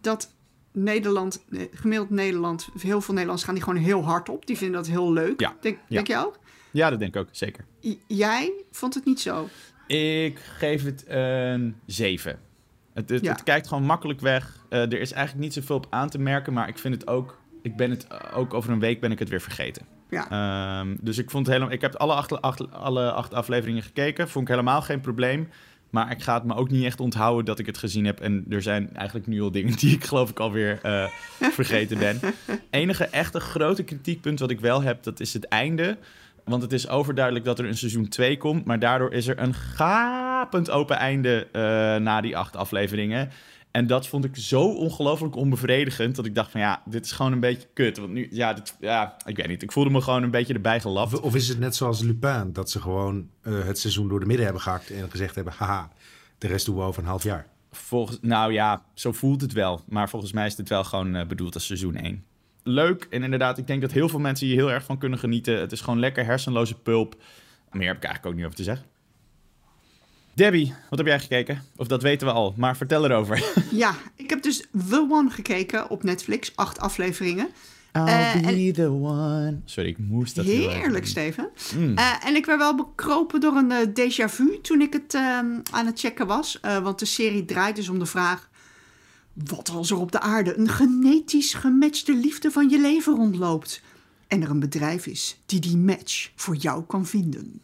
dat 0.00 0.34
Nederland, 0.72 1.44
eh, 1.50 1.60
gemiddeld 1.72 2.10
Nederland, 2.10 2.68
heel 2.78 3.00
veel 3.00 3.14
Nederlanders 3.14 3.44
gaan 3.44 3.54
die 3.54 3.62
gewoon 3.64 3.82
heel 3.82 4.04
hard 4.04 4.28
op. 4.28 4.46
Die 4.46 4.56
vinden 4.56 4.76
dat 4.76 4.86
heel 4.90 5.12
leuk. 5.12 5.40
Ja. 5.40 5.56
Denk, 5.60 5.76
Ja. 5.76 5.94
denk 5.94 6.06
je 6.06 6.16
ook? 6.26 6.38
Ja, 6.70 6.90
dat 6.90 6.98
denk 6.98 7.14
ik 7.14 7.20
ook, 7.20 7.28
zeker. 7.30 7.64
J- 7.80 7.98
jij 8.06 8.52
vond 8.70 8.94
het 8.94 9.04
niet 9.04 9.20
zo. 9.20 9.48
Ik 9.86 10.38
geef 10.38 10.84
het 10.84 11.04
een 11.08 11.76
7. 11.86 12.38
Het, 12.96 13.08
het, 13.08 13.24
Ja. 13.24 13.32
het 13.32 13.42
kijkt 13.42 13.68
gewoon 13.68 13.84
makkelijk 13.84 14.20
weg. 14.20 14.56
Eh, 14.68 14.80
er 14.80 15.00
is 15.00 15.12
eigenlijk 15.12 15.44
niet 15.44 15.54
zoveel 15.54 15.76
op 15.76 15.86
aan 15.90 16.08
te 16.08 16.18
merken, 16.18 16.52
maar 16.52 16.68
ik 16.68 16.78
vind 16.78 16.94
het 16.94 17.06
ook... 17.06 17.38
Ik 17.62 17.76
ben 17.76 17.90
het 17.90 18.06
eh, 18.06 18.38
ook 18.38 18.54
over 18.54 18.72
een 18.72 18.78
week 18.80 19.00
ben 19.00 19.10
ik 19.12 19.18
het 19.18 19.28
weer 19.28 19.40
vergeten. 19.40 19.86
Ja. 20.10 20.30
Ehm, 20.80 20.96
dus 21.00 21.18
ik 21.18 21.30
vond 21.30 21.46
het 21.46 21.54
helemaal... 21.54 21.74
Ik 21.74 21.80
heb 21.80 21.94
alle 21.94 22.14
acht, 22.14 22.42
acht- 22.42 22.72
alle 22.72 23.12
acht 23.12 23.34
afleveringen 23.34 23.82
gekeken. 23.82 24.28
Vond 24.28 24.44
ik 24.48 24.50
helemaal 24.54 24.82
geen 24.82 25.00
probleem. 25.00 25.48
Maar 25.90 26.10
ik 26.10 26.22
ga 26.22 26.34
het 26.34 26.44
me 26.44 26.54
ook 26.54 26.70
niet 26.70 26.84
echt 26.84 27.00
onthouden 27.00 27.44
dat 27.44 27.58
ik 27.58 27.66
het 27.66 27.78
gezien 27.78 28.04
heb. 28.04 28.20
En 28.20 28.44
er 28.48 28.62
zijn 28.62 28.94
eigenlijk 28.96 29.26
nu 29.26 29.40
al 29.42 29.50
dingen 29.50 29.76
die 29.78 29.94
ik 29.94 30.04
geloof 30.04 30.30
ik 30.30 30.38
alweer 30.40 30.78
eh 30.82 31.06
vergeten 31.38 31.98
ben. 31.98 32.20
Enige 32.70 33.04
echte 33.04 33.40
grote 33.40 33.82
kritiekpunt 33.82 34.38
wat 34.40 34.50
ik 34.50 34.60
wel 34.60 34.82
heb, 34.82 35.02
dat 35.02 35.20
is 35.20 35.32
het 35.32 35.44
einde. 35.48 35.98
Want 36.46 36.62
het 36.62 36.72
is 36.72 36.88
overduidelijk 36.88 37.44
dat 37.44 37.58
er 37.58 37.64
een 37.64 37.76
seizoen 37.76 38.08
2 38.08 38.36
komt. 38.36 38.64
Maar 38.64 38.78
daardoor 38.78 39.12
is 39.12 39.26
er 39.26 39.38
een 39.38 39.54
gapend 39.54 40.70
open 40.70 40.96
einde 40.96 41.48
eh, 41.52 41.60
na 41.96 42.20
die 42.20 42.36
acht 42.36 42.56
afleveringen. 42.56 43.30
En 43.70 43.86
dat 43.86 44.06
vond 44.06 44.24
ik 44.24 44.36
zo 44.36 44.62
ongelooflijk 44.62 45.36
onbevredigend. 45.36 46.16
Dat 46.16 46.26
ik 46.26 46.34
dacht 46.34 46.50
van 46.50 46.60
ja, 46.60 46.82
dit 46.84 47.04
is 47.04 47.12
gewoon 47.12 47.32
een 47.32 47.40
beetje 47.40 47.68
kut. 47.72 47.98
Want 47.98 48.12
nu, 48.12 48.28
ja, 48.30 48.52
dit, 48.52 48.76
ja, 48.80 49.16
ik 49.24 49.36
weet 49.36 49.48
niet. 49.48 49.62
Ik 49.62 49.72
voelde 49.72 49.90
me 49.90 50.00
gewoon 50.00 50.22
een 50.22 50.30
beetje 50.30 50.54
erbij 50.54 50.80
gelapt. 50.80 51.12
Of, 51.12 51.20
of 51.20 51.34
is 51.34 51.48
het 51.48 51.58
net 51.58 51.76
zoals 51.76 52.00
Lupin, 52.00 52.52
dat 52.52 52.70
ze 52.70 52.80
gewoon 52.80 53.28
eh, 53.42 53.64
het 53.64 53.78
seizoen 53.78 54.08
door 54.08 54.20
de 54.20 54.26
midden 54.26 54.44
hebben 54.44 54.62
gehakt 54.62 54.90
en 54.90 55.10
gezegd 55.10 55.34
hebben, 55.34 55.52
haha, 55.56 55.90
de 56.38 56.46
rest 56.46 56.66
doen 56.66 56.76
we 56.76 56.82
over 56.82 57.02
een 57.02 57.08
half 57.08 57.22
jaar. 57.22 57.46
Volgens, 57.70 58.18
nou 58.20 58.52
ja, 58.52 58.82
zo 58.94 59.12
voelt 59.12 59.40
het 59.40 59.52
wel. 59.52 59.80
Maar 59.88 60.08
volgens 60.08 60.32
mij 60.32 60.46
is 60.46 60.56
het 60.56 60.68
wel 60.68 60.84
gewoon 60.84 61.14
eh, 61.14 61.26
bedoeld 61.26 61.54
als 61.54 61.66
seizoen 61.66 61.94
1. 61.96 62.24
Leuk. 62.68 63.06
En 63.10 63.22
inderdaad, 63.22 63.58
ik 63.58 63.66
denk 63.66 63.80
dat 63.80 63.92
heel 63.92 64.08
veel 64.08 64.18
mensen 64.18 64.46
hier 64.46 64.56
heel 64.56 64.70
erg 64.70 64.84
van 64.84 64.98
kunnen 64.98 65.18
genieten. 65.18 65.60
Het 65.60 65.72
is 65.72 65.80
gewoon 65.80 65.98
lekker 65.98 66.24
hersenloze 66.24 66.74
pulp. 66.74 67.14
Meer 67.72 67.86
heb 67.86 67.96
ik 67.96 68.04
eigenlijk 68.04 68.26
ook 68.26 68.34
niet 68.34 68.44
over 68.44 68.56
te 68.56 68.62
zeggen. 68.62 68.86
Debbie, 70.34 70.74
wat 70.90 70.98
heb 70.98 71.08
jij 71.08 71.20
gekeken? 71.20 71.62
Of 71.76 71.86
dat 71.86 72.02
weten 72.02 72.26
we 72.26 72.32
al, 72.32 72.54
maar 72.56 72.76
vertel 72.76 73.04
erover. 73.04 73.44
Ja, 73.70 73.94
ik 74.16 74.30
heb 74.30 74.42
dus 74.42 74.64
The 74.88 75.06
One 75.10 75.30
gekeken 75.30 75.90
op 75.90 76.02
Netflix. 76.02 76.52
Acht 76.56 76.78
afleveringen. 76.78 77.48
Eh, 77.92 78.34
en- 78.34 78.72
the 78.72 78.90
one. 78.90 79.60
Sorry, 79.64 79.88
ik 79.88 79.98
moest 79.98 80.34
dat 80.34 80.44
Heerlijk. 80.44 81.06
Steven. 81.06 81.50
Mm. 81.76 81.96
Eh, 81.96 82.26
en 82.26 82.34
ik 82.36 82.46
werd 82.46 82.58
wel 82.58 82.74
bekropen 82.74 83.40
door 83.40 83.56
een 83.56 83.72
eh, 83.72 83.86
déjà 83.88 84.30
vu 84.30 84.58
toen 84.62 84.80
ik 84.80 84.92
het 84.92 85.14
ehm, 85.14 85.46
aan 85.70 85.86
het 85.86 86.00
checken 86.00 86.26
was. 86.26 86.60
Eh, 86.60 86.78
want 86.78 86.98
de 86.98 87.04
serie 87.04 87.44
draait 87.44 87.76
dus 87.76 87.88
om 87.88 87.98
de 87.98 88.06
vraag... 88.06 88.48
Wat 89.44 89.68
als 89.68 89.90
er 89.90 89.96
op 89.96 90.12
de 90.12 90.20
aarde 90.20 90.56
een 90.58 90.68
genetisch 90.68 91.54
gematchte 91.54 92.14
liefde 92.14 92.50
van 92.50 92.68
je 92.68 92.80
leven 92.80 93.14
rondloopt? 93.14 93.82
En 94.28 94.42
er 94.42 94.50
een 94.50 94.60
bedrijf 94.60 95.06
is 95.06 95.38
die 95.46 95.60
die 95.60 95.76
match 95.76 96.30
voor 96.34 96.56
jou 96.56 96.84
kan 96.84 97.06
vinden. 97.06 97.60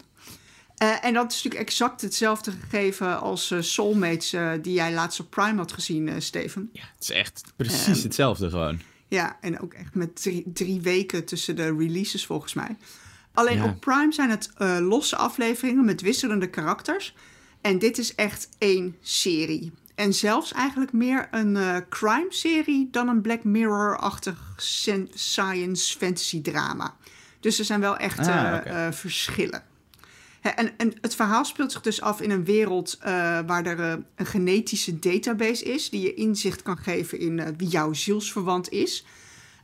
Eh, 0.77 1.05
en 1.05 1.15
dat 1.15 1.31
is 1.33 1.37
natuurlijk 1.43 1.71
exact 1.71 2.01
hetzelfde 2.01 2.51
gegeven 2.51 3.21
als 3.21 3.51
eh, 3.51 3.61
Soulmates... 3.61 4.33
eh, 4.33 4.53
die 4.63 4.73
jij 4.73 4.93
laatst 4.93 5.21
op 5.21 5.31
Prime 5.31 5.57
had 5.59 5.73
gezien, 5.73 6.23
Steven. 6.23 6.71
Ja, 6.73 6.83
het 6.95 7.03
is 7.03 7.11
echt 7.11 7.43
precies 7.57 7.87
Ehm, 7.97 8.03
hetzelfde 8.03 8.51
gewoon. 8.51 8.81
Ja, 9.09 9.37
en 9.41 9.61
ook 9.61 9.73
echt 9.75 9.95
met 9.95 10.23
drie, 10.23 10.45
drie 10.53 10.81
weken 10.81 11.25
tussen 11.25 11.57
de 11.57 11.75
releases 11.77 12.27
volgens 12.27 12.55
mij. 12.55 12.77
Alleen 13.33 13.57
Ja. 13.57 13.65
op 13.65 13.81
Prime 13.81 14.13
zijn 14.13 14.31
het 14.31 14.51
losse 14.81 15.17
afleveringen 15.17 15.85
met 15.85 16.01
wisselende 16.01 16.51
karakters. 16.51 17.15
En 17.61 17.79
dit 17.79 17.99
is 17.99 18.15
echt 18.15 18.49
één 18.59 18.97
serie. 19.01 19.73
En 19.95 20.15
zelfs 20.15 20.53
eigenlijk 20.53 20.93
meer 20.93 21.29
een 21.31 21.57
eh, 21.57 21.77
crime-serie 21.89 22.89
dan 22.91 23.09
een 23.09 23.21
Black 23.21 23.45
Mirror-achtig 23.45 24.55
science 25.15 25.99
fantasy 25.99 26.43
drama. 26.43 26.97
Dus 27.41 27.59
er 27.59 27.65
zijn 27.65 27.81
wel 27.81 27.97
echt 27.97 28.19
Ah, 28.19 28.27
eh, 28.27 28.87
eh, 28.87 28.93
verschillen. 28.93 29.65
Hè, 30.41 30.51
En, 30.51 30.79
en 30.79 30.93
het 31.01 31.15
verhaal 31.15 31.45
speelt 31.45 31.73
zich 31.73 31.81
dus 31.81 32.01
af 32.01 32.21
in 32.21 32.31
een 32.31 32.45
wereld 32.45 32.99
waar 33.47 33.67
er 33.67 34.05
een 34.15 34.27
genetische 34.27 34.99
database 34.99 35.65
is, 35.65 35.91
die 35.91 36.01
je 36.01 36.15
inzicht 36.15 36.63
kan 36.63 36.77
geven 36.77 37.19
in 37.19 37.57
wie 37.57 37.69
jouw 37.69 37.93
zielsverwant 37.93 38.71
is. 38.71 39.05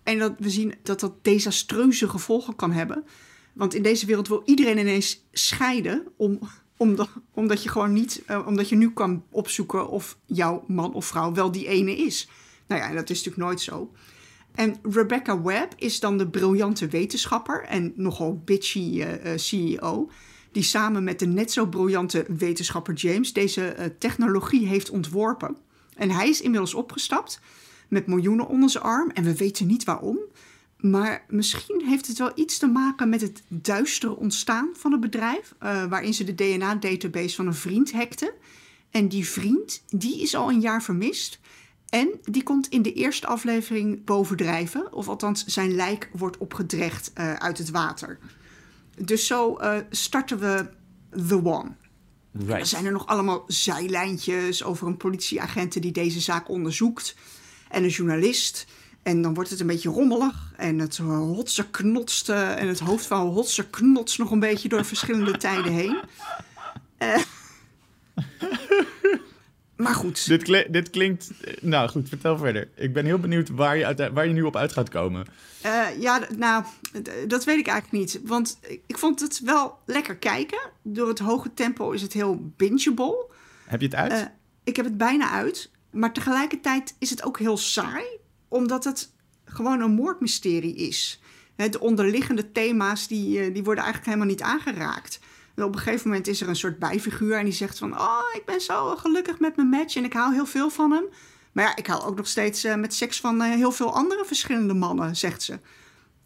En 0.02 0.18
dat 0.18 0.34
we 0.38 0.50
zien 0.50 0.74
dat 0.82 1.00
dat 1.00 1.24
desastreuze 1.24 2.08
gevolgen 2.08 2.56
kan 2.56 2.72
hebben. 2.72 3.04
Want 3.52 3.74
in 3.74 3.82
deze 3.82 4.06
wereld 4.06 4.28
wil 4.28 4.42
iedereen 4.44 4.78
ineens 4.78 5.24
scheiden, 5.32 6.06
om, 6.16 6.40
omdat, 6.78 7.08
omdat 7.34 7.62
je 7.62 7.68
gewoon 7.68 7.92
niet, 7.92 8.22
eh, 8.26 8.46
omdat 8.46 8.68
je 8.68 8.76
nu 8.76 8.90
kan 8.90 9.24
opzoeken 9.30 9.88
of 9.88 10.18
jouw 10.26 10.64
man 10.66 10.94
of 10.94 11.06
vrouw 11.06 11.32
wel 11.32 11.52
die 11.52 11.68
ene 11.68 11.96
is. 11.96 12.28
Nou 12.66 12.82
ja, 12.82 12.92
dat 12.92 13.10
is 13.10 13.16
natuurlijk 13.16 13.46
nooit 13.46 13.60
zo. 13.60 13.92
En 14.54 14.76
Rebecca 14.82 15.42
Webb 15.42 15.72
is 15.76 16.00
dan 16.00 16.18
de 16.18 16.28
briljante 16.28 16.86
wetenschapper 16.86 17.64
en 17.64 17.92
nogal 17.96 18.42
bitchy 18.44 19.00
eh, 19.00 19.32
eh, 19.32 19.38
CEO. 19.38 20.10
Die 20.52 20.62
samen 20.62 21.04
met 21.04 21.18
de 21.18 21.26
net 21.26 21.52
zo 21.52 21.66
briljante 21.66 22.26
wetenschapper 22.28 22.94
James 22.94 23.32
deze 23.32 23.94
technologie 23.98 24.66
heeft 24.66 24.90
ontworpen. 24.90 25.56
En 25.96 26.10
hij 26.10 26.28
is 26.28 26.40
inmiddels 26.40 26.74
opgestapt 26.74 27.40
met 27.88 28.06
miljoenen 28.06 28.48
onder 28.48 28.70
zijn 28.70 28.84
arm. 28.84 29.10
En 29.10 29.24
we 29.24 29.36
weten 29.36 29.66
niet 29.66 29.84
waarom. 29.84 30.18
Maar 30.78 31.24
misschien 31.28 31.82
heeft 31.84 32.06
het 32.06 32.18
wel 32.18 32.32
iets 32.34 32.58
te 32.58 32.66
maken 32.66 33.08
met 33.08 33.20
het 33.20 33.42
duistere 33.48 34.16
ontstaan 34.16 34.68
van 34.72 34.92
het 34.92 35.00
bedrijf. 35.00 35.54
eh, 35.58 35.84
waarin 35.84 36.14
ze 36.14 36.24
de 36.24 36.34
DNA-database 36.34 37.34
van 37.36 37.46
een 37.46 37.54
vriend 37.54 37.92
hackten. 37.92 38.32
En 38.90 39.08
die 39.08 39.28
vriend, 39.28 39.82
die 39.86 40.20
is 40.22 40.34
al 40.34 40.48
een 40.50 40.60
jaar 40.60 40.82
vermist. 40.82 41.40
En 41.88 42.08
die 42.22 42.42
komt 42.42 42.68
in 42.68 42.82
de 42.82 42.92
eerste 42.92 43.26
aflevering 43.26 44.04
bovendrijven. 44.04 44.92
Of 44.92 45.08
althans, 45.08 45.44
zijn 45.44 45.74
lijk 45.74 46.10
wordt 46.12 46.36
opgedrecht 46.38 47.12
eh, 47.14 47.32
uit 47.34 47.58
het 47.58 47.70
water. 47.70 48.18
Dus 49.04 49.26
zo 49.26 49.56
eh, 49.56 49.78
starten 49.90 50.38
we 50.38 50.68
The 51.26 51.44
One. 51.44 51.76
Er 52.48 52.66
zijn 52.66 52.86
er 52.86 52.92
nog 52.92 53.06
allemaal 53.06 53.44
zijlijntjes 53.46 54.64
over 54.64 54.86
een 54.86 54.96
politieagent 54.96 55.82
die 55.82 55.92
deze 55.92 56.20
zaak 56.20 56.48
onderzoekt. 56.48 57.16
En 57.68 57.82
een 57.82 57.88
journalist. 57.88 58.66
En 59.08 59.22
dan 59.22 59.34
wordt 59.34 59.50
het 59.50 59.60
een 59.60 59.66
beetje 59.66 59.88
rommelig. 59.90 60.52
En 60.56 60.78
het 60.78 60.98
uh, 60.98 61.06
hotse 61.18 61.70
knotst. 61.70 62.28
eh, 62.28 62.60
en 62.60 62.68
het 62.68 62.78
hoofd 62.78 63.06
van 63.06 63.26
hotse 63.28 63.66
knotst 63.70 64.18
nog 64.18 64.30
een 64.30 64.40
beetje 64.40 64.68
door 64.68 64.84
verschillende 64.84 65.36
tijden 65.46 65.72
heen. 65.72 66.00
Eh, 66.98 67.22
maar 69.76 69.94
goed. 69.94 70.26
Dit, 70.26 70.42
kli- 70.42 70.66
dit 70.70 70.90
klinkt... 70.90 71.30
Nou 71.60 71.88
goed, 71.88 72.08
vertel 72.08 72.38
verder. 72.38 72.68
Ik 72.74 72.92
ben 72.92 73.04
heel 73.04 73.18
benieuwd 73.18 73.48
waar 73.48 73.76
je, 73.76 73.86
uit, 73.86 74.12
waar 74.12 74.26
je 74.26 74.32
nu 74.32 74.42
op 74.42 74.56
uit 74.56 74.72
gaat 74.72 74.88
komen. 74.88 75.26
Eh, 75.60 75.86
ja, 76.00 76.20
nou, 76.36 76.64
dat 77.26 77.44
weet 77.44 77.58
ik 77.58 77.66
eigenlijk 77.66 78.02
niet. 78.04 78.20
Want 78.24 78.58
ik- 78.86 78.98
vond 78.98 79.20
het 79.20 79.40
wel 79.44 79.78
lekker 79.86 80.16
kijken. 80.16 80.58
Door 80.82 81.08
het 81.08 81.18
hoge 81.18 81.54
tempo 81.54 81.90
is 81.90 82.02
het 82.02 82.12
heel 82.12 82.52
bingeable. 82.56 83.26
Heb 83.66 83.80
je 83.80 83.86
het 83.86 83.96
uit? 83.96 84.12
Eh, 84.12 84.20
ik 84.64 84.76
heb 84.76 84.84
het 84.84 84.96
bijna 84.96 85.30
uit. 85.30 85.70
Maar 85.90 86.12
tegelijkertijd 86.12 86.94
is 86.98 87.10
het 87.10 87.24
ook 87.24 87.38
heel 87.38 87.56
saai. 87.56 88.04
Omdat 88.48 88.84
het 88.84 89.12
gewoon 89.44 89.80
een 89.80 89.90
moordmysterie 89.94 90.74
is. 90.74 91.20
De 91.56 91.80
onderliggende 91.80 92.52
thema's 92.52 93.06
die, 93.06 93.40
eh, 93.40 93.54
die 93.54 93.64
worden 93.64 93.84
eigenlijk 93.84 94.14
helemaal 94.14 94.34
niet 94.34 94.42
aangeraakt. 94.42 95.20
En 95.54 95.64
op 95.64 95.74
een 95.74 95.80
gegeven 95.80 96.08
moment 96.08 96.26
is 96.26 96.40
er 96.40 96.48
een 96.48 96.56
soort 96.56 96.78
bijfiguur 96.78 97.36
en 97.38 97.44
die 97.44 97.52
zegt 97.54 97.78
van... 97.78 97.98
Oh, 98.00 98.22
ik 98.34 98.44
ben 98.44 98.60
zo 98.60 98.96
gelukkig 98.96 99.38
met 99.38 99.56
mijn 99.56 99.68
match 99.68 99.96
en 99.96 100.04
ik 100.04 100.12
hou 100.12 100.34
heel 100.34 100.46
veel 100.46 100.70
van 100.70 100.90
hem. 100.90 101.04
Maar 101.52 101.64
ja, 101.64 101.76
ik 101.76 101.86
hou 101.86 102.02
ook 102.02 102.16
nog 102.16 102.26
steeds 102.26 102.64
eh, 102.64 102.74
met 102.74 102.94
seks 102.94 103.20
van 103.20 103.42
eh, 103.42 103.50
heel 103.50 103.72
veel 103.72 103.94
andere 103.94 104.24
verschillende 104.24 104.74
mannen, 104.74 105.16
zegt 105.16 105.42
ze. 105.42 105.58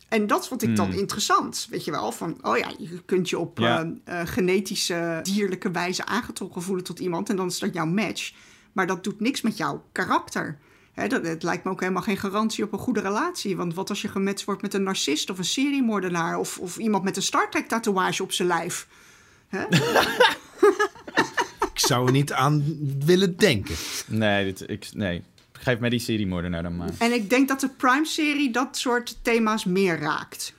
En 0.08 0.26
dat 0.26 0.48
vond 0.48 0.62
ik 0.62 0.76
dan 0.76 0.90
Hmm. 0.90 0.98
interessant, 0.98 1.66
weet 1.70 1.84
je 1.84 1.90
wel. 1.90 2.12
Van, 2.12 2.38
oh 2.42 2.56
ja, 2.56 2.72
je 2.78 3.02
kunt 3.04 3.28
je 3.30 3.38
op 3.38 3.58
Ja. 3.58 3.92
genetische, 4.24 5.20
dierlijke 5.22 5.70
wijze 5.70 6.04
aangetrokken 6.06 6.62
voelen 6.62 6.84
tot 6.84 6.98
iemand. 6.98 7.28
En 7.28 7.36
dan 7.36 7.46
is 7.46 7.58
dat 7.58 7.74
jouw 7.74 7.86
match. 7.86 8.32
Maar 8.72 8.86
dat 8.86 9.04
doet 9.04 9.20
niks 9.20 9.40
met 9.40 9.56
jouw 9.56 9.84
karakter. 9.92 10.58
Hè, 10.92 11.08
dat, 11.08 11.26
het 11.26 11.42
lijkt 11.42 11.64
me 11.64 11.70
ook 11.70 11.80
helemaal 11.80 12.02
geen 12.02 12.16
garantie 12.16 12.64
op 12.64 12.72
een 12.72 12.78
goede 12.78 13.00
relatie. 13.00 13.56
Want 13.56 13.74
wat 13.74 13.88
als 13.88 14.02
je 14.02 14.08
gematcht 14.08 14.44
wordt 14.44 14.62
met 14.62 14.74
een 14.74 14.82
narcist 14.82 15.30
of 15.30 15.38
een 15.38 15.44
seriemoordenaar... 15.44 16.38
of, 16.38 16.58
of 16.58 16.76
iemand 16.76 17.04
met 17.04 17.16
een 17.16 17.22
Star 17.22 17.50
Trek 17.50 17.68
tatoeage 17.68 18.22
op 18.22 18.32
zijn 18.32 18.48
lijf? 18.48 18.86
Hè? 19.48 19.64
Ik 21.72 21.78
zou 21.88 22.06
er 22.06 22.12
niet 22.12 22.32
aan 22.32 22.78
willen 23.04 23.36
denken. 23.36 23.74
Nee, 24.06 24.44
dit, 24.44 24.70
ik, 24.70 24.88
nee. 24.94 25.22
Geef 25.52 25.78
mij 25.78 25.90
die 25.90 25.98
seriemoordenaar 25.98 26.62
dan 26.62 26.76
maar. 26.76 26.90
en 26.98 27.12
ik 27.12 27.30
denk 27.30 27.48
dat 27.48 27.60
de 27.60 27.68
Prime-serie 27.68 28.50
dat 28.50 28.76
soort 28.76 29.18
thema's 29.22 29.64
meer 29.64 29.98
raakt. 29.98 30.54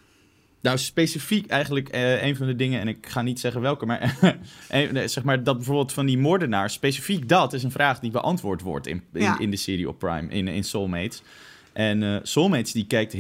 Nou, 0.63 0.78
specifiek 0.78 1.47
eigenlijk 1.47 1.89
eh, 1.89 2.23
een 2.23 2.36
van 2.36 2.47
de 2.47 2.56
dingen, 2.56 2.80
en 2.80 2.88
ik 2.88 3.08
ga 3.08 3.21
niet 3.21 3.39
zeggen 3.39 3.62
welke, 3.62 3.86
maar, 3.86 4.17
een- 4.69 4.93
nee, 4.93 5.08
zeg 5.08 5.23
maar 5.23 5.43
dat 5.43 5.56
bijvoorbeeld 5.58 5.93
van 5.93 6.06
die 6.06 6.17
moordenaar, 6.17 6.69
specifiek 6.69 7.30
dat 7.30 7.54
is 7.54 7.63
een 7.63 7.71
vraag 7.71 7.99
die 7.99 8.12
beantwoord 8.12 8.62
wordt 8.62 8.88
in, 8.88 9.04
in, 9.13 9.21
Ja. 9.21 9.39
in 9.39 9.52
de 9.52 9.58
serie 9.58 9.88
op 9.89 9.99
Prime, 9.99 10.28
in, 10.30 10.47
in 10.47 10.63
Soulmates. 10.63 11.21
En 11.73 12.04
eh, 12.04 12.15
Soulmates 12.23 12.71
die 12.71 12.88
kijkt, 12.88 13.12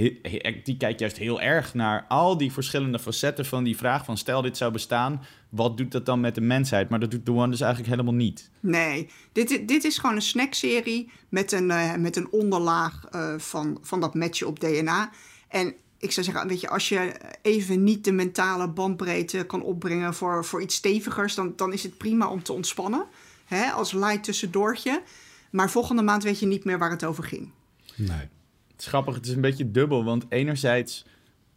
die 0.63 0.77
kijkt 0.77 0.99
juist 0.99 1.17
heel 1.17 1.41
erg 1.41 1.73
naar 1.73 2.05
al 2.07 2.37
die 2.37 2.51
verschillende 2.51 2.99
facetten 2.99 3.45
van 3.45 3.63
die 3.63 3.77
vraag 3.77 4.05
van 4.05 4.17
stel 4.17 4.41
dit 4.41 4.57
zou 4.57 4.71
bestaan, 4.71 5.21
wat 5.49 5.77
doet 5.77 5.91
dat 5.91 6.05
dan 6.05 6.19
met 6.19 6.35
de 6.35 6.41
mensheid? 6.41 6.89
Maar 6.89 6.99
dat 6.99 7.11
doet 7.11 7.25
The 7.25 7.31
One 7.33 7.49
dus 7.49 7.61
eigenlijk 7.61 7.91
helemaal 7.91 8.13
niet. 8.13 8.49
Nee, 8.59 9.09
dit, 9.31 9.67
dit 9.67 9.83
is 9.83 9.97
gewoon 9.97 10.15
een 10.15 10.21
snackserie 10.21 11.11
met 11.29 11.51
een, 11.51 11.71
eh, 11.71 11.95
met 11.95 12.15
een 12.15 12.31
onderlaag 12.31 13.05
eh, 13.11 13.33
van, 13.37 13.77
van 13.81 13.99
dat 13.99 14.13
matchen 14.15 14.47
op 14.47 14.59
DNA. 14.59 15.09
En 15.49 15.73
ik 16.03 16.11
zou 16.11 16.25
zeggen, 16.25 16.47
weet 16.47 16.61
je, 16.61 16.69
als 16.69 16.89
je 16.89 17.11
even 17.41 17.83
niet 17.83 18.03
de 18.03 18.11
mentale 18.11 18.67
bandbreedte 18.67 19.43
kan 19.43 19.61
opbrengen 19.61 20.13
voor, 20.13 20.45
voor 20.45 20.61
iets 20.61 20.75
stevigers, 20.75 21.35
dan, 21.35 21.53
dan 21.55 21.73
is 21.73 21.83
het 21.83 21.97
prima 21.97 22.27
om 22.27 22.43
te 22.43 22.53
ontspannen. 22.53 23.05
Hè, 23.45 23.71
als 23.71 23.91
light 23.91 24.23
tussendoortje. 24.23 25.01
Maar 25.49 25.69
volgende 25.69 26.01
maand 26.01 26.23
weet 26.23 26.39
je 26.39 26.45
niet 26.45 26.63
meer 26.63 26.77
waar 26.77 26.89
het 26.89 27.05
over 27.05 27.23
ging. 27.23 27.51
Nee. 27.95 28.29
Het 28.71 28.81
is 28.81 28.87
grappig, 28.87 29.15
het 29.15 29.25
is 29.25 29.33
een 29.33 29.41
beetje 29.41 29.71
dubbel, 29.71 30.03
want 30.03 30.25
enerzijds, 30.29 31.05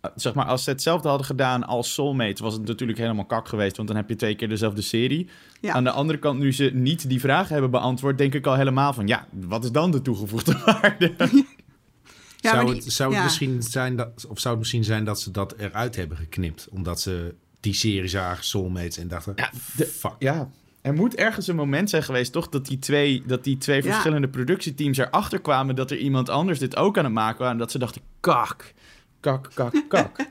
eh, 0.01 0.11
zeg 0.15 0.35
maar, 0.35 0.47
als 0.47 0.65
ze 0.65 0.71
hetzelfde 0.71 1.09
hadden 1.09 1.27
gedaan 1.27 1.65
als 1.65 1.95
Soulmates, 1.95 2.41
was 2.41 2.55
het 2.55 2.67
natuurlijk 2.67 2.99
helemaal 2.99 3.25
kak 3.25 3.49
geweest, 3.49 3.77
want 3.77 3.89
dan 3.89 3.97
heb 3.97 4.09
je 4.09 4.17
twee 4.17 4.35
keer 4.35 4.49
dezelfde 4.49 4.83
serie. 4.83 5.29
Ja. 5.61 5.73
Aan 5.73 5.85
de 5.85 5.91
andere 5.91 6.19
kant, 6.19 6.39
nu 6.39 6.53
ze 6.53 6.71
niet 6.75 7.09
die 7.09 7.21
vragen 7.21 7.53
hebben 7.53 7.71
beantwoord, 7.71 8.19
denk 8.19 8.35
ik 8.35 8.47
al 8.47 8.57
helemaal 8.57 8.93
van, 8.93 9.07
ja, 9.07 9.27
wat 9.31 9.65
is 9.65 9.73
dan 9.73 9.91
de 9.91 10.03
toegevoegde 10.03 10.61
waarde? 10.65 11.15
Ja, 12.47 12.81
zou 12.91 13.15
het, 13.15 13.23
misschien 13.23 13.63
zijn 13.63 13.97
dat, 13.97 14.27
of 14.29 14.39
zou 14.39 14.49
het 14.55 14.59
misschien 14.59 14.85
zijn 14.85 15.05
dat 15.05 15.21
ze 15.21 15.31
dat 15.31 15.55
eruit 15.57 15.97
hebben 15.97 16.17
geknipt? 16.17 16.69
Omdat 16.71 17.01
ze 17.01 17.35
die 17.61 17.75
serie 17.75 18.09
zagen, 18.09 18.45
Soulmates, 18.45 18.99
en 18.99 19.09
dachten... 19.09 19.33
Ja, 19.37 19.51
de- 19.77 19.87
fuck. 19.87 20.15
Ja, 20.19 20.51
er 20.81 20.95
moet 20.95 21.15
ergens 21.15 21.47
een 21.47 21.57
moment 21.57 21.91
zijn 21.91 22.03
geweest, 22.03 22.33
toch, 22.33 22.49
dat 22.49 22.67
die 22.67 22.79
twee, 22.79 23.23
dat 23.27 23.45
die 23.45 23.59
twee 23.59 23.83
Ja. 23.83 23.91
verschillende 23.91 24.29
productieteams 24.29 24.99
erachter 24.99 25.41
kwamen 25.41 25.75
dat 25.77 25.91
er 25.91 25.99
iemand 25.99 26.29
anders 26.29 26.59
dit 26.59 26.77
ook 26.77 26.99
aan 26.99 27.05
het 27.05 27.13
maken 27.13 27.39
was. 27.39 27.51
En 27.51 27.59
dat 27.59 27.71
ze 27.71 27.79
dachten, 27.79 28.03
kak, 28.21 28.73
kak, 29.21 29.51
kak, 29.55 29.85
kak. 29.89 30.17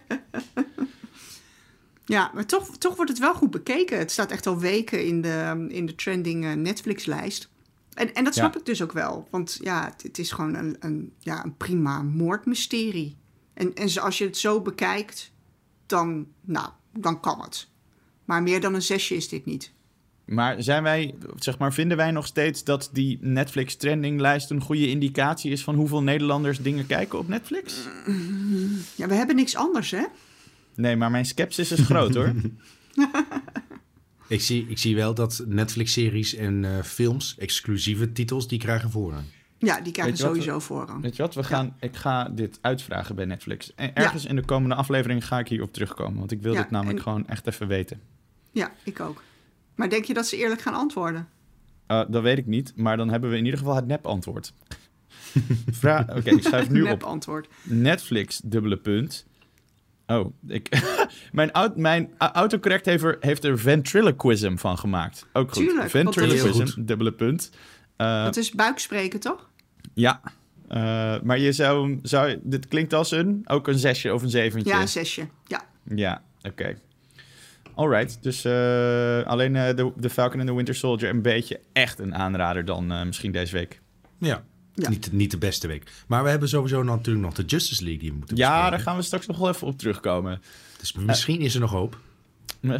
Ja, 2.05 2.31
maar 2.33 2.45
toch, 2.45 2.77
toch 2.77 2.95
wordt 2.95 3.11
het 3.11 3.19
wel 3.19 3.33
goed 3.33 3.51
bekeken. 3.51 3.97
Het 3.97 4.11
staat 4.11 4.31
echt 4.31 4.47
al 4.47 4.59
weken 4.59 5.05
in 5.05 5.21
de, 5.21 5.65
in 5.69 5.85
de 5.85 5.95
trending 5.95 6.45
eh, 6.45 6.53
Netflix-lijst. 6.53 7.49
En, 7.95 8.13
en 8.13 8.23
dat 8.23 8.35
Ja. 8.35 8.41
snap 8.41 8.57
ik 8.57 8.65
dus 8.65 8.81
ook 8.81 8.91
wel. 8.91 9.27
Want 9.31 9.57
ja, 9.61 9.85
het, 9.85 10.03
het 10.03 10.17
is 10.17 10.31
gewoon 10.31 10.55
een, 10.55 10.75
een, 10.79 11.13
ja, 11.19 11.43
een 11.43 11.57
prima 11.57 12.01
moordmysterie. 12.01 13.15
En, 13.53 13.73
en 13.73 14.01
als 14.01 14.17
je 14.17 14.25
het 14.25 14.37
zo 14.37 14.61
bekijkt, 14.61 15.31
dan, 15.85 16.27
nou, 16.41 16.69
dan 16.93 17.19
kan 17.19 17.41
het. 17.41 17.67
Maar 18.25 18.43
meer 18.43 18.61
dan 18.61 18.73
een 18.73 18.81
zesje 18.81 19.15
is 19.15 19.29
dit 19.29 19.45
niet. 19.45 19.71
Maar 20.25 20.63
zijn 20.63 20.83
wij, 20.83 21.15
zeg 21.35 21.57
maar, 21.57 21.73
vinden 21.73 21.97
wij 21.97 22.11
nog 22.11 22.25
steeds 22.25 22.63
dat 22.63 22.89
die 22.93 23.17
Netflix 23.21 23.75
trendinglijst 23.75 24.49
een 24.49 24.61
goede 24.61 24.87
indicatie 24.89 25.51
is 25.51 25.63
van 25.63 25.75
hoeveel 25.75 26.03
Nederlanders 26.03 26.59
dingen 26.61 26.85
kijken 26.87 27.19
op 27.19 27.27
Netflix? 27.27 27.87
Ja, 28.95 29.07
we 29.07 29.13
hebben 29.13 29.35
niks 29.35 29.55
anders, 29.55 29.91
hè? 29.91 30.03
Nee, 30.75 30.95
maar 30.95 31.11
mijn 31.11 31.25
sceptisch 31.25 31.71
is 31.71 31.79
groot 31.79 32.13
hoor. 32.15 32.33
Ik 34.27 34.41
zie, 34.41 34.65
ik 34.69 34.77
zie 34.77 34.95
wel 34.95 35.13
dat 35.13 35.43
Netflix-series 35.47 36.35
en 36.35 36.65
eh, 36.65 36.83
films, 36.83 37.35
exclusieve 37.37 38.11
titels, 38.11 38.47
die 38.47 38.59
krijgen 38.59 38.91
voorrang. 38.91 39.23
Ja, 39.57 39.81
die 39.81 39.91
krijgen 39.93 40.13
we- 40.15 40.19
sowieso 40.19 40.59
voorrang. 40.59 41.01
Weet 41.01 41.15
je 41.15 41.21
wat, 41.21 41.35
we 41.35 41.43
gaan, 41.43 41.75
ik 41.79 41.95
ga 41.95 42.23
dit 42.29 42.57
uitvragen 42.61 43.15
bij 43.15 43.25
Netflix. 43.25 43.75
En 43.75 43.95
ergens 43.95 44.25
in 44.25 44.35
de 44.35 44.45
komende 44.45 44.75
aflevering 44.75 45.25
ga 45.27 45.39
ik 45.39 45.47
hierop 45.47 45.73
terugkomen, 45.73 46.19
want 46.19 46.31
ik 46.31 46.41
wil 46.41 46.53
Ja, 46.53 46.61
dit 46.61 46.71
namelijk 46.71 46.97
en- 46.97 47.03
gewoon 47.03 47.27
echt 47.27 47.47
even 47.47 47.67
weten. 47.67 47.99
Ja, 48.51 48.71
ik 48.83 48.99
ook. 48.99 49.23
Maar 49.75 49.89
denk 49.89 50.05
je 50.05 50.13
dat 50.13 50.27
ze 50.27 50.37
eerlijk 50.37 50.61
gaan 50.61 50.73
antwoorden? 50.73 51.27
Uh, 51.87 52.01
dat 52.07 52.21
weet 52.23 52.37
ik 52.37 52.45
niet, 52.45 52.73
maar 52.75 52.97
dan 52.97 53.09
hebben 53.09 53.29
we 53.29 53.37
in 53.37 53.43
ieder 53.45 53.59
geval 53.59 53.75
het 53.75 53.87
nep-antwoord. 53.87 54.53
Vra- 55.79 56.05
Oké, 56.09 56.29
ik 56.29 56.43
schrijf 56.43 56.69
nu 56.69 56.81
Nep 56.83 57.03
op. 57.27 57.47
Netflix, 57.63 58.41
dubbele 58.43 58.77
punt. 58.77 59.25
Oh, 60.07 60.33
ik, 60.47 60.69
mijn, 61.31 61.51
aut- 61.51 61.75
mijn 61.75 62.09
autocorrect 62.17 62.85
heeft 62.85 63.03
er, 63.03 63.17
heeft 63.19 63.43
er 63.43 63.59
ventriloquism 63.59 64.55
van 64.55 64.77
gemaakt. 64.77 65.25
Ook 65.33 65.53
goed. 65.53 65.67
Tuurlijk, 65.67 65.89
ventriloquism, 65.89 66.65
goed. 66.65 66.87
dubbele 66.87 67.11
punt. 67.11 67.51
Uh, 67.97 68.23
Dat 68.23 68.37
is 68.37 68.51
buikspreken, 68.51 69.19
toch? 69.19 69.49
ja, 69.93 70.21
Uh, 70.71 71.21
maar 71.23 71.39
je 71.39 71.51
zou, 71.51 71.99
zou... 72.01 72.39
Dit 72.43 72.67
klinkt 72.67 72.93
als 72.93 73.11
een... 73.11 73.41
Ook 73.45 73.67
een 73.67 73.77
zesje 73.77 74.13
of 74.13 74.21
een 74.21 74.29
zeventje. 74.29 74.69
Ja, 74.71 74.81
een 74.81 74.87
zesje. 74.87 75.27
Ja. 75.47 75.61
Ja, 75.95 76.21
oké. 76.41 76.75
Alright, 77.75 78.17
dus 78.23 78.45
eh, 78.45 79.21
alleen 79.23 79.55
eh, 79.55 79.75
de, 79.75 79.91
de 79.95 80.09
Falcon 80.09 80.39
en 80.39 80.45
de 80.45 80.53
Winter 80.53 80.75
Soldier 80.75 81.09
een 81.09 81.21
beetje 81.21 81.59
echt 81.73 81.99
een 81.99 82.15
aanrader 82.15 82.65
dan 82.65 82.91
eh, 82.91 83.03
misschien 83.05 83.31
deze 83.31 83.53
week. 83.53 83.81
Ja, 84.19 84.43
Ja. 84.75 84.89
Niet, 84.89 85.11
niet 85.11 85.31
de 85.31 85.37
beste 85.37 85.67
week. 85.67 85.91
Maar 86.07 86.23
we 86.23 86.29
hebben 86.29 86.49
sowieso 86.49 86.83
natuurlijk 86.83 87.25
nog 87.25 87.33
de 87.33 87.43
Justice 87.45 87.83
League 87.83 87.99
die 88.01 88.11
we 88.11 88.17
moeten 88.17 88.37
Ja, 88.37 88.47
bespreken. 88.49 88.71
daar 88.77 88.87
gaan 88.87 88.95
we 88.97 89.03
straks 89.03 89.25
nog 89.27 89.37
wel 89.37 89.49
even 89.49 89.67
op 89.67 89.77
terugkomen. 89.77 90.41
Dus 90.79 90.93
misschien 90.93 91.39
is 91.39 91.53
er 91.53 91.59
nog 91.59 91.71
hoop. 91.71 91.97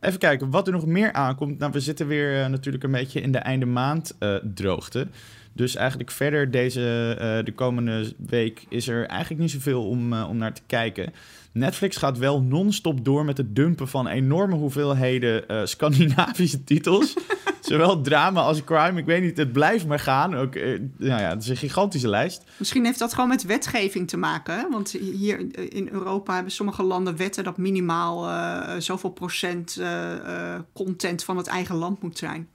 Even 0.00 0.18
kijken, 0.18 0.50
wat 0.50 0.66
er 0.66 0.72
nog 0.72 0.86
meer 0.86 1.12
aankomt. 1.12 1.58
Nou, 1.58 1.72
we 1.72 1.80
zitten 1.80 2.06
weer 2.06 2.42
eh, 2.42 2.48
natuurlijk 2.50 2.84
een 2.84 2.90
beetje 2.90 3.20
in 3.20 3.32
de 3.32 3.38
einde 3.38 3.66
maand 3.66 4.14
eh, 4.18 4.34
droogte. 4.54 5.06
Dus 5.52 5.74
eigenlijk 5.74 6.10
verder 6.10 6.50
deze, 6.50 7.16
eh, 7.18 7.44
de 7.44 7.52
komende 7.52 8.12
week 8.26 8.64
is 8.68 8.88
er 8.88 9.06
eigenlijk 9.06 9.40
niet 9.40 9.50
zoveel 9.50 9.88
om, 9.88 10.12
eh, 10.12 10.28
om 10.28 10.36
naar 10.36 10.52
te 10.52 10.62
kijken. 10.66 11.12
Netflix 11.52 11.96
gaat 11.96 12.18
wel 12.18 12.42
non-stop 12.42 13.04
door 13.04 13.24
met 13.24 13.36
het 13.36 13.56
dumpen 13.56 13.88
van 13.88 14.06
enorme 14.08 14.54
hoeveelheden 14.54 15.48
eh, 15.48 15.60
Scandinavische 15.64 16.64
titels. 16.64 17.14
Zowel 17.66 18.00
drama 18.00 18.40
als 18.40 18.64
crime. 18.64 18.98
Ik 19.00 19.04
weet 19.04 19.22
niet, 19.22 19.36
het 19.36 19.52
blijft 19.52 19.86
maar 19.86 19.98
gaan. 19.98 20.34
Ook, 20.36 20.54
eh, 20.54 20.80
nou 20.96 21.20
ja, 21.20 21.28
het 21.28 21.42
is 21.42 21.48
een 21.48 21.56
gigantische 21.56 22.08
lijst. 22.08 22.42
Misschien 22.58 22.84
heeft 22.84 22.98
dat 22.98 23.14
gewoon 23.14 23.28
met 23.28 23.44
wetgeving 23.44 24.08
te 24.08 24.16
maken. 24.16 24.70
Want 24.70 24.90
hier 24.90 25.46
in 25.74 25.88
Europa 25.92 26.34
hebben 26.34 26.52
sommige 26.52 26.82
landen 26.82 27.16
wetten 27.16 27.44
dat 27.44 27.56
minimaal 27.58 28.28
eh, 28.28 28.74
zoveel 28.78 29.10
procent 29.10 29.76
eh, 29.76 30.52
eh, 30.54 30.60
content 30.72 31.24
van 31.24 31.36
het 31.36 31.46
eigen 31.46 31.74
land 31.76 32.02
moet 32.02 32.18
zijn. 32.18 32.48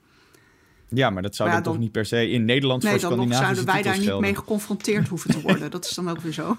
Ja, 0.88 1.10
maar 1.10 1.22
dat 1.22 1.36
zou 1.36 1.48
Maar 1.48 1.62
dan, 1.62 1.72
ja, 1.72 1.78
dan- 1.78 1.80
toch 1.80 1.82
niet 1.82 1.92
per 1.92 2.06
se 2.06 2.30
in 2.30 2.44
Nederland 2.44 2.82
Nee, 2.82 2.92
voor 2.92 3.00
dan 3.00 3.10
nog 3.18 3.18
Scandinavische 3.26 3.54
zouden 3.64 3.74
wij 3.74 3.82
daar 3.92 4.00
niet 4.00 4.08
gelden. 4.08 4.26
mee 4.26 4.34
geconfronteerd 4.36 5.08
hoeven 5.08 5.30
te 5.30 5.40
worden. 5.40 5.70
Dat 5.70 5.84
is 5.84 5.90
dan 5.94 6.10
ook 6.10 6.20
weer 6.20 6.32
zo. 6.32 6.56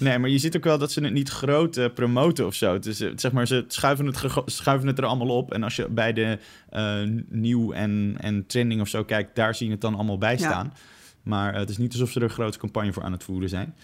Nee, 0.00 0.18
maar 0.18 0.30
je 0.30 0.38
ziet 0.38 0.56
ook 0.56 0.64
wel 0.64 0.78
dat 0.78 0.92
ze 0.92 1.02
het 1.02 1.12
niet 1.12 1.28
groot 1.28 1.76
eh, 1.76 1.86
promoten 1.94 2.46
of 2.46 2.54
zo. 2.54 2.74
Eh, 2.74 2.92
zeg 3.16 3.32
maar, 3.32 3.46
ze 3.46 3.64
schuiven 3.68 4.06
het, 4.06 4.18
schuiven 4.46 4.88
het 4.88 4.98
er 4.98 5.04
allemaal 5.04 5.36
op. 5.36 5.52
En 5.52 5.62
als 5.62 5.76
je 5.76 5.88
bij 5.88 6.12
de 6.12 6.38
eh, 6.70 7.00
nieuw 7.28 7.72
en, 7.72 8.16
en 8.20 8.46
trending 8.46 8.80
of 8.80 8.88
zo 8.88 9.04
kijkt, 9.04 9.36
daar 9.36 9.54
zie 9.54 9.66
je 9.66 9.72
het 9.72 9.80
dan 9.80 9.94
allemaal 9.94 10.18
bij 10.18 10.32
Ja. 10.32 10.38
staan. 10.38 10.72
Maar 11.22 11.54
het 11.54 11.70
is 11.70 11.78
niet 11.78 11.92
alsof 11.92 12.10
ze 12.10 12.18
er 12.18 12.24
een 12.24 12.30
grote 12.30 12.58
campagne 12.58 12.92
voor 12.92 13.02
aan 13.02 13.12
het 13.12 13.24
voeren 13.24 13.48
zijn. 13.48 13.74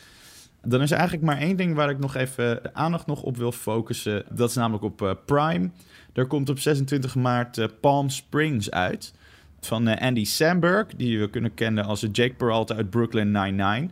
Dan 0.64 0.82
is 0.82 0.90
er 0.90 0.96
eigenlijk 0.98 1.26
maar 1.26 1.38
één 1.38 1.56
ding 1.56 1.74
waar 1.74 1.90
ik 1.90 1.98
nog 1.98 2.14
even 2.14 2.62
de 2.62 2.74
aandacht 2.74 3.06
nog 3.06 3.22
op 3.22 3.36
wil 3.36 3.52
focussen. 3.52 4.24
Dat 4.30 4.48
is 4.48 4.54
namelijk 4.56 4.84
op 4.84 5.22
Prime. 5.26 5.70
Daar 6.12 6.26
komt 6.26 6.48
op 6.48 6.58
26 6.58 7.14
maart 7.14 7.80
Palm 7.80 8.08
Springs 8.08 8.70
uit. 8.70 9.14
Van 9.60 9.98
Andy 9.98 10.24
Samberg, 10.24 10.86
die 10.96 11.18
we 11.20 11.30
kunnen 11.30 11.54
kennen 11.54 11.84
als 11.84 12.00
Jake 12.12 12.34
Peralta 12.34 12.74
uit 12.74 12.90
Brooklyn 12.90 13.30
Nine-Nine. 13.30 13.88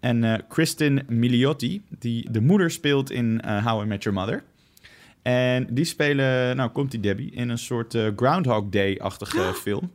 En 0.00 0.24
eh, 0.24 0.38
Kristin 0.48 1.02
Miliotti, 1.08 1.82
die 1.98 2.30
de 2.30 2.40
moeder 2.40 2.70
speelt 2.70 3.10
in 3.10 3.40
eh, 3.40 3.66
How 3.66 3.82
I 3.82 3.86
Met 3.86 4.02
Your 4.02 4.18
Mother. 4.18 4.42
En 5.22 5.66
die 5.70 5.84
spelen, 5.84 6.56
nou 6.56 6.70
komt 6.70 6.90
die 6.90 7.00
Debbie, 7.00 7.30
in 7.30 7.48
een 7.48 7.58
soort 7.58 7.94
eh, 7.94 8.06
Groundhog 8.16 8.68
Day-achtige 8.68 9.54
film. 9.54 9.90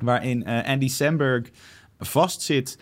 Waarin 0.00 0.46
Andy 0.46 0.88
Samberg 0.88 1.50
vastzit 1.98 2.78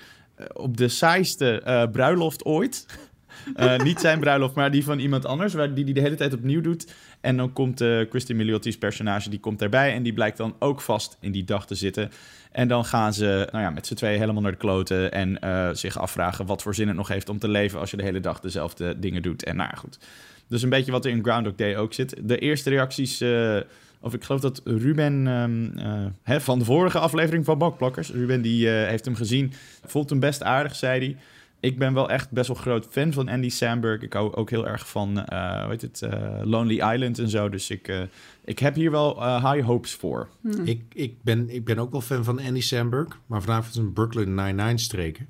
op 0.52 0.76
de 0.76 0.88
saaiste 0.88 1.62
bruiloft 1.92 2.44
ooit. 2.44 2.86
Niet 3.84 4.00
zijn 4.00 4.20
bruiloft, 4.20 4.54
maar 4.54 4.70
die 4.70 4.84
van 4.84 4.98
iemand 4.98 5.24
anders, 5.24 5.54
waar 5.54 5.74
die 5.74 5.84
die 5.84 5.94
de 5.94 6.00
hele 6.00 6.14
tijd 6.14 6.34
opnieuw 6.34 6.60
doet. 6.60 6.94
En 7.20 7.36
dan 7.36 7.52
komt 7.52 7.84
Christine 8.10 8.38
Miliotti's 8.38 8.78
personage, 8.78 9.30
die 9.30 9.40
komt 9.40 9.58
daarbij 9.58 9.92
en 9.92 10.02
die 10.02 10.12
blijkt 10.12 10.36
dan 10.36 10.56
ook 10.58 10.80
vast 10.80 11.16
in 11.20 11.32
die 11.32 11.44
dag 11.44 11.66
te 11.66 11.74
zitten. 11.74 12.10
En 12.52 12.68
dan 12.68 12.84
gaan 12.84 13.12
ze 13.12 13.48
nou 13.52 13.64
ja, 13.64 13.70
met 13.70 13.86
z'n 13.86 13.94
tweeën 13.94 14.18
helemaal 14.18 14.42
naar 14.42 14.50
de 14.50 14.58
kloten 14.58 15.12
en 15.12 15.40
eh, 15.40 15.68
zich 15.72 15.98
afvragen 15.98 16.46
wat 16.46 16.62
voor 16.62 16.74
zin 16.74 16.88
het 16.88 16.96
nog 16.96 17.08
heeft 17.08 17.28
om 17.28 17.38
te 17.38 17.48
leven 17.48 17.80
als 17.80 17.90
je 17.90 17.96
de 17.96 18.02
hele 18.02 18.20
dag 18.20 18.40
dezelfde 18.40 18.98
dingen 18.98 19.22
doet. 19.22 19.44
En 19.44 19.56
nou 19.56 19.76
goed. 19.76 19.98
Dus 20.46 20.62
een 20.62 20.68
beetje 20.68 20.92
wat 20.92 21.04
er 21.04 21.10
in 21.10 21.22
Groundhog 21.22 21.54
Day 21.54 21.76
ook 21.76 21.92
zit. 21.92 22.14
De 22.22 22.38
eerste 22.38 22.70
reacties, 22.70 23.20
eh, 23.20 23.56
of 24.00 24.14
ik 24.14 24.24
geloof 24.24 24.40
dat 24.40 24.60
Ruben 24.64 25.26
ehm, 25.26 25.78
eh, 25.78 26.06
hè, 26.22 26.40
van 26.40 26.58
de 26.58 26.64
vorige 26.64 26.98
aflevering 26.98 27.44
van 27.44 27.58
Bakplakkers, 27.58 28.10
Ruben 28.10 28.42
die 28.42 28.68
heeft 28.68 29.04
hem 29.04 29.14
gezien, 29.14 29.52
vond 29.84 30.10
hem 30.10 30.20
best 30.20 30.42
aardig, 30.42 30.76
zei 30.76 30.98
hij. 31.00 31.16
Ik 31.60 31.78
ben 31.78 31.94
wel 31.94 32.10
echt 32.10 32.30
best 32.30 32.46
wel 32.48 32.56
groot 32.56 32.86
fan 32.90 33.12
van 33.12 33.28
Andy 33.28 33.48
Samberg. 33.48 34.02
Ik 34.02 34.12
hou 34.12 34.34
ook 34.34 34.50
heel 34.50 34.66
erg 34.68 34.88
van, 34.88 35.24
eh 35.24 35.60
hoe 35.62 35.70
heet 35.70 35.82
het, 35.82 36.02
eh, 36.02 36.40
Lonely 36.44 36.92
Island 36.92 37.18
en 37.18 37.28
zo. 37.28 37.48
Dus 37.48 37.70
ik, 37.70 37.88
eh, 37.88 38.02
ik 38.44 38.58
heb 38.58 38.74
hier 38.74 38.90
wel 38.90 39.16
eh, 39.22 39.52
high 39.52 39.66
hopes 39.66 39.94
voor. 39.94 40.28
Ik, 40.64 40.82
ik, 40.92 41.22
ben, 41.22 41.50
ik 41.50 41.64
ben 41.64 41.78
ook 41.78 41.90
wel 41.92 42.00
fan 42.00 42.24
van 42.24 42.40
Andy 42.40 42.60
Samberg, 42.60 43.20
maar 43.26 43.42
vanavond 43.42 43.74
is 43.74 43.80
een 43.80 43.92
Brooklyn 43.92 44.34
Nine-Nine 44.34 44.78
streken. 44.78 45.28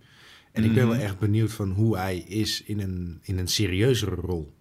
En 0.52 0.64
ik 0.64 0.74
ben 0.74 0.84
Mhm. 0.86 0.92
wel 0.96 1.04
echt 1.04 1.18
benieuwd 1.18 1.52
van 1.52 1.70
hoe 1.70 1.96
hij 1.96 2.16
is 2.18 2.62
in 2.62 2.80
een, 2.80 3.18
in 3.22 3.38
een 3.38 3.48
serieuzere 3.48 4.14
rol. 4.14 4.52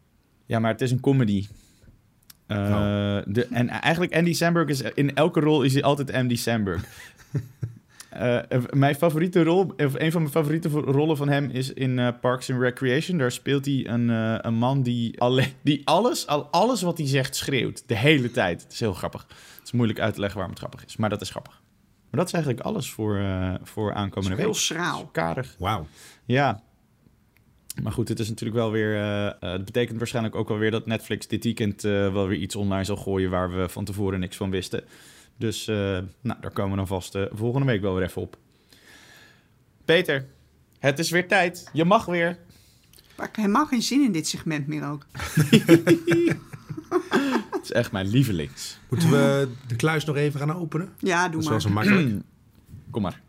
Ja, 0.46 0.60
maar 0.60 0.72
het 0.72 0.82
is 0.82 0.92
een 0.92 1.00
comedy. 1.00 1.48
Eh, 2.48 2.58
Oh. 2.58 3.18
de, 3.34 3.46
en 3.52 3.70
eigenlijk 3.70 4.16
Andy 4.16 4.34
Samberg 4.34 4.68
is 4.70 4.82
in 4.82 5.16
elke 5.16 5.40
rol 5.40 5.62
is 5.64 5.74
hij 5.74 5.84
altijd 5.84 6.14
Andy 6.14 6.36
Samberg. 6.36 6.84
Eh, 8.18 8.62
mijn 8.70 8.96
favoriete 8.96 9.44
rol, 9.44 9.74
of 9.78 9.94
een 9.94 10.12
van 10.12 10.22
mijn 10.22 10.34
favoriete 10.34 10.70
vo- 10.70 10.80
rollen 10.80 11.18
van 11.18 11.30
hem 11.30 11.50
is 11.50 11.74
in 11.74 12.00
eh, 12.00 12.08
Parks 12.22 12.52
and 12.52 12.62
Recreation. 12.62 13.18
Daar 13.18 13.32
speelt 13.32 13.66
hij 13.66 13.88
een, 13.88 14.10
eh, 14.10 14.36
een 14.42 14.54
man 14.54 14.82
die, 14.84 15.22
alleen, 15.22 15.54
die 15.62 15.82
alles, 15.86 16.28
al, 16.28 16.46
alles 16.52 16.82
wat 16.82 16.98
hij 16.98 17.08
zegt 17.08 17.36
schreeuwt. 17.36 17.84
De 17.88 17.96
hele 17.98 18.32
tijd. 18.32 18.64
Het 18.64 18.72
is 18.72 18.80
heel 18.80 18.94
grappig. 18.94 19.26
Het 19.56 19.64
is 19.64 19.72
moeilijk 19.72 20.00
uit 20.00 20.14
te 20.14 20.20
leggen 20.20 20.38
waarom 20.40 20.56
het 20.56 20.64
grappig 20.66 20.86
is, 20.86 20.98
maar 20.98 21.10
dat 21.10 21.22
is 21.22 21.30
grappig. 21.30 21.62
Maar 22.10 22.20
dat 22.20 22.28
is 22.28 22.34
eigenlijk 22.34 22.64
alles 22.66 22.92
voor, 22.92 23.18
eh, 23.18 23.54
voor 23.64 23.94
aankomende 23.94 24.36
Heel 24.36 24.46
week. 24.46 24.56
schraal. 24.56 25.10
Karig. 25.12 25.56
Wauw. 25.60 25.88
Ja. 26.26 26.62
Maar 27.84 27.92
goed, 27.92 28.08
het 28.08 28.20
is 28.20 28.30
natuurlijk 28.30 28.58
wel 28.60 28.72
weer. 28.72 28.96
eh, 28.96 29.26
eh, 29.28 29.34
het 29.40 29.66
betekent 29.66 29.98
waarschijnlijk 29.98 30.36
ook 30.36 30.48
wel 30.48 30.58
weer 30.58 30.72
dat 30.72 30.86
Netflix 30.86 31.28
dit 31.28 31.44
weekend 31.44 31.84
eh, 31.84 31.92
wel 31.92 32.28
weer 32.28 32.40
iets 32.40 32.56
online 32.56 32.84
zal 32.84 32.96
gooien 32.96 33.30
waar 33.30 33.56
we 33.58 33.70
van 33.70 33.86
tevoren 33.86 34.20
niks 34.20 34.38
van 34.38 34.50
wisten. 34.50 34.84
Dus 35.38 35.68
eh, 35.68 35.76
nou, 36.22 36.40
daar 36.42 36.52
komen 36.52 36.72
we 36.72 36.78
dan 36.78 36.88
vast 36.88 37.16
eh, 37.16 37.24
volgende 37.32 37.68
week 37.68 37.82
wel 37.82 37.94
weer 37.96 38.04
even 38.04 38.22
op. 38.22 38.38
Peter, 39.86 40.26
het 40.80 41.00
is 41.00 41.10
weer 41.10 41.28
tijd. 41.28 41.70
Je 41.74 41.86
mag 41.86 42.06
weer. 42.06 42.38
Maar 43.16 43.28
ik 43.28 43.36
heb 43.36 43.46
helemaal 43.46 43.66
geen 43.66 43.82
zin 43.82 44.02
in 44.04 44.12
dit 44.12 44.28
segment 44.28 44.68
meer 44.68 44.86
ook. 44.90 45.06
Het 47.52 47.64
is 47.64 47.72
echt 47.72 47.92
mijn 47.92 48.08
lievelings. 48.08 48.78
Moeten 48.90 49.10
we 49.10 49.50
de 49.68 49.76
kluis 49.76 50.06
nog 50.06 50.16
even 50.16 50.40
gaan 50.40 50.54
openen? 50.56 50.94
Ja, 51.00 51.22
Dat 51.24 51.32
doe 51.32 51.40
is 51.42 51.48
wel 51.48 51.54
maar. 51.54 51.62
zo 51.62 51.70
makkelijk. 51.70 52.24
Kom 52.92 53.02
maar. 53.02 53.22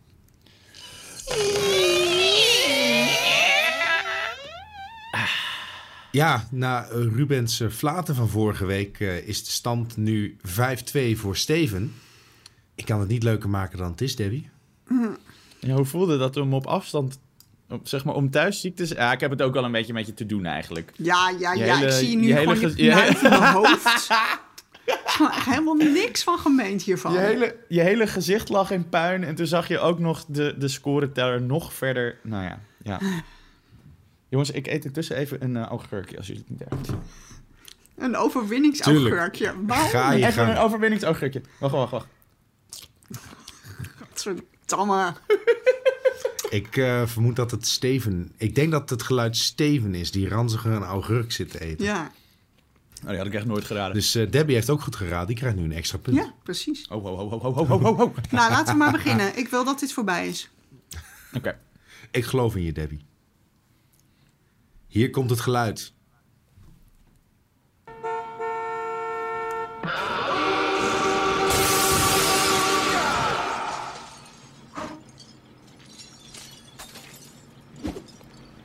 Ja, 6.13 6.45
na 6.51 6.85
eh, 6.85 6.91
Rubens 6.91 7.61
eh, 7.61 7.69
flaten 7.69 8.15
van 8.15 8.29
vorige 8.29 8.67
week 8.67 9.01
eh, 9.01 9.29
is 9.29 9.45
de 9.45 9.51
stand 9.51 9.97
nu 9.97 10.37
5-2 10.47 11.17
voor 11.17 11.37
Steven. 11.37 11.95
Ik 12.75 12.85
kan 12.85 13.01
het 13.01 13.09
niet 13.09 13.23
leuker 13.23 13.49
maken 13.49 13.79
dan 13.79 13.91
het 13.91 14.01
is, 14.01 14.17
Debbie. 14.17 14.49
Ja, 15.61 15.75
hoe 15.75 15.85
voelde 15.85 16.19
dat 16.19 16.37
om 16.37 16.55
op 16.55 16.67
afstand, 16.67 17.19
op, 17.69 17.89
zeg 17.89 18.05
maar 18.05 18.15
om 18.15 18.31
thuisziektes? 18.31 18.89
Ja, 18.91 19.13
ik 19.13 19.21
heb 19.21 19.31
het 19.31 19.43
ook 19.43 19.57
al 19.57 19.65
een 19.65 19.73
beetje 19.73 19.93
met 19.93 20.07
je 20.07 20.15
te 20.15 20.27
doen 20.27 20.45
eigenlijk. 20.47 20.93
Ja, 20.97 21.33
ja, 21.39 21.53
Je 21.53 21.65
ja. 21.65 21.75
hele- 21.77 21.87
ik 21.87 21.93
zie 21.93 22.11
je 22.11 22.17
nu 22.17 22.27
je 22.27 22.35
hele 22.35 22.55
gewoon 22.57 22.71
ge- 22.71 22.77
je 22.77 22.85
je 22.85 22.91
knuif 22.91 23.23
in 23.23 23.29
mijn 23.31 23.53
hoofd. 23.53 24.09
Er 25.19 25.45
helemaal 25.51 25.75
niks 25.75 26.23
van 26.23 26.39
gemeend 26.39 26.83
hiervan. 26.83 27.13
Je 27.13 27.19
hele, 27.19 27.57
je 27.69 27.81
hele 27.81 28.07
gezicht 28.07 28.49
lag 28.49 28.71
in 28.71 28.89
puin 28.89 29.25
en 29.25 29.35
toen 29.35 29.47
zag 29.47 29.69
je 29.69 29.79
ook 29.79 29.99
nog 29.99 30.25
de, 30.29 30.55
de 30.59 30.69
scoreteller 30.69 31.43
nog 31.43 31.73
verder. 31.73 32.19
Nou 32.23 32.43
ja, 32.45 32.61
ja. 32.83 33.01
Jongens, 34.29 34.51
ik 34.51 34.67
eet 34.67 34.85
intussen 34.85 35.17
even 35.17 35.43
een 35.43 35.57
eh, 35.57 35.63
augurkje, 35.63 36.17
als 36.17 36.27
jullie 36.27 36.45
het 36.49 36.51
niet 36.51 36.69
erg. 36.69 36.99
Een 37.97 38.17
overwinningsaugurkje. 38.17 39.55
Ga 39.67 40.13
je 40.13 40.27
Even 40.27 40.49
een 40.49 40.57
overwinningsaugurkje. 40.57 41.43
Wacht, 41.59 41.73
wacht, 41.73 41.91
wacht. 41.91 42.07
Godverdamme. 43.99 45.15
ik 46.51 46.77
eh, 46.77 47.07
vermoed 47.07 47.37
dat 47.37 47.51
het 47.51 47.67
Steven... 47.67 48.33
Ik 48.37 48.55
denk 48.55 48.71
dat 48.71 48.91
het 48.91 49.03
geluid 49.03 49.37
Steven 49.37 49.95
is, 49.95 50.11
die 50.11 50.29
ranziger 50.29 50.73
een 50.73 50.83
augurk 50.83 51.33
zit 51.33 51.51
te 51.51 51.61
eten. 51.61 51.85
Ja. 51.85 52.11
Nou, 53.01 53.09
die 53.09 53.19
had 53.19 53.27
ik 53.27 53.35
echt 53.35 53.45
nooit 53.47 53.65
geraden. 53.65 53.95
Dus 53.95 54.15
eh, 54.15 54.31
Debbie 54.31 54.55
heeft 54.55 54.71
ook 54.71 54.81
goed 54.81 54.97
geraden. 54.97 55.27
Die 55.27 55.37
krijgt 55.37 55.57
nu 55.57 55.65
een 55.65 55.73
extra 55.73 55.99
punt. 55.99 56.17
Ja, 56.17 56.33
precies. 56.43 56.89
Oh, 56.89 57.05
ho, 57.05 57.17
ho, 57.17 57.29
ho, 57.29 57.41
ho, 57.41 57.67
ho, 57.67 57.79
ho, 57.79 57.95
ho. 57.95 58.13
nou, 58.31 58.51
laten 58.51 58.73
we 58.73 58.79
maar 58.79 58.93
beginnen. 58.93 59.39
Ik 59.39 59.49
wil 59.49 59.65
dat 59.65 59.81
dit 59.81 59.93
voorbij 59.93 60.29
is. 60.29 60.51
Oké. 61.33 61.59
Ik 62.11 62.25
geloof 62.25 62.57
in 62.57 62.63
je, 62.63 62.73
Debbie. 62.73 63.08
Hier 64.89 65.11
komt 65.11 65.31
het 65.31 65.41
geluid. 65.41 65.93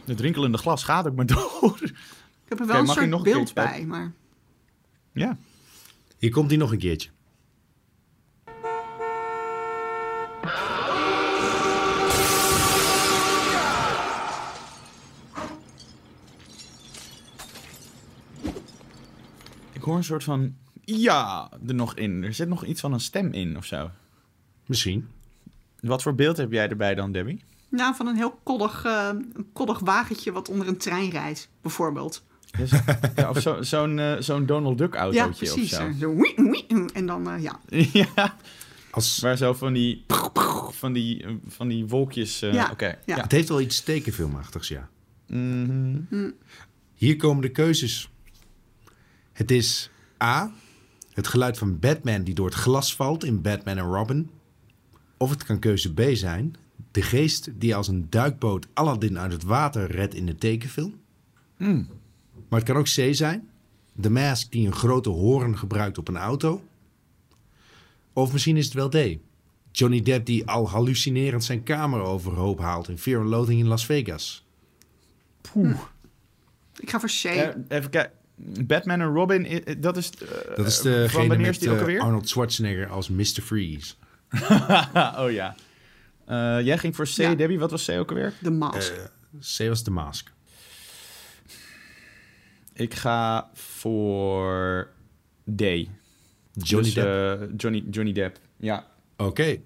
Het 0.05 0.19
rinkelende 0.19 0.57
glas 0.57 0.83
gaat 0.83 1.07
ook 1.07 1.15
maar 1.15 1.25
door. 1.25 1.79
Ik 1.81 2.49
heb 2.49 2.59
er 2.59 2.67
wel 2.67 2.79
een 2.79 2.87
soort 2.87 3.23
beeld 3.23 3.53
bij, 3.53 3.85
maar... 3.85 4.11
Ja. 5.11 5.37
Hier 6.17 6.31
komt 6.31 6.49
hij 6.49 6.59
nog 6.59 6.71
een 6.71 6.77
keertje. 6.77 7.09
Hoor 19.83 19.95
een 19.95 20.03
soort 20.03 20.23
van 20.23 20.55
ja 20.81 21.51
er 21.67 21.73
nog 21.75 21.95
in. 21.95 22.23
Er 22.23 22.33
zit 22.33 22.47
nog 22.47 22.65
iets 22.65 22.81
van 22.81 22.93
een 22.93 22.99
stem 22.99 23.31
in 23.31 23.57
of 23.57 23.65
zo. 23.65 23.89
Misschien. 24.65 25.07
Wat 25.79 26.01
voor 26.01 26.15
beeld 26.15 26.37
heb 26.37 26.51
jij 26.51 26.69
erbij 26.69 26.95
dan, 26.95 27.11
Debbie? 27.11 27.43
Nou, 27.69 27.95
van 27.95 28.07
een 28.07 28.15
heel 28.15 28.39
koddig, 28.43 28.85
eh, 28.85 29.09
een 29.33 29.45
koddig 29.53 29.79
wagentje 29.79 30.31
wat 30.31 30.49
onder 30.49 30.67
een 30.67 30.77
trein 30.77 31.09
rijdt, 31.09 31.49
bijvoorbeeld. 31.61 32.23
Ja, 32.57 32.65
zo- 32.71 32.77
ja, 33.15 33.29
of 33.29 33.39
zo- 33.41 33.61
zo'n 33.61 33.99
eh, 33.99 34.13
zo'n 34.19 34.45
Donald 34.45 34.77
Duck 34.77 34.93
Ja, 34.93 34.99
autootje 34.99 35.45
precies. 35.45 35.73
of 35.73 35.79
zo. 35.79 35.91
Zo, 35.99 36.15
wie, 36.15 36.33
wie, 36.35 36.91
en 36.93 37.05
dan, 37.05 37.29
eh, 37.29 37.41
ja. 37.43 37.59
ja, 38.15 38.35
Als, 38.91 39.19
waar 39.19 39.37
zo 39.37 39.53
van 39.53 39.73
die, 39.73 40.05
van 40.71 40.93
die, 40.93 41.25
van 41.47 41.67
die 41.67 41.85
wolkjes... 41.87 42.41
eh, 42.41 42.53
Ja, 42.53 42.69
Oké, 42.71 42.99
ja. 43.05 43.21
Het 43.21 43.31
heeft 43.31 43.49
wel 43.49 43.61
iets 43.61 43.81
tekenfilmachtigs, 43.81 44.67
ja. 44.67 44.89
Mhm. 45.27 46.29
Hier 46.93 47.15
komen 47.17 47.41
de 47.41 47.49
keuzes. 47.51 48.09
Het 49.33 49.51
is 49.51 49.89
A. 50.23 50.51
Het 51.13 51.27
geluid 51.27 51.57
van 51.57 51.79
Batman 51.79 52.23
die 52.23 52.33
door 52.33 52.45
het 52.45 52.55
glas 52.55 52.95
valt 52.95 53.23
in 53.23 53.41
Batman 53.41 53.77
en 53.77 53.85
Robin. 53.85 54.29
Of 55.17 55.29
het 55.29 55.43
kan 55.43 55.59
keuze 55.59 55.93
B 55.93 56.01
zijn. 56.13 56.55
De 56.91 57.01
geest 57.01 57.49
die 57.53 57.75
als 57.75 57.87
een 57.87 58.07
duikboot 58.09 58.67
Aladdin 58.73 59.19
uit 59.19 59.31
het 59.31 59.43
water 59.43 59.91
redt 59.91 60.13
in 60.13 60.25
de 60.25 60.35
tekenfilm. 60.35 61.01
Maar 62.49 62.59
het 62.59 62.63
kan 62.63 62.77
ook 62.77 62.85
C 62.85 63.15
zijn. 63.15 63.49
De 63.93 64.09
Mask 64.09 64.51
die 64.51 64.67
een 64.67 64.75
grote 64.75 65.09
hoorn 65.09 65.57
gebruikt 65.57 65.97
op 65.97 66.07
een 66.07 66.17
auto. 66.17 66.63
Of 68.13 68.31
misschien 68.31 68.57
is 68.57 68.65
het 68.65 68.73
wel 68.73 68.89
D. 68.89 69.17
Johnny 69.71 70.01
Depp 70.01 70.25
die 70.25 70.47
al 70.47 70.69
hallucinerend 70.69 71.43
zijn 71.43 71.63
kamer 71.63 72.01
overhoop 72.01 72.59
haalt 72.59 72.89
in 72.89 72.97
Fear 72.97 73.19
and 73.19 73.29
Loathing 73.29 73.59
in 73.59 73.67
Las 73.67 73.85
Vegas. 73.85 74.45
Ik 76.79 76.89
ga 76.89 76.99
voor 76.99 77.09
C. 77.09 77.23
Eh, 77.23 77.47
even 77.67 77.89
kijken. 77.89 78.22
Batman 78.35 79.01
en 79.01 79.13
Robin, 79.13 79.63
dat 79.77 79.97
is... 79.97 80.09
eh, 80.09 80.55
Dat 80.55 80.67
is 80.67 80.77
van 80.79 80.91
degene 80.91 81.27
wanneer 81.27 81.47
is 81.49 81.59
die 81.59 81.69
ook 81.69 81.75
eh, 81.75 81.81
alweer? 81.81 81.99
Arnold 81.99 82.29
Schwarzenegger 82.29 82.87
als 82.89 83.09
Mr. 83.09 83.23
Freeze. 83.43 83.93
oh 85.21 85.31
ja. 85.31 85.55
Eh, 86.25 86.61
jij 86.65 86.77
ging 86.77 86.95
voor 86.95 87.05
C, 87.05 87.09
Ja. 87.15 87.35
Debbie. 87.35 87.59
Wat 87.59 87.71
was 87.71 87.85
C 87.85 87.89
ook 87.89 88.09
alweer? 88.09 88.33
De 88.39 88.51
mask. 88.51 88.93
C 89.57 89.67
was 89.67 89.83
de 89.83 89.91
mask. 89.91 90.31
Ik 92.73 92.93
ga 92.93 93.49
voor 93.53 94.89
D. 95.55 95.59
Johnny 95.59 95.87
Dus, 96.53 96.93
Depp. 96.93 97.41
eh, 97.41 97.47
Johnny, 97.57 97.83
Johnny 97.91 98.11
Depp. 98.13 98.37
Ja. 98.57 98.85
Oké. 99.17 99.57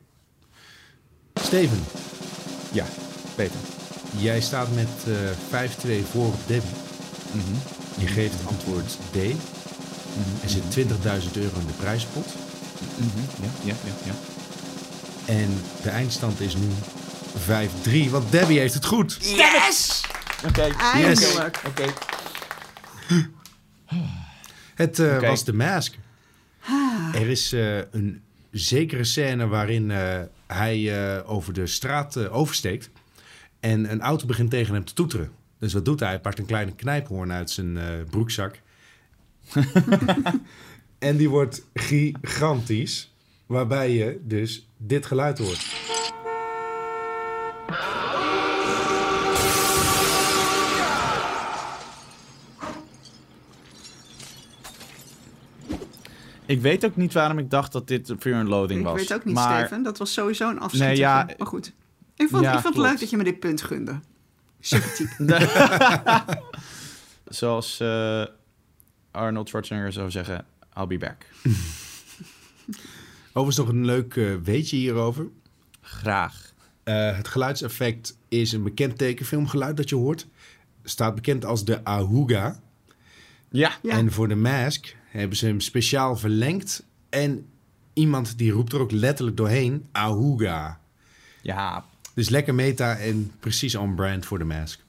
Steven, 1.33 1.79
Ja, 2.73 2.85
beter. 3.37 3.59
jij 4.17 4.41
staat 4.41 4.75
met 4.75 4.89
eh 5.07 5.67
5-2 6.01 6.03
voor 6.05 6.25
op 6.27 6.47
Debbie. 6.47 6.69
Mhm. 7.33 7.76
Je 7.97 8.07
geeft 8.07 8.33
het 8.33 8.47
antwoord 8.47 8.97
D. 9.11 9.15
Er 10.43 10.49
zit 10.49 10.63
20.000 10.77 10.83
euro 11.33 11.59
in 11.59 11.67
de 11.67 11.73
prijspot. 11.79 12.25
Mhm. 12.97 13.07
Ja, 13.41 13.49
ja, 13.63 13.73
ja, 13.85 13.93
ja. 14.05 14.13
En 15.33 15.61
de 15.81 15.89
eindstand 15.89 16.39
is 16.39 16.55
nu 16.55 16.67
5-3, 18.07 18.09
want 18.09 18.31
Debbie 18.31 18.59
heeft 18.59 18.73
het 18.73 18.85
goed. 18.85 19.17
Yes! 19.21 20.01
Oké. 20.47 20.61
Eindelijk. 20.93 21.61
Oké. 21.67 21.85
Het 24.75 24.99
eh, 24.99 25.19
was 25.19 25.43
de 25.43 25.53
mask. 25.53 25.97
Er 27.13 27.27
is 27.27 27.53
eh, 27.53 27.77
een 27.77 28.21
zekere 28.51 29.03
scène 29.03 29.47
waarin 29.47 29.91
eh, 29.91 30.21
hij 30.47 31.15
eh, 31.17 31.31
over 31.31 31.53
de 31.53 31.67
straat 31.67 32.29
oversteekt. 32.29 32.89
En 33.59 33.91
een 33.91 34.01
auto 34.01 34.25
begint 34.25 34.49
tegen 34.49 34.73
hem 34.73 34.85
te 34.85 34.93
toeteren. 34.93 35.31
Dus 35.59 35.73
wat 35.73 35.85
doet 35.85 35.99
hij? 35.99 36.09
Hij 36.09 36.19
pakt 36.19 36.39
een 36.39 36.45
kleine 36.45 36.75
knijphoorn 36.75 37.31
uit 37.31 37.49
zijn 37.49 37.77
eh, 37.77 37.85
broekzak. 38.09 38.61
en 40.99 41.17
die 41.17 41.29
wordt 41.29 41.65
gigantisch. 41.73 43.11
Waarbij 43.45 43.91
je 43.91 44.19
dus 44.23 44.67
dit 44.77 45.05
geluid 45.05 45.37
hoort. 45.37 45.65
Ik 56.45 56.61
weet 56.61 56.85
ook 56.85 56.95
niet 56.95 57.13
waarom 57.13 57.37
ik 57.37 57.49
dacht 57.49 57.71
dat 57.71 57.87
dit 57.87 58.13
Fear 58.19 58.39
and 58.39 58.47
Loathing 58.47 58.79
Ik 58.79 58.85
was. 58.85 58.95
weet 58.95 59.13
ook 59.13 59.25
niet, 59.25 59.35
maar... 59.35 59.65
Steven. 59.65 59.83
Dat 59.83 59.97
was 59.97 60.13
sowieso 60.13 60.49
een. 60.49 60.59
Nee, 60.71 60.97
ja. 60.97 61.29
Maar 61.37 61.47
goed. 61.47 61.73
Ik 62.15 62.27
vond, 62.29 62.43
Ja, 62.43 62.53
ik 62.53 62.59
vond 62.59 62.75
het 62.75 62.83
leuk 62.83 62.99
dat 62.99 63.09
je 63.09 63.17
me 63.17 63.23
dit 63.23 63.39
punt 63.39 63.61
gunde. 63.61 63.99
Sympathiek. 64.67 65.09
Zoals 67.39 67.79
eh, 67.79 68.25
Arnold 69.11 69.47
Schwarzenegger 69.47 69.93
zou 69.93 70.11
zeggen, 70.11 70.45
I'll 70.77 70.87
be 70.87 70.97
back. 70.97 71.25
Overigens 73.33 73.57
nog 73.57 73.67
een 73.67 73.85
leuk 73.85 74.15
eh, 74.15 74.35
weetje 74.43 74.77
hierover. 74.77 75.27
Graag. 75.81 76.53
Eh, 76.83 77.15
het 77.15 77.27
geluidseffect 77.27 78.17
is 78.27 78.51
een 78.51 78.63
bekend 78.63 78.97
tekenfilmgeluid 78.97 79.77
dat 79.77 79.89
je 79.89 79.95
hoort. 79.95 80.27
Staat 80.83 81.15
bekend 81.15 81.45
als 81.45 81.65
de 81.65 81.83
Ahuga. 81.83 82.59
Ja. 83.49 83.71
Ja. 83.81 83.91
En 83.91 84.11
voor 84.11 84.27
de 84.27 84.35
mask 84.35 84.95
hebben 85.09 85.37
ze 85.37 85.45
hem 85.45 85.59
speciaal 85.59 86.15
verlengd. 86.15 86.85
En 87.09 87.45
iemand 87.93 88.37
die 88.37 88.51
roept 88.51 88.73
er 88.73 88.79
ook 88.79 88.91
letterlijk 88.91 89.37
doorheen, 89.37 89.87
Ahuga. 89.91 90.79
Ja. 91.41 91.85
Dus 92.17 92.29
lekker 92.29 92.55
meta 92.55 92.97
en 92.97 93.31
precies 93.39 93.75
on 93.75 93.95
brand 93.95 94.25
voor 94.25 94.37
de 94.37 94.43
mask. 94.43 94.83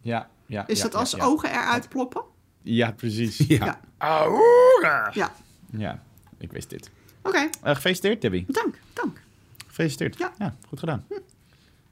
Ja. 0.00 0.28
ja 0.46 0.66
Is 0.66 0.76
ja, 0.76 0.82
dat 0.82 0.92
ja, 0.92 0.98
als 0.98 1.10
ja. 1.10 1.24
ogen 1.24 1.50
eruit 1.50 1.88
ploppen? 1.88 2.22
Ja, 2.62 2.92
precies. 2.92 3.36
Ja. 3.36 3.80
Ja. 3.98 5.10
Ja. 5.12 5.32
Ja, 5.70 6.02
ik 6.38 6.52
wist 6.52 6.70
dit. 6.70 6.90
Oké, 7.22 7.48
Eh, 7.62 7.74
gefeliciteerd, 7.74 8.20
Debbie. 8.20 8.44
dank, 8.48 8.78
dank. 8.92 9.20
Gefeliciteerd. 9.66 10.16
Ja. 10.38 10.56
goed 10.68 10.78
gedaan. 10.78 11.04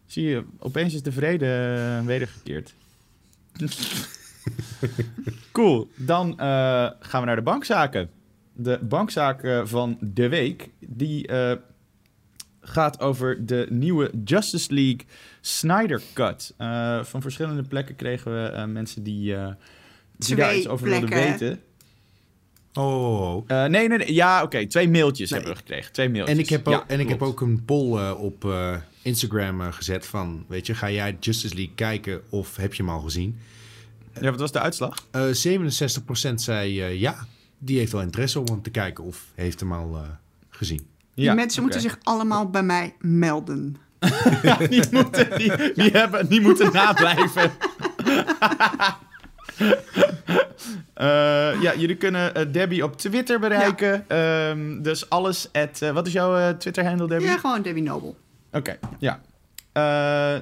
Zie 0.06 0.24
je, 0.24 0.44
opeens 0.58 0.94
is 0.94 1.02
de 1.02 1.12
vrede 1.12 1.74
eh, 2.00 2.06
wedergekeerd. 2.06 2.74
cool. 5.52 5.90
Dan 5.96 6.38
eh, 6.38 6.90
gaan 7.00 7.20
we 7.20 7.26
naar 7.26 7.36
de 7.36 7.42
bankzaken. 7.42 8.10
De 8.52 8.78
bankzaken 8.82 9.68
van 9.68 9.96
de 10.00 10.28
week, 10.28 10.68
die 10.78 11.26
eh, 11.26 11.56
gaat 12.60 13.00
over 13.00 13.46
de 13.46 13.66
nieuwe 13.70 14.10
Justice 14.24 14.74
League 14.74 15.00
Snyder 15.40 16.02
Cut. 16.14 16.54
Eh, 16.56 17.04
van 17.04 17.22
verschillende 17.22 17.62
plekken 17.62 17.96
kregen 17.96 18.32
we 18.42 18.48
eh, 18.48 18.64
mensen 18.64 19.02
die, 19.02 19.34
eh, 19.36 19.52
die 20.16 20.36
daar 20.36 20.56
iets 20.56 20.68
over 20.68 20.86
wilden 20.88 21.08
plekken. 21.08 21.30
weten. 21.48 21.60
Oh. 22.74 23.44
Eh, 23.46 23.64
nee, 23.64 23.88
nee, 23.88 23.98
nee. 23.98 24.14
Ja, 24.14 24.42
oké. 24.42 24.66
Twee 24.66 24.88
mailtjes 24.88 25.30
Nee. 25.30 25.38
hebben 25.40 25.56
we 25.58 25.64
gekregen. 25.64 25.92
Twee 25.92 26.08
mailtjes. 26.10 26.36
En 26.36 26.42
ik 26.42 26.48
heb 26.48 26.68
ook, 26.68 26.74
Ja, 26.74 26.84
en 26.86 27.00
ik 27.00 27.08
heb 27.08 27.22
ook 27.22 27.40
een 27.40 27.64
poll 27.64 28.10
op 28.12 28.44
eh, 28.44 28.76
Instagram 29.02 29.60
eh, 29.60 29.72
gezet 29.72 30.06
van... 30.06 30.44
Weet 30.48 30.66
je, 30.66 30.74
ga 30.74 30.90
jij 30.90 31.16
Justice 31.20 31.54
League 31.54 31.74
kijken 31.74 32.20
of 32.28 32.56
heb 32.56 32.74
je 32.74 32.82
hem 32.82 32.92
al 32.92 33.00
gezien? 33.00 33.38
Ja, 34.20 34.30
wat 34.30 34.40
was 34.40 34.52
de 34.52 34.60
uitslag? 34.60 35.06
Eh 35.10 35.22
67% 36.30 36.34
zei 36.34 36.80
eh, 36.82 37.00
ja, 37.00 37.26
die 37.58 37.78
heeft 37.78 37.92
wel 37.92 38.00
interesse 38.02 38.38
om 38.38 38.46
hem 38.46 38.62
te 38.62 38.70
kijken 38.70 39.04
of 39.04 39.24
heeft 39.34 39.60
hem 39.60 39.72
al 39.72 39.96
eh, 39.96 40.02
gezien. 40.50 40.86
Die 41.20 41.34
mensen 41.34 41.62
moeten 41.62 41.80
zich 41.80 41.98
allemaal 42.02 42.50
bij 42.50 42.62
mij 42.62 42.94
melden. 43.00 43.76
die 44.68 44.82
moeten, 44.90 45.38
die, 45.38 45.52
die 45.82 45.90
hebben, 45.90 46.28
die 46.28 46.40
moeten 46.40 46.72
nablijven. 46.72 47.50
Eh, 50.94 51.62
ja, 51.62 51.74
jullie 51.76 51.96
kunnen 51.96 52.34
eh, 52.34 52.52
Debbie 52.52 52.84
op 52.84 52.96
Twitter 52.96 53.38
bereiken. 53.40 54.08
Ehm, 54.08 54.82
dus 54.82 55.10
alles 55.10 55.48
at... 55.52 55.82
eh, 55.82 55.90
wat 55.90 56.06
is 56.06 56.12
jouw 56.12 56.56
Twitter-handle, 56.56 57.08
Debbie? 57.08 57.28
Ja, 57.28 57.38
gewoon 57.38 57.62
Debbie 57.62 57.82
Noble. 57.82 58.14
Oké, 58.52 58.78
ja. 58.98 59.20
Eh, 59.72 59.82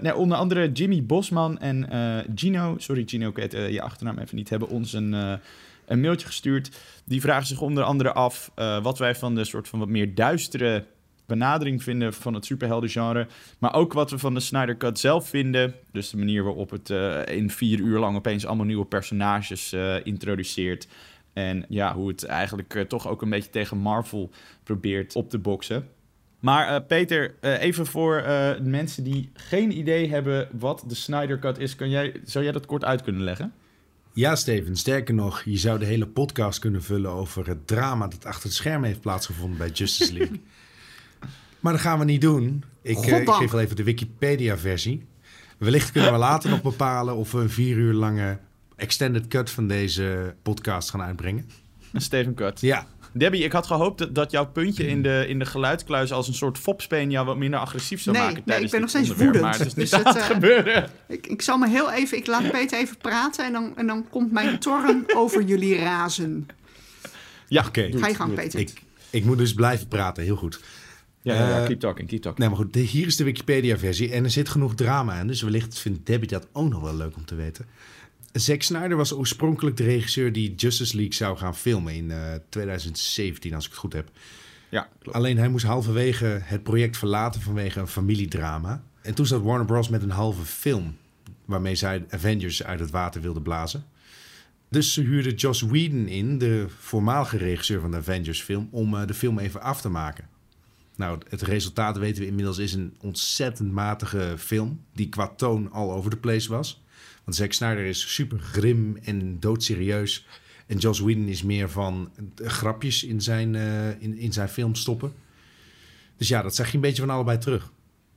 nou, 0.02 0.16
onder 0.16 0.38
andere 0.38 0.72
Jimmy 0.72 1.04
Bosman 1.04 1.58
en 1.58 1.88
Gino... 2.34 2.74
Sorry 2.78 3.02
Gino, 3.06 3.28
ik 3.28 3.36
weet 3.36 3.52
je 3.52 3.82
achternaam 3.82 4.18
even 4.18 4.36
niet. 4.36 4.48
Hebben 4.48 4.68
ons 4.68 4.92
een, 4.92 5.40
een 5.88 6.00
mailtje 6.00 6.26
gestuurd. 6.26 6.70
Die 7.04 7.20
vragen 7.20 7.46
zich 7.46 7.60
onder 7.60 7.84
andere 7.84 8.12
af... 8.12 8.50
eh, 8.54 8.82
wat 8.82 8.98
wij 8.98 9.14
van 9.14 9.34
de 9.34 9.44
soort 9.44 9.68
van 9.68 9.78
wat 9.78 9.88
meer 9.88 10.14
duistere 10.14 10.84
benadering 11.26 11.82
vinden 11.82 12.14
van 12.14 12.34
het 12.34 12.44
superheldengenre. 12.44 13.26
Maar 13.58 13.74
ook 13.74 13.92
wat 13.92 14.10
we 14.10 14.18
van 14.18 14.34
de 14.34 14.40
Snyder 14.40 14.76
Cut 14.76 14.98
zelf 14.98 15.28
vinden. 15.28 15.74
Dus 15.92 16.10
de 16.10 16.16
manier 16.16 16.44
waarop 16.44 16.70
het 16.70 16.90
eh, 16.90 17.26
in 17.26 17.50
vier 17.50 17.78
uur 17.78 17.98
lang 17.98 18.16
opeens 18.16 18.46
allemaal 18.46 18.66
nieuwe 18.66 18.84
personages 18.84 19.72
eh, 19.72 20.06
introduceert. 20.06 20.88
En 21.32 21.64
ja, 21.68 21.94
hoe 21.94 22.08
het 22.08 22.24
eigenlijk 22.24 22.84
toch 22.88 23.08
ook 23.08 23.22
een 23.22 23.30
beetje 23.30 23.50
tegen 23.50 23.76
Marvel 23.76 24.30
probeert 24.62 25.14
op 25.14 25.30
te 25.30 25.38
boksen. 25.38 25.88
Maar 26.40 26.82
Peter, 26.82 27.34
even 27.40 27.86
voor 27.86 28.24
mensen 28.62 29.04
die 29.04 29.30
geen 29.34 29.78
idee 29.78 30.08
hebben 30.08 30.48
wat 30.58 30.84
de 30.86 30.94
Snyder 30.94 31.38
Cut 31.38 31.58
is, 31.58 31.76
kan 31.76 31.90
jij, 31.90 32.20
zou 32.24 32.44
jij 32.44 32.52
dat 32.52 32.66
kort 32.66 32.84
uit 32.84 33.02
kunnen 33.02 33.22
leggen? 33.22 33.52
Ja, 34.18 34.36
Steven, 34.36 34.76
sterker 34.76 35.14
nog, 35.14 35.42
je 35.44 35.56
zou 35.56 35.78
de 35.78 35.84
hele 35.84 36.06
podcast 36.06 36.58
kunnen 36.58 36.82
vullen 36.82 37.10
over 37.10 37.46
het 37.46 37.66
drama 37.66 38.08
dat 38.08 38.24
achter 38.24 38.42
het 38.42 38.54
scherm 38.54 38.84
heeft 38.84 39.00
plaatsgevonden 39.00 39.58
bij 39.58 39.68
Justice 39.68 40.12
League. 40.12 40.40
maar 41.60 41.72
dat 41.72 41.82
gaan 41.82 41.98
we 41.98 42.04
niet 42.04 42.20
doen. 42.20 42.64
Ik, 42.82 42.98
ik 42.98 43.12
Goddank. 43.12 43.38
geef 43.38 43.50
wel 43.50 43.60
even 43.60 43.76
de 43.76 43.82
Wikipedia-versie. 43.82 45.06
Wellicht 45.58 45.92
kunnen 45.92 46.12
we 46.12 46.18
later 46.18 46.50
nog 46.50 46.62
bepalen 46.62 47.16
of 47.16 47.32
we 47.32 47.38
een 47.38 47.50
vier 47.50 47.76
uur 47.76 47.92
lange 47.92 48.38
extended 48.76 49.28
cut 49.28 49.50
van 49.50 49.68
deze 49.68 50.34
podcast 50.42 50.90
gaan 50.90 51.02
uitbrengen. 51.02 51.50
Een 51.92 52.00
Steven 52.00 52.34
Cut. 52.34 52.60
Ja, 52.60 52.86
Debbie, 53.12 53.44
ik 53.44 53.52
had 53.52 53.66
gehoopt 53.66 53.98
dat, 53.98 54.14
dat 54.14 54.30
jouw 54.30 54.46
puntje 54.46 54.86
in 54.86 55.02
de, 55.02 55.24
in 55.28 55.38
de 55.38 55.44
geluidskluis 55.46 56.12
als 56.12 56.28
een 56.28 56.34
soort 56.34 56.58
fopspeen 56.58 57.10
jou 57.10 57.26
wat 57.26 57.36
minder 57.36 57.60
agressief 57.60 58.02
zou 58.02 58.16
Nee, 58.16 58.26
maken 58.26 58.42
nee, 58.46 58.56
ik 58.56 58.62
ben 58.62 58.70
dit 58.70 58.80
nog 58.80 58.88
steeds 58.88 59.08
woedend. 59.08 59.40
Maar 59.44 59.58
het 59.58 59.66
is 59.66 59.74
Dus 59.74 59.92
niet 59.92 60.04
het, 60.04 60.16
eh, 60.16 60.24
gebeuren. 60.26 60.90
Ik, 61.08 61.26
ik 61.26 61.42
zal 61.42 61.58
me 61.58 61.68
heel 61.68 61.92
even... 61.92 62.18
Ik 62.18 62.26
laat 62.26 62.50
Peter 62.50 62.78
even 62.78 62.96
praten 62.96 63.44
en 63.44 63.52
dan, 63.52 63.72
en 63.76 63.86
dan 63.86 64.06
komt 64.10 64.32
mijn 64.32 64.58
toren 64.58 65.04
over 65.16 65.42
jullie 65.42 65.76
razen. 65.78 66.46
Ja, 67.48 67.64
Oké. 67.66 67.90
Ga 67.98 68.06
je 68.08 68.14
gang. 68.14 68.34
Peter. 68.34 68.60
ik, 68.60 68.82
ik 69.10 69.24
moet 69.24 69.38
dus 69.38 69.54
blijven 69.54 69.88
praten, 69.88 70.22
heel 70.22 70.36
goed. 70.36 70.60
Ja, 71.22 71.34
ja, 71.34 71.48
ja, 71.48 71.60
Eh, 71.60 71.66
keep 71.66 71.80
talking, 71.80 72.08
keep 72.08 72.20
talking. 72.22 72.38
Nou, 72.46 72.50
maar 72.56 72.64
goed, 72.64 72.72
de- 72.72 72.80
hier 72.80 73.06
is 73.06 73.16
de 73.16 73.24
Wikipedia-versie 73.24 74.12
en 74.12 74.24
er 74.24 74.30
zit 74.30 74.48
genoeg 74.48 74.74
drama 74.74 75.20
in. 75.20 75.26
Dus 75.26 75.42
wellicht 75.42 75.78
vindt 75.78 76.06
Debbie 76.06 76.28
dat 76.28 76.46
ook 76.52 76.68
nog 76.68 76.82
wel 76.82 76.94
leuk 76.96 77.16
om 77.16 77.24
te 77.24 77.34
weten. 77.34 77.66
Zack 78.38 78.62
Snyder 78.62 78.96
was 78.96 79.12
oorspronkelijk 79.12 79.76
de 79.76 79.84
regisseur 79.84 80.32
die 80.32 80.54
Justice 80.54 80.96
League 80.96 81.14
zou 81.14 81.36
gaan 81.36 81.56
filmen 81.56 81.94
in 81.94 82.10
eh, 82.10 82.18
2017, 82.48 83.54
als 83.54 83.64
ik 83.64 83.70
het 83.70 83.80
goed 83.80 83.92
heb. 83.92 84.10
Ja, 84.68 84.88
klopt. 84.98 85.16
Alleen 85.16 85.38
hij 85.38 85.48
moest 85.48 85.64
halverwege 85.64 86.40
het 86.42 86.62
project 86.62 86.96
verlaten 86.96 87.40
vanwege 87.40 87.80
een 87.80 87.88
familiedrama. 87.88 88.82
En 89.02 89.14
toen 89.14 89.26
zat 89.26 89.42
Warner 89.42 89.66
Bros. 89.66 89.88
met 89.88 90.02
een 90.02 90.10
halve 90.10 90.44
film 90.44 90.96
waarmee 91.44 91.74
zij 91.74 92.04
Avengers 92.08 92.62
uit 92.62 92.80
het 92.80 92.90
water 92.90 93.20
wilden 93.20 93.42
blazen. 93.42 93.84
Dus 94.70 94.92
ze 94.92 95.00
huurden 95.00 95.34
Joss 95.34 95.62
Whedon 95.62 96.06
in, 96.06 96.38
de 96.38 96.66
voormalige 96.78 97.36
regisseur 97.36 97.80
van 97.80 97.90
de 97.90 97.96
Avengers 97.96 98.42
film, 98.42 98.68
om 98.70 98.94
eh, 98.94 99.06
de 99.06 99.14
film 99.14 99.38
even 99.38 99.62
af 99.62 99.80
te 99.80 99.88
maken. 99.88 100.28
Nou, 100.96 101.18
het 101.28 101.42
resultaat 101.42 101.98
weten 101.98 102.22
we 102.22 102.28
inmiddels 102.28 102.58
is 102.58 102.72
een 102.72 102.96
ontzettend 103.00 103.72
matige 103.72 104.34
film, 104.38 104.80
die 104.94 105.08
qua 105.08 105.28
toon 105.28 105.72
al 105.72 105.92
over 105.92 106.10
de 106.10 106.16
place 106.16 106.48
was. 106.48 106.82
Want 107.28 107.40
Zack 107.40 107.52
Snyder 107.52 107.84
is 107.84 108.14
super 108.14 108.38
grim 108.38 108.96
en 108.96 109.40
doodserieus. 109.40 110.26
En 110.66 110.78
Joss 110.78 111.00
Whedon 111.00 111.28
is 111.28 111.42
meer 111.42 111.70
van 111.70 112.10
eh, 112.16 112.48
grapjes 112.48 113.04
in 113.04 113.20
zijn, 113.20 113.54
eh, 113.54 113.90
in, 114.02 114.18
in 114.18 114.32
zijn 114.32 114.48
film 114.48 114.74
stoppen. 114.74 115.12
Dus 116.16 116.28
ja, 116.28 116.42
dat 116.42 116.54
zag 116.54 116.68
je 116.68 116.74
een 116.74 116.80
beetje 116.80 117.02
van 117.02 117.10
allebei 117.10 117.38
terug. 117.38 117.72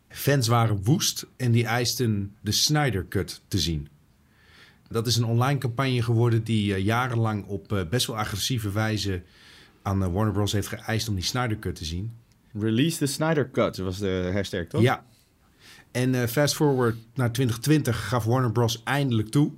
Fans 0.08 0.48
waren 0.48 0.84
woest 0.84 1.28
en 1.38 1.52
die 1.52 1.66
eisten 1.66 2.36
de 2.42 2.52
Snyder 2.52 3.08
Cut 3.08 3.42
te 3.48 3.60
zien. 3.60 3.88
Dat 4.88 5.08
is 5.08 5.16
een 5.16 5.26
online 5.26 5.60
campagne 5.60 6.02
geworden 6.02 6.44
die 6.44 6.74
eh, 6.74 6.84
jarenlang 6.84 7.46
op 7.46 7.86
best 7.90 8.08
wel 8.08 8.18
agressieve 8.18 8.72
wijze 8.72 9.24
aan 9.82 10.12
Warner 10.12 10.34
Bros. 10.34 10.52
heeft 10.52 10.68
geëist 10.68 11.08
om 11.08 11.16
die 11.16 11.24
Snyder 11.24 11.60
Cut 11.60 11.76
te 11.76 11.86
zien. 11.86 12.14
Release 12.60 12.98
the 12.98 13.06
Snyder 13.06 13.50
Cut 13.50 13.78
was 13.78 13.98
de 13.98 14.30
hashtag, 14.34 14.66
toch? 14.68 14.82
Ja. 14.82 15.06
En 15.92 16.16
eh, 16.16 16.28
fast 16.28 16.56
forward 16.56 16.96
naar 17.14 17.32
2020 17.32 18.08
gaf 18.08 18.24
Warner 18.24 18.52
Bros. 18.52 18.84
eindelijk 18.84 19.30
toe. 19.30 19.52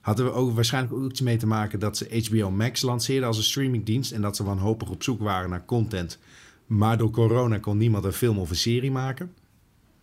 Hadden 0.00 0.26
we 0.26 0.32
ook 0.32 0.54
waarschijnlijk 0.54 0.94
ook 0.94 1.10
iets 1.10 1.20
mee 1.20 1.36
te 1.36 1.46
maken 1.46 1.78
dat 1.78 1.96
ze 1.96 2.24
HBO 2.28 2.50
Max 2.50 2.82
lanceerden 2.82 3.26
als 3.28 3.36
een 3.36 3.42
streamingdienst. 3.42 4.12
En 4.12 4.20
dat 4.20 4.36
ze 4.36 4.44
wanhopig 4.44 4.90
op 4.90 5.02
zoek 5.02 5.20
waren 5.20 5.50
naar 5.50 5.64
content. 5.64 6.18
Maar 6.66 6.98
door 6.98 7.10
corona 7.10 7.58
kon 7.58 7.76
niemand 7.76 8.04
een 8.04 8.12
film 8.12 8.38
of 8.38 8.50
een 8.50 8.56
serie 8.56 8.90
maken. 8.90 9.32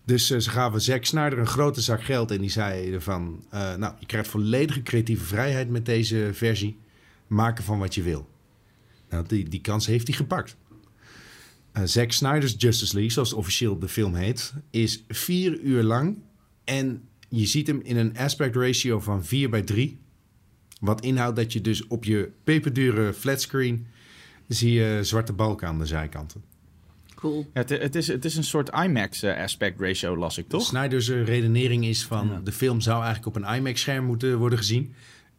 Dus 0.05 0.31
eh, 0.31 0.39
ze 0.39 0.49
gaven 0.49 0.81
Zack 0.81 1.05
Snyder 1.05 1.39
een 1.39 1.47
grote 1.47 1.81
zak 1.81 2.03
geld 2.03 2.31
en 2.31 2.41
die 2.41 2.49
zeiden 2.49 3.01
van... 3.01 3.45
eh, 3.49 3.75
nou, 3.75 3.93
je 3.99 4.05
krijgt 4.05 4.29
volledige 4.29 4.83
creatieve 4.83 5.25
vrijheid 5.25 5.69
met 5.69 5.85
deze 5.85 6.29
versie. 6.33 6.79
Maak 7.27 7.57
ervan 7.57 7.79
wat 7.79 7.95
je 7.95 8.01
wil. 8.01 8.29
Nou, 9.09 9.25
die, 9.27 9.49
die 9.49 9.61
kans 9.61 9.85
heeft 9.85 10.07
hij 10.07 10.15
gepakt. 10.15 10.55
Eh, 11.75 11.83
Zack 11.85 12.11
Snyder's 12.11 12.55
Justice 12.57 12.93
League, 12.93 13.11
zoals 13.11 13.33
officieel 13.33 13.79
de 13.79 13.87
film 13.87 14.15
heet, 14.15 14.53
is 14.71 15.03
vier 15.07 15.59
uur 15.59 15.83
lang. 15.83 16.17
En 16.63 17.01
je 17.29 17.45
ziet 17.45 17.67
hem 17.67 17.79
in 17.83 17.97
een 17.97 18.17
aspect 18.17 18.55
ratio 18.55 18.99
van 18.99 19.25
4 19.25 19.49
bij 19.49 19.61
3. 19.61 19.97
Wat 20.79 21.01
inhoudt 21.01 21.35
dat 21.35 21.53
je 21.53 21.61
dus 21.61 21.87
op 21.87 22.03
je 22.03 22.31
peperdure 22.43 23.13
flatscreen 23.13 23.87
zie 24.47 24.71
je 24.71 24.99
zwarte 25.01 25.33
balken 25.33 25.67
aan 25.67 25.79
de 25.79 25.85
zijkanten. 25.85 26.43
Cool. 27.15 27.49
Ja, 27.53 27.59
het, 27.61 27.69
het, 27.69 27.95
is, 27.95 28.07
het 28.07 28.25
is 28.25 28.35
een 28.35 28.43
soort 28.43 28.69
IMAX 28.69 29.23
eh, 29.23 29.37
aspect 29.41 29.79
ratio, 29.79 30.17
las 30.17 30.37
ik, 30.37 30.47
toch? 30.49 30.61
Snyder's 30.65 31.09
eh, 31.09 31.23
redenering 31.25 31.85
is 31.85 32.05
van 32.05 32.27
Ja. 32.27 32.39
de 32.43 32.51
film 32.51 32.81
zou 32.81 33.03
eigenlijk 33.03 33.35
op 33.35 33.43
een 33.43 33.55
IMAX-scherm 33.55 34.05
moeten 34.05 34.37
worden 34.37 34.57
gezien. 34.57 34.93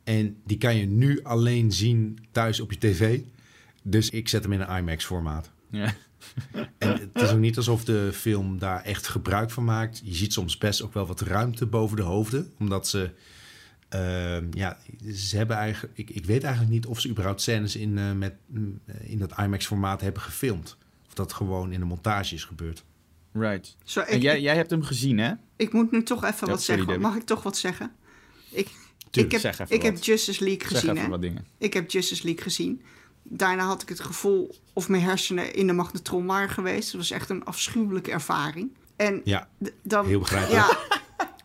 En 0.04 0.36
die 0.44 0.58
kan 0.58 0.76
je 0.76 0.86
nu 0.86 1.22
alleen 1.22 1.72
zien 1.72 2.18
thuis 2.30 2.60
op 2.60 2.72
je 2.72 2.78
tv. 2.78 3.20
Dus 3.82 4.10
ik 4.10 4.28
zet 4.28 4.42
hem 4.42 4.52
in 4.52 4.60
een 4.60 4.76
IMAX-formaat. 4.78 5.50
Ja. 5.70 5.94
En 6.78 6.90
het 7.12 7.22
is 7.22 7.30
ook 7.30 7.38
niet 7.38 7.56
alsof 7.56 7.84
de 7.84 8.10
film 8.12 8.58
daar 8.58 8.82
echt 8.82 9.08
gebruik 9.08 9.50
van 9.50 9.64
maakt. 9.64 10.00
Je 10.04 10.14
ziet 10.14 10.32
soms 10.32 10.58
best 10.58 10.82
ook 10.82 10.94
wel 10.94 11.06
wat 11.06 11.20
ruimte 11.20 11.66
boven 11.66 11.96
de 11.96 12.02
hoofden. 12.02 12.52
Omdat 12.58 12.88
ze... 12.88 13.10
ehm, 13.88 14.46
ja, 14.50 14.78
ze 15.14 15.36
hebben 15.36 15.56
eigenlijk... 15.56 15.98
Ik, 15.98 16.10
ik 16.10 16.24
weet 16.24 16.42
eigenlijk 16.42 16.74
niet 16.74 16.86
of 16.86 17.00
ze 17.00 17.08
überhaupt 17.08 17.40
scènes 17.40 17.76
in, 17.76 17.98
eh, 17.98 18.12
met, 18.12 18.34
mm, 18.46 18.80
in 19.00 19.18
dat 19.18 19.38
IMAX-formaat 19.38 20.00
hebben 20.00 20.22
gefilmd. 20.22 20.76
Of 21.06 21.14
dat 21.14 21.32
gewoon 21.32 21.72
in 21.72 21.80
de 21.80 21.86
montage 21.86 22.34
is 22.34 22.44
gebeurd. 22.44 22.84
Right. 23.32 23.76
Zo, 23.84 24.00
ik, 24.00 24.06
En 24.06 24.20
jij, 24.20 24.36
ik, 24.36 24.42
jij 24.42 24.54
hebt 24.56 24.70
hem 24.70 24.82
gezien, 24.82 25.18
hè? 25.18 25.32
ik 25.56 25.72
moet 25.72 25.90
nu 25.90 26.02
toch 26.02 26.24
even 26.24 26.46
Ja, 26.46 26.52
wat 26.52 26.62
sorry, 26.62 26.82
zeggen. 26.82 27.00
Mag 27.00 27.16
ik 27.16 27.22
toch 27.22 27.42
wat 27.42 27.56
zeggen? 27.56 27.92
Ik, 28.50 28.68
Tuurlijk, 29.10 29.34
ik 29.34 29.42
heb, 29.42 29.54
zeg 29.54 29.66
even 29.66 29.76
ik 29.76 29.82
heb. 29.82 30.02
Justice 30.02 30.44
League 30.44 30.68
Zeg 30.68 30.70
gezien, 30.70 30.90
even 30.90 31.02
hè? 31.02 31.08
wat 31.08 31.20
dingen. 31.20 31.46
Ik 31.58 31.72
heb 31.74 31.90
Justice 31.90 32.24
League 32.24 32.42
gezien. 32.42 32.82
Daarna 33.28 33.64
had 33.64 33.82
ik 33.82 33.88
het 33.88 34.00
gevoel 34.00 34.54
of 34.72 34.88
mijn 34.88 35.02
hersenen 35.02 35.54
in 35.54 35.66
de 35.66 35.72
magnetron 35.72 36.26
waren 36.26 36.48
geweest. 36.50 36.86
Het 36.86 36.96
was 36.96 37.10
echt 37.10 37.30
een 37.30 37.44
afschuwelijke 37.44 38.10
ervaring. 38.10 38.70
En 38.96 39.20
Ja, 39.24 39.48
dan, 39.82 40.06
heel 40.06 40.18
begrijpelijk. 40.18 40.66
Ja, 40.66 40.98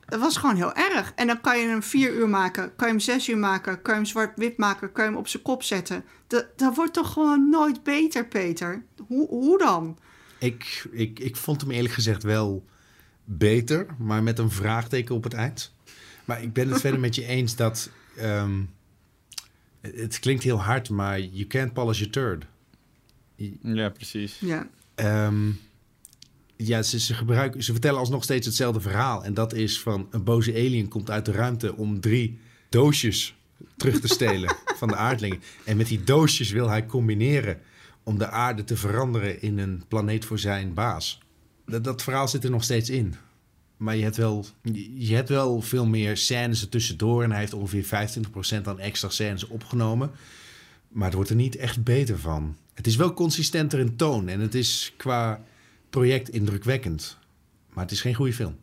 het 0.06 0.20
was 0.20 0.38
gewoon 0.38 0.56
heel 0.56 0.74
erg. 0.74 1.14
En 1.16 1.28
dan 1.28 1.42
kan 1.42 1.60
je 1.60 1.68
hem 1.68 1.84
vier 1.84 2.14
uur 2.14 2.30
maken, 2.30 2.76
kan 2.76 2.88
je 2.88 2.94
hem 2.94 3.02
zes 3.02 3.30
uur 3.30 3.38
maken, 3.38 3.82
kan 3.82 3.94
je 3.94 4.00
hem 4.00 4.10
zwart-wit 4.10 4.58
maken, 4.58 4.92
kan 4.92 5.04
je 5.04 5.10
hem 5.10 5.20
op 5.20 5.28
zijn 5.28 5.44
kop 5.44 5.64
zetten. 5.64 6.04
Dat, 6.28 6.46
dat 6.56 6.76
wordt 6.76 6.94
toch 6.94 7.14
gewoon 7.14 7.50
nooit 7.50 7.84
beter, 7.84 8.26
Peter? 8.26 8.84
Hoe, 9.08 9.28
hoe 9.28 9.58
dan? 9.58 9.98
Ik, 10.38 10.88
ik, 10.92 11.20
ik 11.20 11.36
vond 11.36 11.62
hem 11.62 11.72
eerlijk 11.72 11.94
gezegd 11.94 12.24
wel 12.24 12.66
beter, 13.24 13.86
maar 13.98 14.24
met 14.24 14.40
een 14.40 14.52
vraagteken 14.52 15.16
op 15.16 15.24
het 15.24 15.34
eind. 15.34 15.74
Maar 16.26 16.42
ik 16.42 16.54
ben 16.54 16.70
het 16.70 16.82
verder 16.82 17.00
met 17.00 17.16
je 17.16 17.26
eens 17.26 17.56
dat... 17.56 17.90
ehm, 18.18 18.62
het 19.82 20.20
klinkt 20.20 20.44
heel 20.44 20.62
hard, 20.62 20.90
maar 20.90 21.20
you 21.20 21.46
can't 21.46 21.74
polish 21.74 22.02
a 22.02 22.08
turd. 22.10 22.46
Ja, 23.62 23.90
precies. 23.90 24.40
Ja, 24.40 24.70
Ehm, 24.96 25.52
ja, 26.56 26.82
ze, 26.82 27.00
ze, 27.00 27.14
gebruiken, 27.14 27.64
ze 27.64 27.72
vertellen 27.72 28.00
alsnog 28.00 28.24
steeds 28.24 28.46
hetzelfde 28.46 28.82
verhaal. 28.82 29.24
En 29.24 29.34
dat 29.34 29.54
is 29.54 29.82
van 29.82 30.08
een 30.12 30.24
boze 30.24 30.54
alien 30.54 30.88
komt 30.88 31.10
uit 31.10 31.26
de 31.26 31.32
ruimte 31.32 31.76
om 31.76 32.00
drie 32.00 32.40
doosjes 32.70 33.36
terug 33.78 34.00
te 34.00 34.08
stelen 34.08 34.56
van 34.80 34.88
de 34.88 34.96
aardlingen. 34.96 35.42
En 35.66 35.78
met 35.78 35.88
die 35.88 36.04
doosjes 36.04 36.52
wil 36.52 36.70
hij 36.70 36.86
combineren 36.86 37.60
om 38.04 38.18
de 38.18 38.30
aarde 38.30 38.64
te 38.64 38.78
veranderen 38.78 39.42
in 39.42 39.58
een 39.58 39.84
planeet 39.88 40.26
voor 40.26 40.40
zijn 40.40 40.74
baas. 40.74 41.20
Dat, 41.66 41.84
dat 41.84 42.04
verhaal 42.04 42.28
zit 42.28 42.44
er 42.44 42.52
nog 42.52 42.64
steeds 42.64 42.90
in. 42.90 43.16
Maar 43.82 43.96
je 43.96 44.04
hebt, 44.04 44.18
wel, 44.18 44.46
je 44.94 45.16
hebt 45.16 45.30
wel 45.30 45.62
veel 45.62 45.86
meer 45.86 46.18
scènes 46.18 46.70
tussendoor. 46.70 47.24
En 47.24 47.32
hij 47.32 47.40
heeft 47.40 47.54
ongeveer 47.54 48.10
25% 48.62 48.64
aan 48.64 48.80
extra 48.80 49.10
scènes 49.10 49.48
opgenomen. 49.48 50.12
Maar 50.88 51.06
het 51.06 51.14
wordt 51.14 51.30
er 51.30 51.36
niet 51.36 51.56
echt 51.56 51.84
beter 51.84 52.20
van. 52.20 52.56
Het 52.74 52.88
is 52.88 52.96
wel 52.96 53.14
consistenter 53.14 53.80
in 53.80 53.96
toon. 53.96 54.28
En 54.28 54.40
het 54.40 54.56
is 54.56 54.94
qua 54.98 55.42
project 55.90 56.30
indrukwekkend. 56.30 57.18
Maar 57.74 57.84
het 57.84 57.94
is 57.94 58.02
geen 58.02 58.14
goede 58.14 58.34
film. 58.34 58.56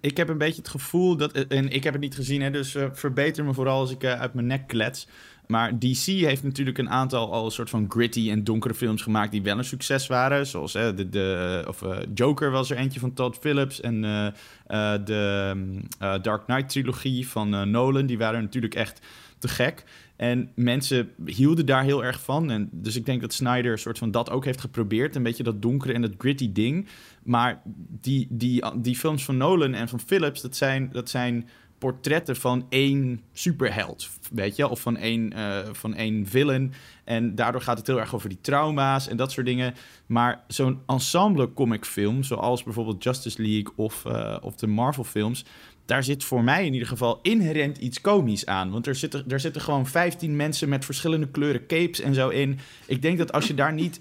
Ik 0.00 0.16
heb 0.16 0.28
een 0.28 0.38
beetje 0.38 0.60
het 0.60 0.70
gevoel 0.70 1.16
dat. 1.16 1.32
En 1.32 1.68
ik 1.68 1.84
heb 1.84 1.92
het 1.92 2.02
niet 2.02 2.14
gezien, 2.14 2.42
hè, 2.42 2.50
dus 2.50 2.74
eh, 2.74 2.86
verbeter 2.92 3.44
me 3.44 3.54
vooral 3.54 3.80
als 3.80 3.90
ik 3.90 4.02
eh, 4.02 4.20
uit 4.20 4.34
mijn 4.34 4.46
nek 4.46 4.66
klets. 4.66 5.06
Maar 5.46 5.78
DC 5.78 6.04
heeft 6.04 6.42
natuurlijk 6.42 6.78
een 6.78 6.90
aantal 6.90 7.32
al 7.32 7.44
een 7.44 7.50
soort 7.50 7.70
van 7.70 7.86
gritty 7.88 8.30
en 8.30 8.44
donkere 8.44 8.74
films 8.74 9.02
gemaakt 9.02 9.32
die 9.32 9.42
wel 9.42 9.58
een 9.58 9.64
succes 9.64 10.06
waren. 10.06 10.46
Zoals 10.46 10.72
hè, 10.72 10.94
de, 10.94 11.08
de 11.08 11.64
of, 11.68 11.82
eh, 11.82 11.96
Joker 12.14 12.50
was 12.50 12.70
er 12.70 12.76
eentje 12.76 13.00
van 13.00 13.14
Todd 13.14 13.38
Phillips. 13.40 13.80
En 13.80 14.04
eh, 14.04 14.26
eh, 14.66 14.94
de 15.04 15.52
mm, 15.54 15.82
eh, 15.98 16.22
Dark 16.22 16.44
Knight 16.44 16.68
trilogie 16.68 17.28
van 17.28 17.54
eh, 17.54 17.62
Nolan. 17.62 18.06
Die 18.06 18.18
waren 18.18 18.42
natuurlijk 18.42 18.74
echt 18.74 19.00
te 19.38 19.48
gek. 19.48 19.84
En 20.16 20.50
mensen 20.54 21.10
hielden 21.24 21.66
daar 21.66 21.84
heel 21.84 22.04
erg 22.04 22.20
van. 22.20 22.50
En 22.50 22.68
dus 22.72 22.96
ik 22.96 23.06
denk 23.06 23.20
dat 23.20 23.32
Snyder 23.32 23.72
een 23.72 23.78
soort 23.78 23.98
van 23.98 24.10
dat 24.10 24.30
ook 24.30 24.44
heeft 24.44 24.60
geprobeerd. 24.60 25.16
Een 25.16 25.22
beetje 25.22 25.42
dat 25.42 25.62
donkere 25.62 25.92
en 25.92 26.00
dat 26.00 26.14
gritty 26.18 26.52
ding. 26.52 26.88
Maar 27.22 27.62
die, 28.00 28.26
die, 28.30 28.64
die 28.76 28.96
films 28.96 29.24
van 29.24 29.36
Nolan 29.36 29.74
en 29.74 29.88
van 29.88 30.00
Phillips, 30.00 30.40
dat 30.40 30.56
zijn, 30.56 30.88
dat 30.92 31.10
zijn 31.10 31.48
portretten 31.84 32.36
van 32.36 32.66
één 32.68 33.22
superheld, 33.32 34.10
weet 34.32 34.56
je, 34.56 34.68
of 34.68 34.80
van 34.80 34.96
één, 34.96 35.32
eh, 35.32 35.58
van 35.72 35.94
één 35.94 36.26
villain. 36.26 36.72
En 37.04 37.34
daardoor 37.34 37.60
gaat 37.60 37.78
het 37.78 37.86
heel 37.86 38.00
erg 38.00 38.14
over 38.14 38.28
die 38.28 38.40
trauma's 38.40 39.08
en 39.08 39.16
dat 39.16 39.32
soort 39.32 39.46
dingen. 39.46 39.74
Maar 40.06 40.44
zo'n 40.48 40.80
ensemble 40.86 41.52
comicfilm, 41.52 42.22
zoals 42.22 42.62
bijvoorbeeld 42.62 43.02
Justice 43.02 43.42
League 43.42 43.72
of, 43.76 44.04
eh, 44.04 44.36
of 44.40 44.54
de 44.54 44.66
Marvel 44.66 45.04
films, 45.04 45.44
daar 45.84 46.04
zit 46.04 46.24
voor 46.24 46.44
mij 46.44 46.66
in 46.66 46.72
ieder 46.72 46.88
geval 46.88 47.18
inherent 47.22 47.78
iets 47.78 48.00
komisch 48.00 48.46
aan. 48.46 48.70
Want 48.70 48.86
er 48.86 48.94
zitten, 48.94 49.24
er 49.28 49.40
zitten 49.40 49.62
gewoon 49.62 49.86
15 49.86 50.36
mensen 50.36 50.68
met 50.68 50.84
verschillende 50.84 51.28
kleuren 51.28 51.66
capes 51.66 52.00
en 52.00 52.14
zo 52.14 52.28
in. 52.28 52.58
Ik 52.86 53.02
denk 53.02 53.18
dat 53.18 53.32
als 53.32 53.46
je 53.46 53.54
daar 53.54 53.72
niet, 53.72 54.00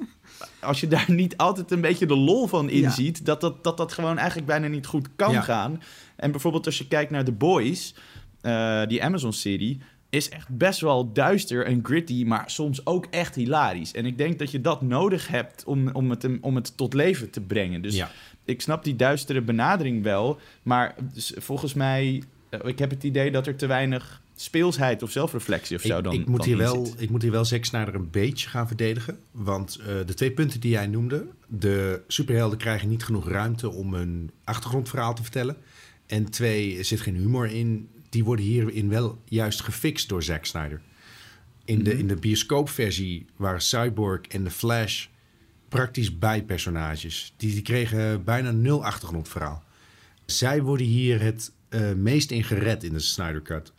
als 0.59 0.79
je 0.79 0.87
daar 0.87 1.05
niet 1.21 1.37
altijd 1.37 1.71
een 1.71 1.81
beetje 1.81 2.05
de 2.05 2.15
lol 2.17 2.47
van 2.47 2.69
inziet, 2.69 3.25
dat, 3.25 3.41
dat, 3.41 3.63
dat 3.63 3.77
dat 3.77 3.93
gewoon 3.93 4.17
eigenlijk 4.17 4.47
bijna 4.47 4.67
niet 4.67 4.85
goed 4.85 5.07
kan 5.15 5.31
Ja. 5.31 5.41
gaan. 5.41 5.81
En 6.15 6.31
bijvoorbeeld 6.31 6.65
als 6.65 6.77
je 6.77 6.87
kijkt 6.87 7.11
naar 7.11 7.23
The 7.25 7.31
Boys, 7.31 7.95
eh, 8.41 8.81
die 8.87 9.03
Amazon-serie, 9.03 9.79
is 10.09 10.29
echt 10.29 10.49
best 10.49 10.79
wel 10.79 11.11
duister 11.13 11.65
en 11.65 11.79
gritty, 11.83 12.23
maar 12.25 12.43
soms 12.49 12.85
ook 12.85 13.05
echt 13.09 13.35
hilarisch. 13.35 13.91
En 13.93 14.05
ik 14.05 14.17
denk 14.17 14.39
dat 14.39 14.51
je 14.51 14.61
dat 14.61 14.81
nodig 14.81 15.27
hebt 15.27 15.63
om, 15.63 15.89
om, 15.93 16.09
het, 16.09 16.27
om 16.41 16.55
het 16.55 16.77
tot 16.77 16.93
leven 16.93 17.29
te 17.29 17.41
brengen. 17.41 17.81
Dus 17.81 17.95
Ja. 17.95 18.09
ik 18.45 18.61
snap 18.61 18.83
die 18.83 18.95
duistere 18.95 19.41
benadering 19.41 20.03
wel, 20.03 20.39
maar 20.63 20.95
dus 21.13 21.33
volgens 21.37 21.73
mij, 21.73 22.23
eh, 22.49 22.59
ik 22.63 22.79
heb 22.79 22.89
het 22.89 23.03
idee 23.03 23.31
dat 23.31 23.47
er 23.47 23.55
te 23.55 23.65
weinig 23.67 24.21
speelsheid 24.43 25.03
of 25.03 25.11
zelfreflectie 25.11 25.75
of 25.75 25.81
zo 25.81 25.97
ik, 25.97 26.03
dan 26.03 26.13
ik, 26.13 26.27
moet 26.27 26.37
dan 26.37 26.47
hier 26.47 26.57
wel, 26.57 26.85
zit. 26.85 27.01
ik 27.01 27.09
moet 27.09 27.21
hier 27.21 27.31
wel 27.31 27.45
Zack 27.45 27.65
Snyder 27.65 27.95
een 27.95 28.09
beetje 28.09 28.49
gaan 28.49 28.67
verdedigen. 28.67 29.19
Want 29.31 29.75
eh, 29.75 29.85
de 30.05 30.13
twee 30.13 30.31
punten 30.31 30.59
die 30.59 30.71
jij 30.71 30.87
noemde... 30.87 31.27
de 31.47 32.01
superhelden 32.07 32.57
krijgen 32.57 32.89
niet 32.89 33.03
genoeg 33.03 33.29
ruimte 33.29 33.69
om 33.69 33.93
hun 33.93 34.31
achtergrondverhaal 34.43 35.15
te 35.15 35.21
vertellen. 35.21 35.57
En 36.05 36.29
twee, 36.29 36.77
er 36.77 36.85
zit 36.85 37.01
geen 37.01 37.15
humor 37.15 37.47
in. 37.47 37.89
Die 38.09 38.23
worden 38.23 38.45
hierin 38.45 38.89
wel 38.89 39.21
juist 39.25 39.61
gefixt 39.61 40.09
door 40.09 40.23
Zack 40.23 40.45
Snyder. 40.45 40.81
In 41.65 41.83
de, 41.83 41.97
in 41.97 42.07
de 42.07 42.15
bioscoopversie 42.15 43.25
waren 43.35 43.61
Cyborg 43.61 44.21
en 44.21 44.43
The 44.43 44.49
Flash 44.51 45.05
praktisch 45.69 46.17
bijpersonages. 46.17 47.33
Die, 47.37 47.53
die 47.53 47.61
kregen 47.61 48.23
bijna 48.23 48.51
nul 48.51 48.85
achtergrondverhaal. 48.85 49.63
Zij 50.25 50.61
worden 50.61 50.85
hier 50.85 51.21
het 51.21 51.51
eh, 51.69 51.91
meest 51.93 52.31
in 52.31 52.43
gered 52.43 52.83
in 52.83 52.93
de 52.93 52.99
Snyder 52.99 53.41
Cut. 53.41 53.73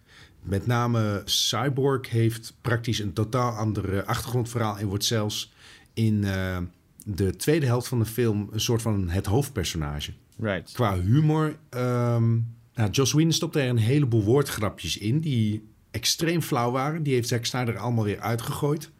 Met 0.44 0.66
name 0.66 1.22
Cyborg 1.24 2.10
heeft 2.10 2.54
praktisch 2.60 2.98
een 2.98 3.12
totaal 3.12 3.52
ander 3.52 4.04
achtergrondverhaal... 4.04 4.78
en 4.78 4.86
wordt 4.86 5.04
zelfs 5.04 5.52
in 5.94 6.24
eh, 6.24 6.58
de 7.04 7.36
tweede 7.36 7.66
helft 7.66 7.88
van 7.88 7.98
de 7.98 8.04
film 8.04 8.48
een 8.52 8.60
soort 8.60 8.82
van 8.82 9.08
het 9.08 9.26
hoofdpersonage. 9.26 10.12
Right. 10.38 10.72
Qua 10.72 11.00
humor, 11.00 11.56
ehm 11.68 12.32
nou, 12.74 12.90
Joss 12.90 13.12
Whedon 13.12 13.32
stopte 13.32 13.60
er 13.60 13.68
een 13.68 13.76
heleboel 13.76 14.22
woordgrapjes 14.22 14.98
in... 14.98 15.20
die 15.20 15.68
extreem 15.90 16.42
flauw 16.42 16.70
waren. 16.70 17.02
Die 17.02 17.14
heeft 17.14 17.28
Zack 17.28 17.44
Snyder 17.44 17.78
allemaal 17.78 18.04
weer 18.04 18.20
uitgegooid. 18.20 18.90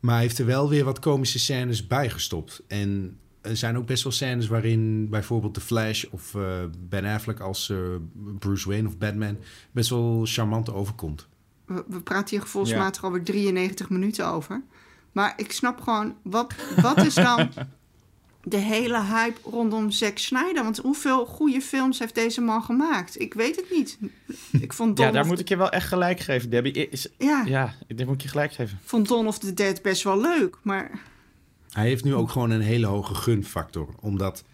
Maar 0.00 0.14
hij 0.14 0.22
heeft 0.22 0.38
er 0.38 0.46
wel 0.46 0.68
weer 0.68 0.84
wat 0.84 0.98
komische 0.98 1.38
scènes 1.38 1.86
bijgestopt. 1.86 2.62
En 2.68 3.18
er 3.40 3.56
zijn 3.56 3.76
ook 3.76 3.86
best 3.86 4.02
wel 4.02 4.12
scènes 4.12 4.46
waarin 4.46 5.08
bijvoorbeeld 5.08 5.54
The 5.54 5.60
Flash 5.60 6.04
of 6.04 6.34
eh, 6.34 6.42
Ben 6.78 7.04
Affleck 7.04 7.40
als 7.40 7.70
eh, 7.70 7.78
Bruce 8.38 8.68
Wayne 8.68 8.88
of 8.88 8.98
Batman 8.98 9.36
best 9.72 9.90
wel 9.90 10.22
charmant 10.24 10.72
overkomt. 10.72 11.28
we, 11.64 11.84
we 11.86 12.00
praten 12.00 12.28
hier 12.28 12.40
gevoelsmatig 12.40 13.04
alweer 13.04 13.24
93 13.24 13.90
minuten 13.90 14.26
over. 14.26 14.62
Maar 15.12 15.32
ik 15.36 15.52
snap 15.52 15.80
gewoon, 15.80 16.14
wat, 16.22 16.54
wat 16.76 17.04
is 17.04 17.14
dan 17.14 17.48
de 18.42 18.56
hele 18.56 19.02
hype 19.04 19.50
rondom 19.50 19.90
Zack 19.90 20.18
Snyder? 20.18 20.62
Want 20.62 20.78
hoeveel 20.78 21.26
goede 21.26 21.60
films 21.60 21.98
heeft 21.98 22.14
deze 22.14 22.40
man 22.40 22.62
gemaakt? 22.62 23.20
Ik 23.20 23.34
weet 23.34 23.56
het 23.56 23.70
niet. 23.70 23.98
Ik 24.52 24.72
vond 24.72 24.96
Dawn, 24.96 25.08
Ja, 25.08 25.14
daar 25.14 25.22
of, 25.22 25.28
moet 25.28 25.40
ik 25.40 25.48
je 25.48 25.56
wel 25.56 25.70
echt 25.70 25.88
gelijk 25.88 26.20
geven, 26.20 26.50
Debbie. 26.50 26.88
Is, 26.88 27.08
ja, 27.18 27.42
ja, 27.46 27.74
ik 27.86 28.06
moet 28.06 28.14
ik 28.14 28.22
je 28.22 28.28
gelijk 28.28 28.52
geven. 28.52 28.78
vond 28.84 29.08
Dawn 29.08 29.26
of 29.26 29.38
the 29.38 29.54
Dead 29.54 29.82
best 29.82 30.02
wel 30.02 30.20
leuk. 30.20 30.56
Maar 30.62 30.90
Hij 31.70 31.86
heeft 31.86 32.04
nu 32.04 32.14
ook 32.14 32.30
gewoon 32.30 32.50
een 32.50 32.60
hele 32.60 32.86
hoge 32.86 33.14
gunfactor. 33.14 33.88
Omdat 34.00 34.44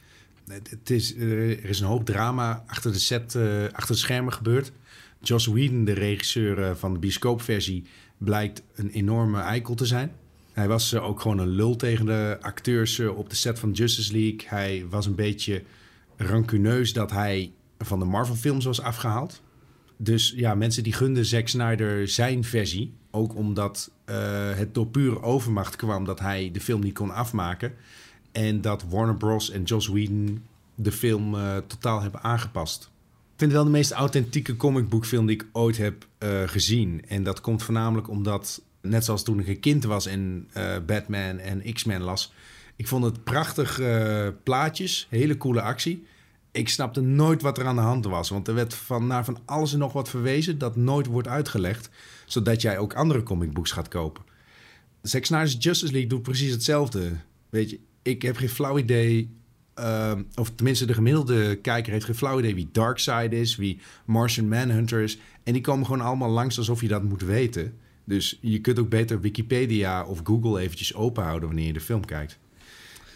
het 0.47 0.91
is, 0.91 1.17
er 1.17 1.65
is 1.65 1.81
een 1.81 1.87
hoop 1.87 2.05
drama 2.05 2.65
achter 2.67 2.93
de 2.93 2.99
set, 2.99 3.35
eh, 3.35 3.65
achter 3.73 3.95
de 3.95 4.01
schermen 4.01 4.33
gebeurd. 4.33 4.73
Joss 5.21 5.47
Whedon, 5.47 5.85
de 5.85 5.93
regisseur 5.93 6.63
eh, 6.63 6.75
van 6.75 6.93
de 6.93 6.99
bioscoopversie, 6.99 7.85
blijkt 8.19 8.63
een 8.75 8.91
enorme 8.91 9.41
eikel 9.41 9.75
te 9.75 9.87
zijn. 9.87 10.13
Hij 10.53 10.69
was 10.69 10.93
eh, 10.93 11.05
ook 11.05 11.21
gewoon 11.21 11.39
een 11.39 11.49
lul 11.49 11.77
tegen 11.77 12.07
de 12.07 12.39
acteurs 12.41 13.01
op 13.01 13.31
de 13.31 13.37
set 13.37 13.59
van 13.59 13.71
Justice 13.71 14.13
League. 14.13 14.41
Hij 14.47 14.85
was 14.91 15.07
een 15.07 15.15
beetje 15.15 15.63
rancuneus 16.17 16.93
dat 16.93 17.11
hij 17.11 17.53
van 17.79 17.99
de 17.99 18.05
Marvel-films 18.05 18.65
was 18.65 18.81
afgehaald. 18.81 19.43
Dus 19.97 20.33
ja, 20.37 20.55
mensen 20.55 20.83
die 20.83 20.93
gunden 20.93 21.25
Zack 21.25 21.49
Snyder 21.49 22.09
zijn 22.09 22.45
versie. 22.45 22.93
Ook 23.17 23.35
omdat 23.35 23.91
eh, 24.05 24.17
het 24.55 24.75
door 24.75 24.87
pure 24.87 25.23
overmacht 25.23 25.77
kwam 25.77 26.05
dat 26.05 26.21
hij 26.21 26.51
de 26.53 26.61
film 26.61 26.81
niet 26.81 26.95
kon 26.95 27.11
afmaken. 27.11 27.73
En 28.33 28.61
dat 28.61 28.85
Warner 28.89 29.17
Bros. 29.17 29.51
en 29.51 29.63
Joss 29.63 29.89
Whedon 29.89 30.45
de 30.75 30.93
film 30.93 31.35
eh, 31.35 31.57
totaal 31.67 32.03
hebben 32.03 32.23
aangepast. 32.23 32.83
Ik 32.83 33.43
vind 33.43 33.53
het 33.53 33.61
wel 33.61 33.71
de 33.71 33.79
meest 33.79 33.91
authentieke 33.91 34.57
comicboekfilm 34.57 35.27
die 35.27 35.37
ik 35.37 35.47
ooit 35.53 35.77
heb 35.77 36.07
eh, 36.19 36.43
gezien. 36.47 37.03
En 37.09 37.23
dat 37.23 37.41
komt 37.41 37.63
voornamelijk 37.63 38.09
omdat, 38.09 38.63
net 38.81 39.05
zoals 39.05 39.23
toen 39.23 39.41
ik 39.41 39.49
een 39.49 39.61
kind 39.61 39.85
was 39.85 40.07
en 40.07 40.49
Batman 40.87 41.39
en 41.39 41.73
X-Men 41.73 42.03
las... 42.03 42.33
Ik 42.77 42.87
vond 42.87 43.05
het 43.05 43.25
prachtig 43.25 43.81
eh, 43.81 44.29
plaatjes, 44.43 45.07
hele 45.11 45.37
coole 45.37 45.61
actie. 45.61 46.07
Ik 46.57 46.69
snapte 46.69 47.01
nooit 47.01 47.43
wat 47.43 47.59
er 47.59 47.67
aan 47.67 47.75
de 47.75 47.81
hand 47.81 48.05
was. 48.05 48.29
Want 48.29 48.49
er 48.49 48.55
werd 48.55 48.75
van, 48.75 49.07
naar 49.07 49.25
van 49.25 49.39
alles 49.45 49.73
en 49.73 49.79
nog 49.79 49.93
wat 49.93 50.09
verwezen 50.09 50.59
dat 50.59 50.77
nooit 50.77 51.07
wordt 51.07 51.29
uitgelegd. 51.29 51.91
Zodat 52.27 52.63
jij 52.63 52.79
ook 52.79 52.95
andere 52.95 53.23
comicbooks 53.23 53.71
gaat 53.71 53.89
kopen. 53.89 54.23
Zack 55.03 55.25
Snyder's 55.25 55.57
Justice 55.59 55.93
League 55.93 56.09
doet 56.09 56.23
precies 56.23 56.51
hetzelfde. 56.51 57.13
Weet 57.49 57.71
je, 57.71 57.81
ik 58.03 58.23
heb 58.23 58.37
geen 58.37 58.49
flauw 58.49 58.79
idee 58.79 59.37
ehm, 59.75 60.23
of 60.35 60.51
tenminste 60.55 60.87
de 60.87 60.95
gemiddelde 60.95 61.57
kijker 61.57 61.93
heeft 61.93 62.05
geen 62.05 62.15
flauw 62.15 62.39
idee 62.39 62.55
wie 62.55 62.69
Darkseid 62.73 63.33
is, 63.33 63.57
wie 63.57 63.81
Martian 64.05 64.49
Manhunter 64.49 65.01
is. 65.01 65.19
En 65.43 65.53
die 65.53 65.63
komen 65.63 65.87
gewoon 65.87 66.07
allemaal 66.07 66.31
langs 66.31 66.59
alsof 66.59 66.81
je 66.81 66.89
dat 66.89 67.03
moet 67.03 67.23
weten. 67.23 67.75
Dus 68.05 68.39
je 68.41 68.61
kunt 68.61 68.79
ook 68.79 68.89
beter 68.89 69.21
Wikipedia 69.21 70.05
of 70.05 70.21
Google 70.25 70.61
eventjes 70.61 70.95
open 70.95 71.25
houden 71.25 71.49
wanneer 71.49 71.67
je 71.67 71.73
de 71.73 71.81
film 71.81 72.05
kijkt. 72.05 72.39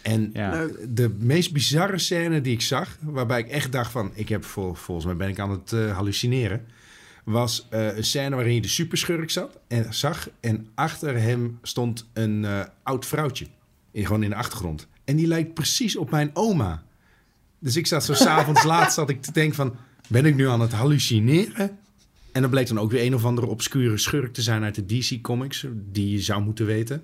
En 0.01 0.29
Ja. 0.33 0.67
De 0.87 1.15
meest 1.19 1.53
bizarre 1.53 1.97
scène 1.97 2.41
die 2.41 2.53
ik 2.53 2.61
zag, 2.61 2.97
waarbij 3.01 3.39
ik 3.39 3.47
echt 3.47 3.71
dacht 3.71 3.91
van, 3.91 4.11
ik 4.13 4.29
heb 4.29 4.43
vol, 4.43 4.73
volgens 4.73 5.05
mij 5.05 5.15
ben 5.15 5.29
ik 5.29 5.39
aan 5.39 5.51
het 5.51 5.73
eh, 5.73 5.95
hallucineren, 5.95 6.65
was 7.23 7.67
eh, 7.69 7.97
een 7.97 8.03
scène 8.03 8.35
waarin 8.35 8.53
je 8.53 8.61
de 8.61 8.67
superschurk 8.67 9.29
zat 9.29 9.59
en 9.67 9.93
zag 9.93 10.29
en 10.39 10.67
achter 10.75 11.21
hem 11.21 11.59
stond 11.61 12.09
een 12.13 12.45
eh, 12.45 12.59
oud 12.83 13.05
vrouwtje, 13.05 13.47
in, 13.91 14.05
gewoon 14.05 14.23
in 14.23 14.29
de 14.29 14.35
achtergrond. 14.35 14.87
En 15.03 15.15
die 15.15 15.27
lijkt 15.27 15.53
precies 15.53 15.95
op 15.95 16.11
mijn 16.11 16.29
oma. 16.33 16.83
Dus 17.59 17.75
ik 17.75 17.87
zat 17.87 18.05
zo 18.05 18.13
s'avonds 18.23 18.63
laat 18.63 18.93
zat 18.93 19.09
ik 19.09 19.21
te 19.21 19.31
denken 19.31 19.55
van, 19.55 19.75
ben 20.07 20.25
ik 20.25 20.35
nu 20.35 20.47
aan 20.47 20.61
het 20.61 20.71
hallucineren? 20.71 21.79
En 22.31 22.41
dat 22.41 22.51
bleek 22.51 22.67
dan 22.67 22.79
ook 22.79 22.91
weer 22.91 23.05
een 23.05 23.15
of 23.15 23.25
andere 23.25 23.47
obscure 23.47 23.97
schurk 23.97 24.33
te 24.33 24.41
zijn 24.41 24.63
uit 24.63 24.75
de 24.75 24.85
DC 24.85 25.21
Comics, 25.21 25.65
die 25.91 26.11
je 26.11 26.19
zou 26.19 26.43
moeten 26.43 26.65
weten. 26.65 27.03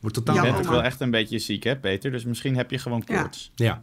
Wordt 0.00 0.16
totaal 0.16 0.34
Je 0.34 0.40
bent 0.40 0.56
ook 0.56 0.68
wel 0.72 0.82
echt 0.82 1.00
een 1.00 1.10
beetje 1.10 1.38
ziek, 1.38 1.62
hè, 1.64 1.76
Peter? 1.76 2.10
Dus 2.10 2.24
misschien 2.24 2.56
heb 2.56 2.70
je 2.70 2.78
gewoon 2.78 3.04
koorts. 3.04 3.52
Ja. 3.54 3.82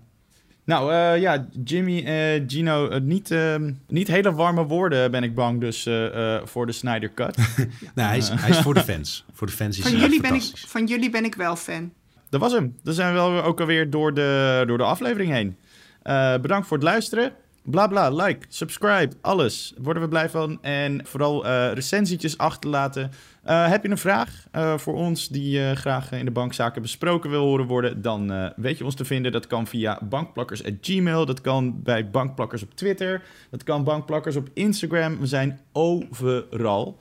Nou 0.63 0.93
eh, 0.93 1.22
ja, 1.22 1.47
Jimmy, 1.63 2.03
eh, 2.05 2.43
Gino, 2.47 2.88
eh, 2.88 3.01
niet, 3.01 3.32
ehm, 3.32 3.72
niet 3.88 4.07
hele 4.07 4.34
warme 4.34 4.63
woorden 4.66 5.11
ben 5.11 5.24
ik 5.24 5.36
bang 5.36 5.59
dus 5.59 5.86
eh, 5.86 6.36
eh, 6.36 6.41
voor 6.45 6.66
de 6.66 6.72
Snyder 6.72 7.13
Cut. 7.13 7.38
Nou, 7.95 8.07
hij 8.09 8.18
is, 8.18 8.30
hij 8.30 8.49
is 8.49 8.57
voor 8.57 8.74
de 8.74 8.84
fans. 8.84 9.26
Voor 9.34 9.47
de 9.47 9.53
fans 9.53 9.78
is 9.78 9.84
Van 9.84 9.91
hij 9.91 10.01
jullie, 10.01 10.22
ben 10.22 10.34
ik, 10.34 10.43
van 10.55 10.86
jullie 10.86 11.09
ben 11.09 11.26
ik 11.26 11.36
wel 11.36 11.55
fan. 11.55 11.93
Dat 12.30 12.39
was 12.41 12.51
hem. 12.51 12.76
Dan 12.84 12.93
zijn 12.93 13.07
we 13.13 13.20
wel 13.20 13.43
ook 13.43 13.59
alweer 13.59 13.89
door 13.89 14.13
de, 14.13 14.63
door 14.68 14.78
de 14.78 14.84
aflevering 14.84 15.32
heen. 15.32 15.57
Eh, 16.01 16.38
bedankt 16.38 16.68
voor 16.68 16.78
het 16.78 16.86
luisteren. 16.86 17.32
Bla 17.66 17.88
bla, 17.88 18.09
like, 18.09 18.45
subscribe, 18.49 19.16
alles. 19.22 19.74
Worden 19.78 20.03
we 20.03 20.09
blij 20.09 20.30
van. 20.30 20.61
En 20.61 21.05
vooral 21.05 21.45
eh 21.45 21.74
recensietjes 21.74 22.38
achterlaten. 22.38 23.11
Eh, 23.43 23.68
heb 23.68 23.84
je 23.84 23.89
een 23.89 23.97
vraag 23.97 24.47
eh, 24.51 24.78
voor 24.78 24.93
ons 24.93 25.28
die 25.28 25.76
graag 25.76 26.11
in 26.11 26.26
de 26.26 26.32
bankzaken 26.32 26.82
besproken 26.82 27.30
wil 27.30 27.43
horen 27.43 27.66
worden? 27.66 28.01
Dan 28.01 28.51
weet 28.55 28.78
je 28.78 28.84
ons 28.84 28.95
te 28.95 29.05
vinden. 29.05 29.32
Dat 29.32 29.47
kan 29.47 29.68
via 29.68 29.99
bankplakkers.gmail. 30.09 31.26
Dat 31.26 31.41
kan 31.41 31.82
bij 31.84 32.09
bankplakkers 32.09 32.63
op 32.63 32.76
Twitter. 32.76 33.24
Dat 33.49 33.63
kan 33.63 33.84
bankplakkers 33.84 34.36
op 34.36 34.49
Instagram. 34.53 35.20
We 35.20 35.26
zijn 35.26 35.59
overal. 35.72 36.97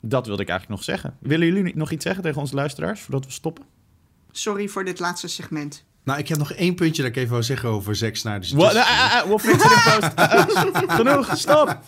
Dat 0.00 0.26
wilde 0.26 0.42
ik 0.42 0.48
eigenlijk 0.48 0.80
nog 0.80 0.84
zeggen. 0.84 1.16
Willen 1.20 1.46
jullie 1.46 1.76
nog 1.76 1.90
iets 1.90 2.04
zeggen 2.04 2.22
tegen 2.22 2.40
onze 2.40 2.54
luisteraars 2.54 3.00
voordat 3.00 3.24
we 3.24 3.30
stoppen? 3.30 3.64
Sorry 4.30 4.68
voor 4.68 4.84
dit 4.84 4.98
laatste 4.98 5.28
segment. 5.28 5.84
Nou, 6.06 6.18
ik 6.18 6.28
heb 6.28 6.38
nog 6.38 6.52
één 6.52 6.74
puntje 6.74 7.02
dat 7.02 7.10
ik 7.10 7.16
even 7.16 7.30
wou 7.30 7.42
zeggen 7.42 7.68
over 7.68 7.96
Zack 7.96 8.16
Snyder's 8.16 8.52
What? 8.52 8.72
Fix 9.40 9.54
it 9.54 9.62
in 9.62 10.00
post. 10.00 10.14
Ah, 10.14 10.32
ah. 10.32 10.96
Genoeg, 10.96 11.36
stop. 11.36 11.78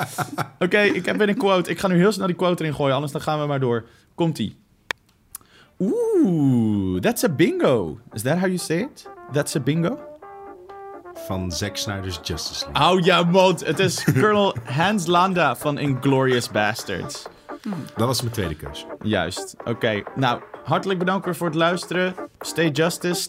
Oké, 0.59 0.79
ik 0.79 1.07
heb 1.07 1.17
weer 1.17 1.29
een 1.29 1.37
quote. 1.37 1.71
Ik 1.71 1.79
ga 1.79 1.89
nu 1.89 1.97
heel 1.97 2.13
snel 2.13 2.27
die 2.27 2.37
quote 2.37 2.63
erin 2.63 2.75
gooien, 2.75 2.95
anders 2.95 3.13
dan 3.13 3.21
gaan 3.21 3.41
we 3.41 3.47
maar 3.47 3.61
door. 3.61 3.85
Komt-ie. 4.15 4.57
Oeh, 5.79 7.01
that's 7.01 7.25
a 7.25 7.29
bingo. 7.29 7.99
Is 8.13 8.23
that 8.23 8.39
how 8.39 8.47
you 8.47 8.57
say 8.57 8.79
it? 8.79 9.09
That's 9.33 9.57
a 9.57 9.61
bingo? 9.61 9.99
Van 11.27 11.53
Zack 11.53 11.77
Snyder's 11.77 12.21
Justice 12.23 12.65
League. 12.73 12.93
Oh 12.93 13.05
ja, 13.05 13.23
mond. 13.23 13.67
Het 13.67 13.79
is 13.79 14.05
Colonel 14.05 14.57
Hans 14.65 15.07
Landa 15.07 15.57
van 15.57 15.79
Inglourious 15.79 16.51
Bastards. 16.51 17.27
Dat 17.97 18.07
was 18.07 18.21
mijn 18.23 18.35
tweede 18.35 18.55
keus. 18.55 18.87
Juist. 19.03 19.57
Oké, 19.65 20.03
nou, 20.17 20.43
hartelijk 20.65 20.99
bedankt 20.99 21.25
weer 21.25 21.37
voor 21.37 21.47
het 21.47 21.57
luisteren. 21.57 22.15
Stay 22.41 22.69
justice 22.71 23.29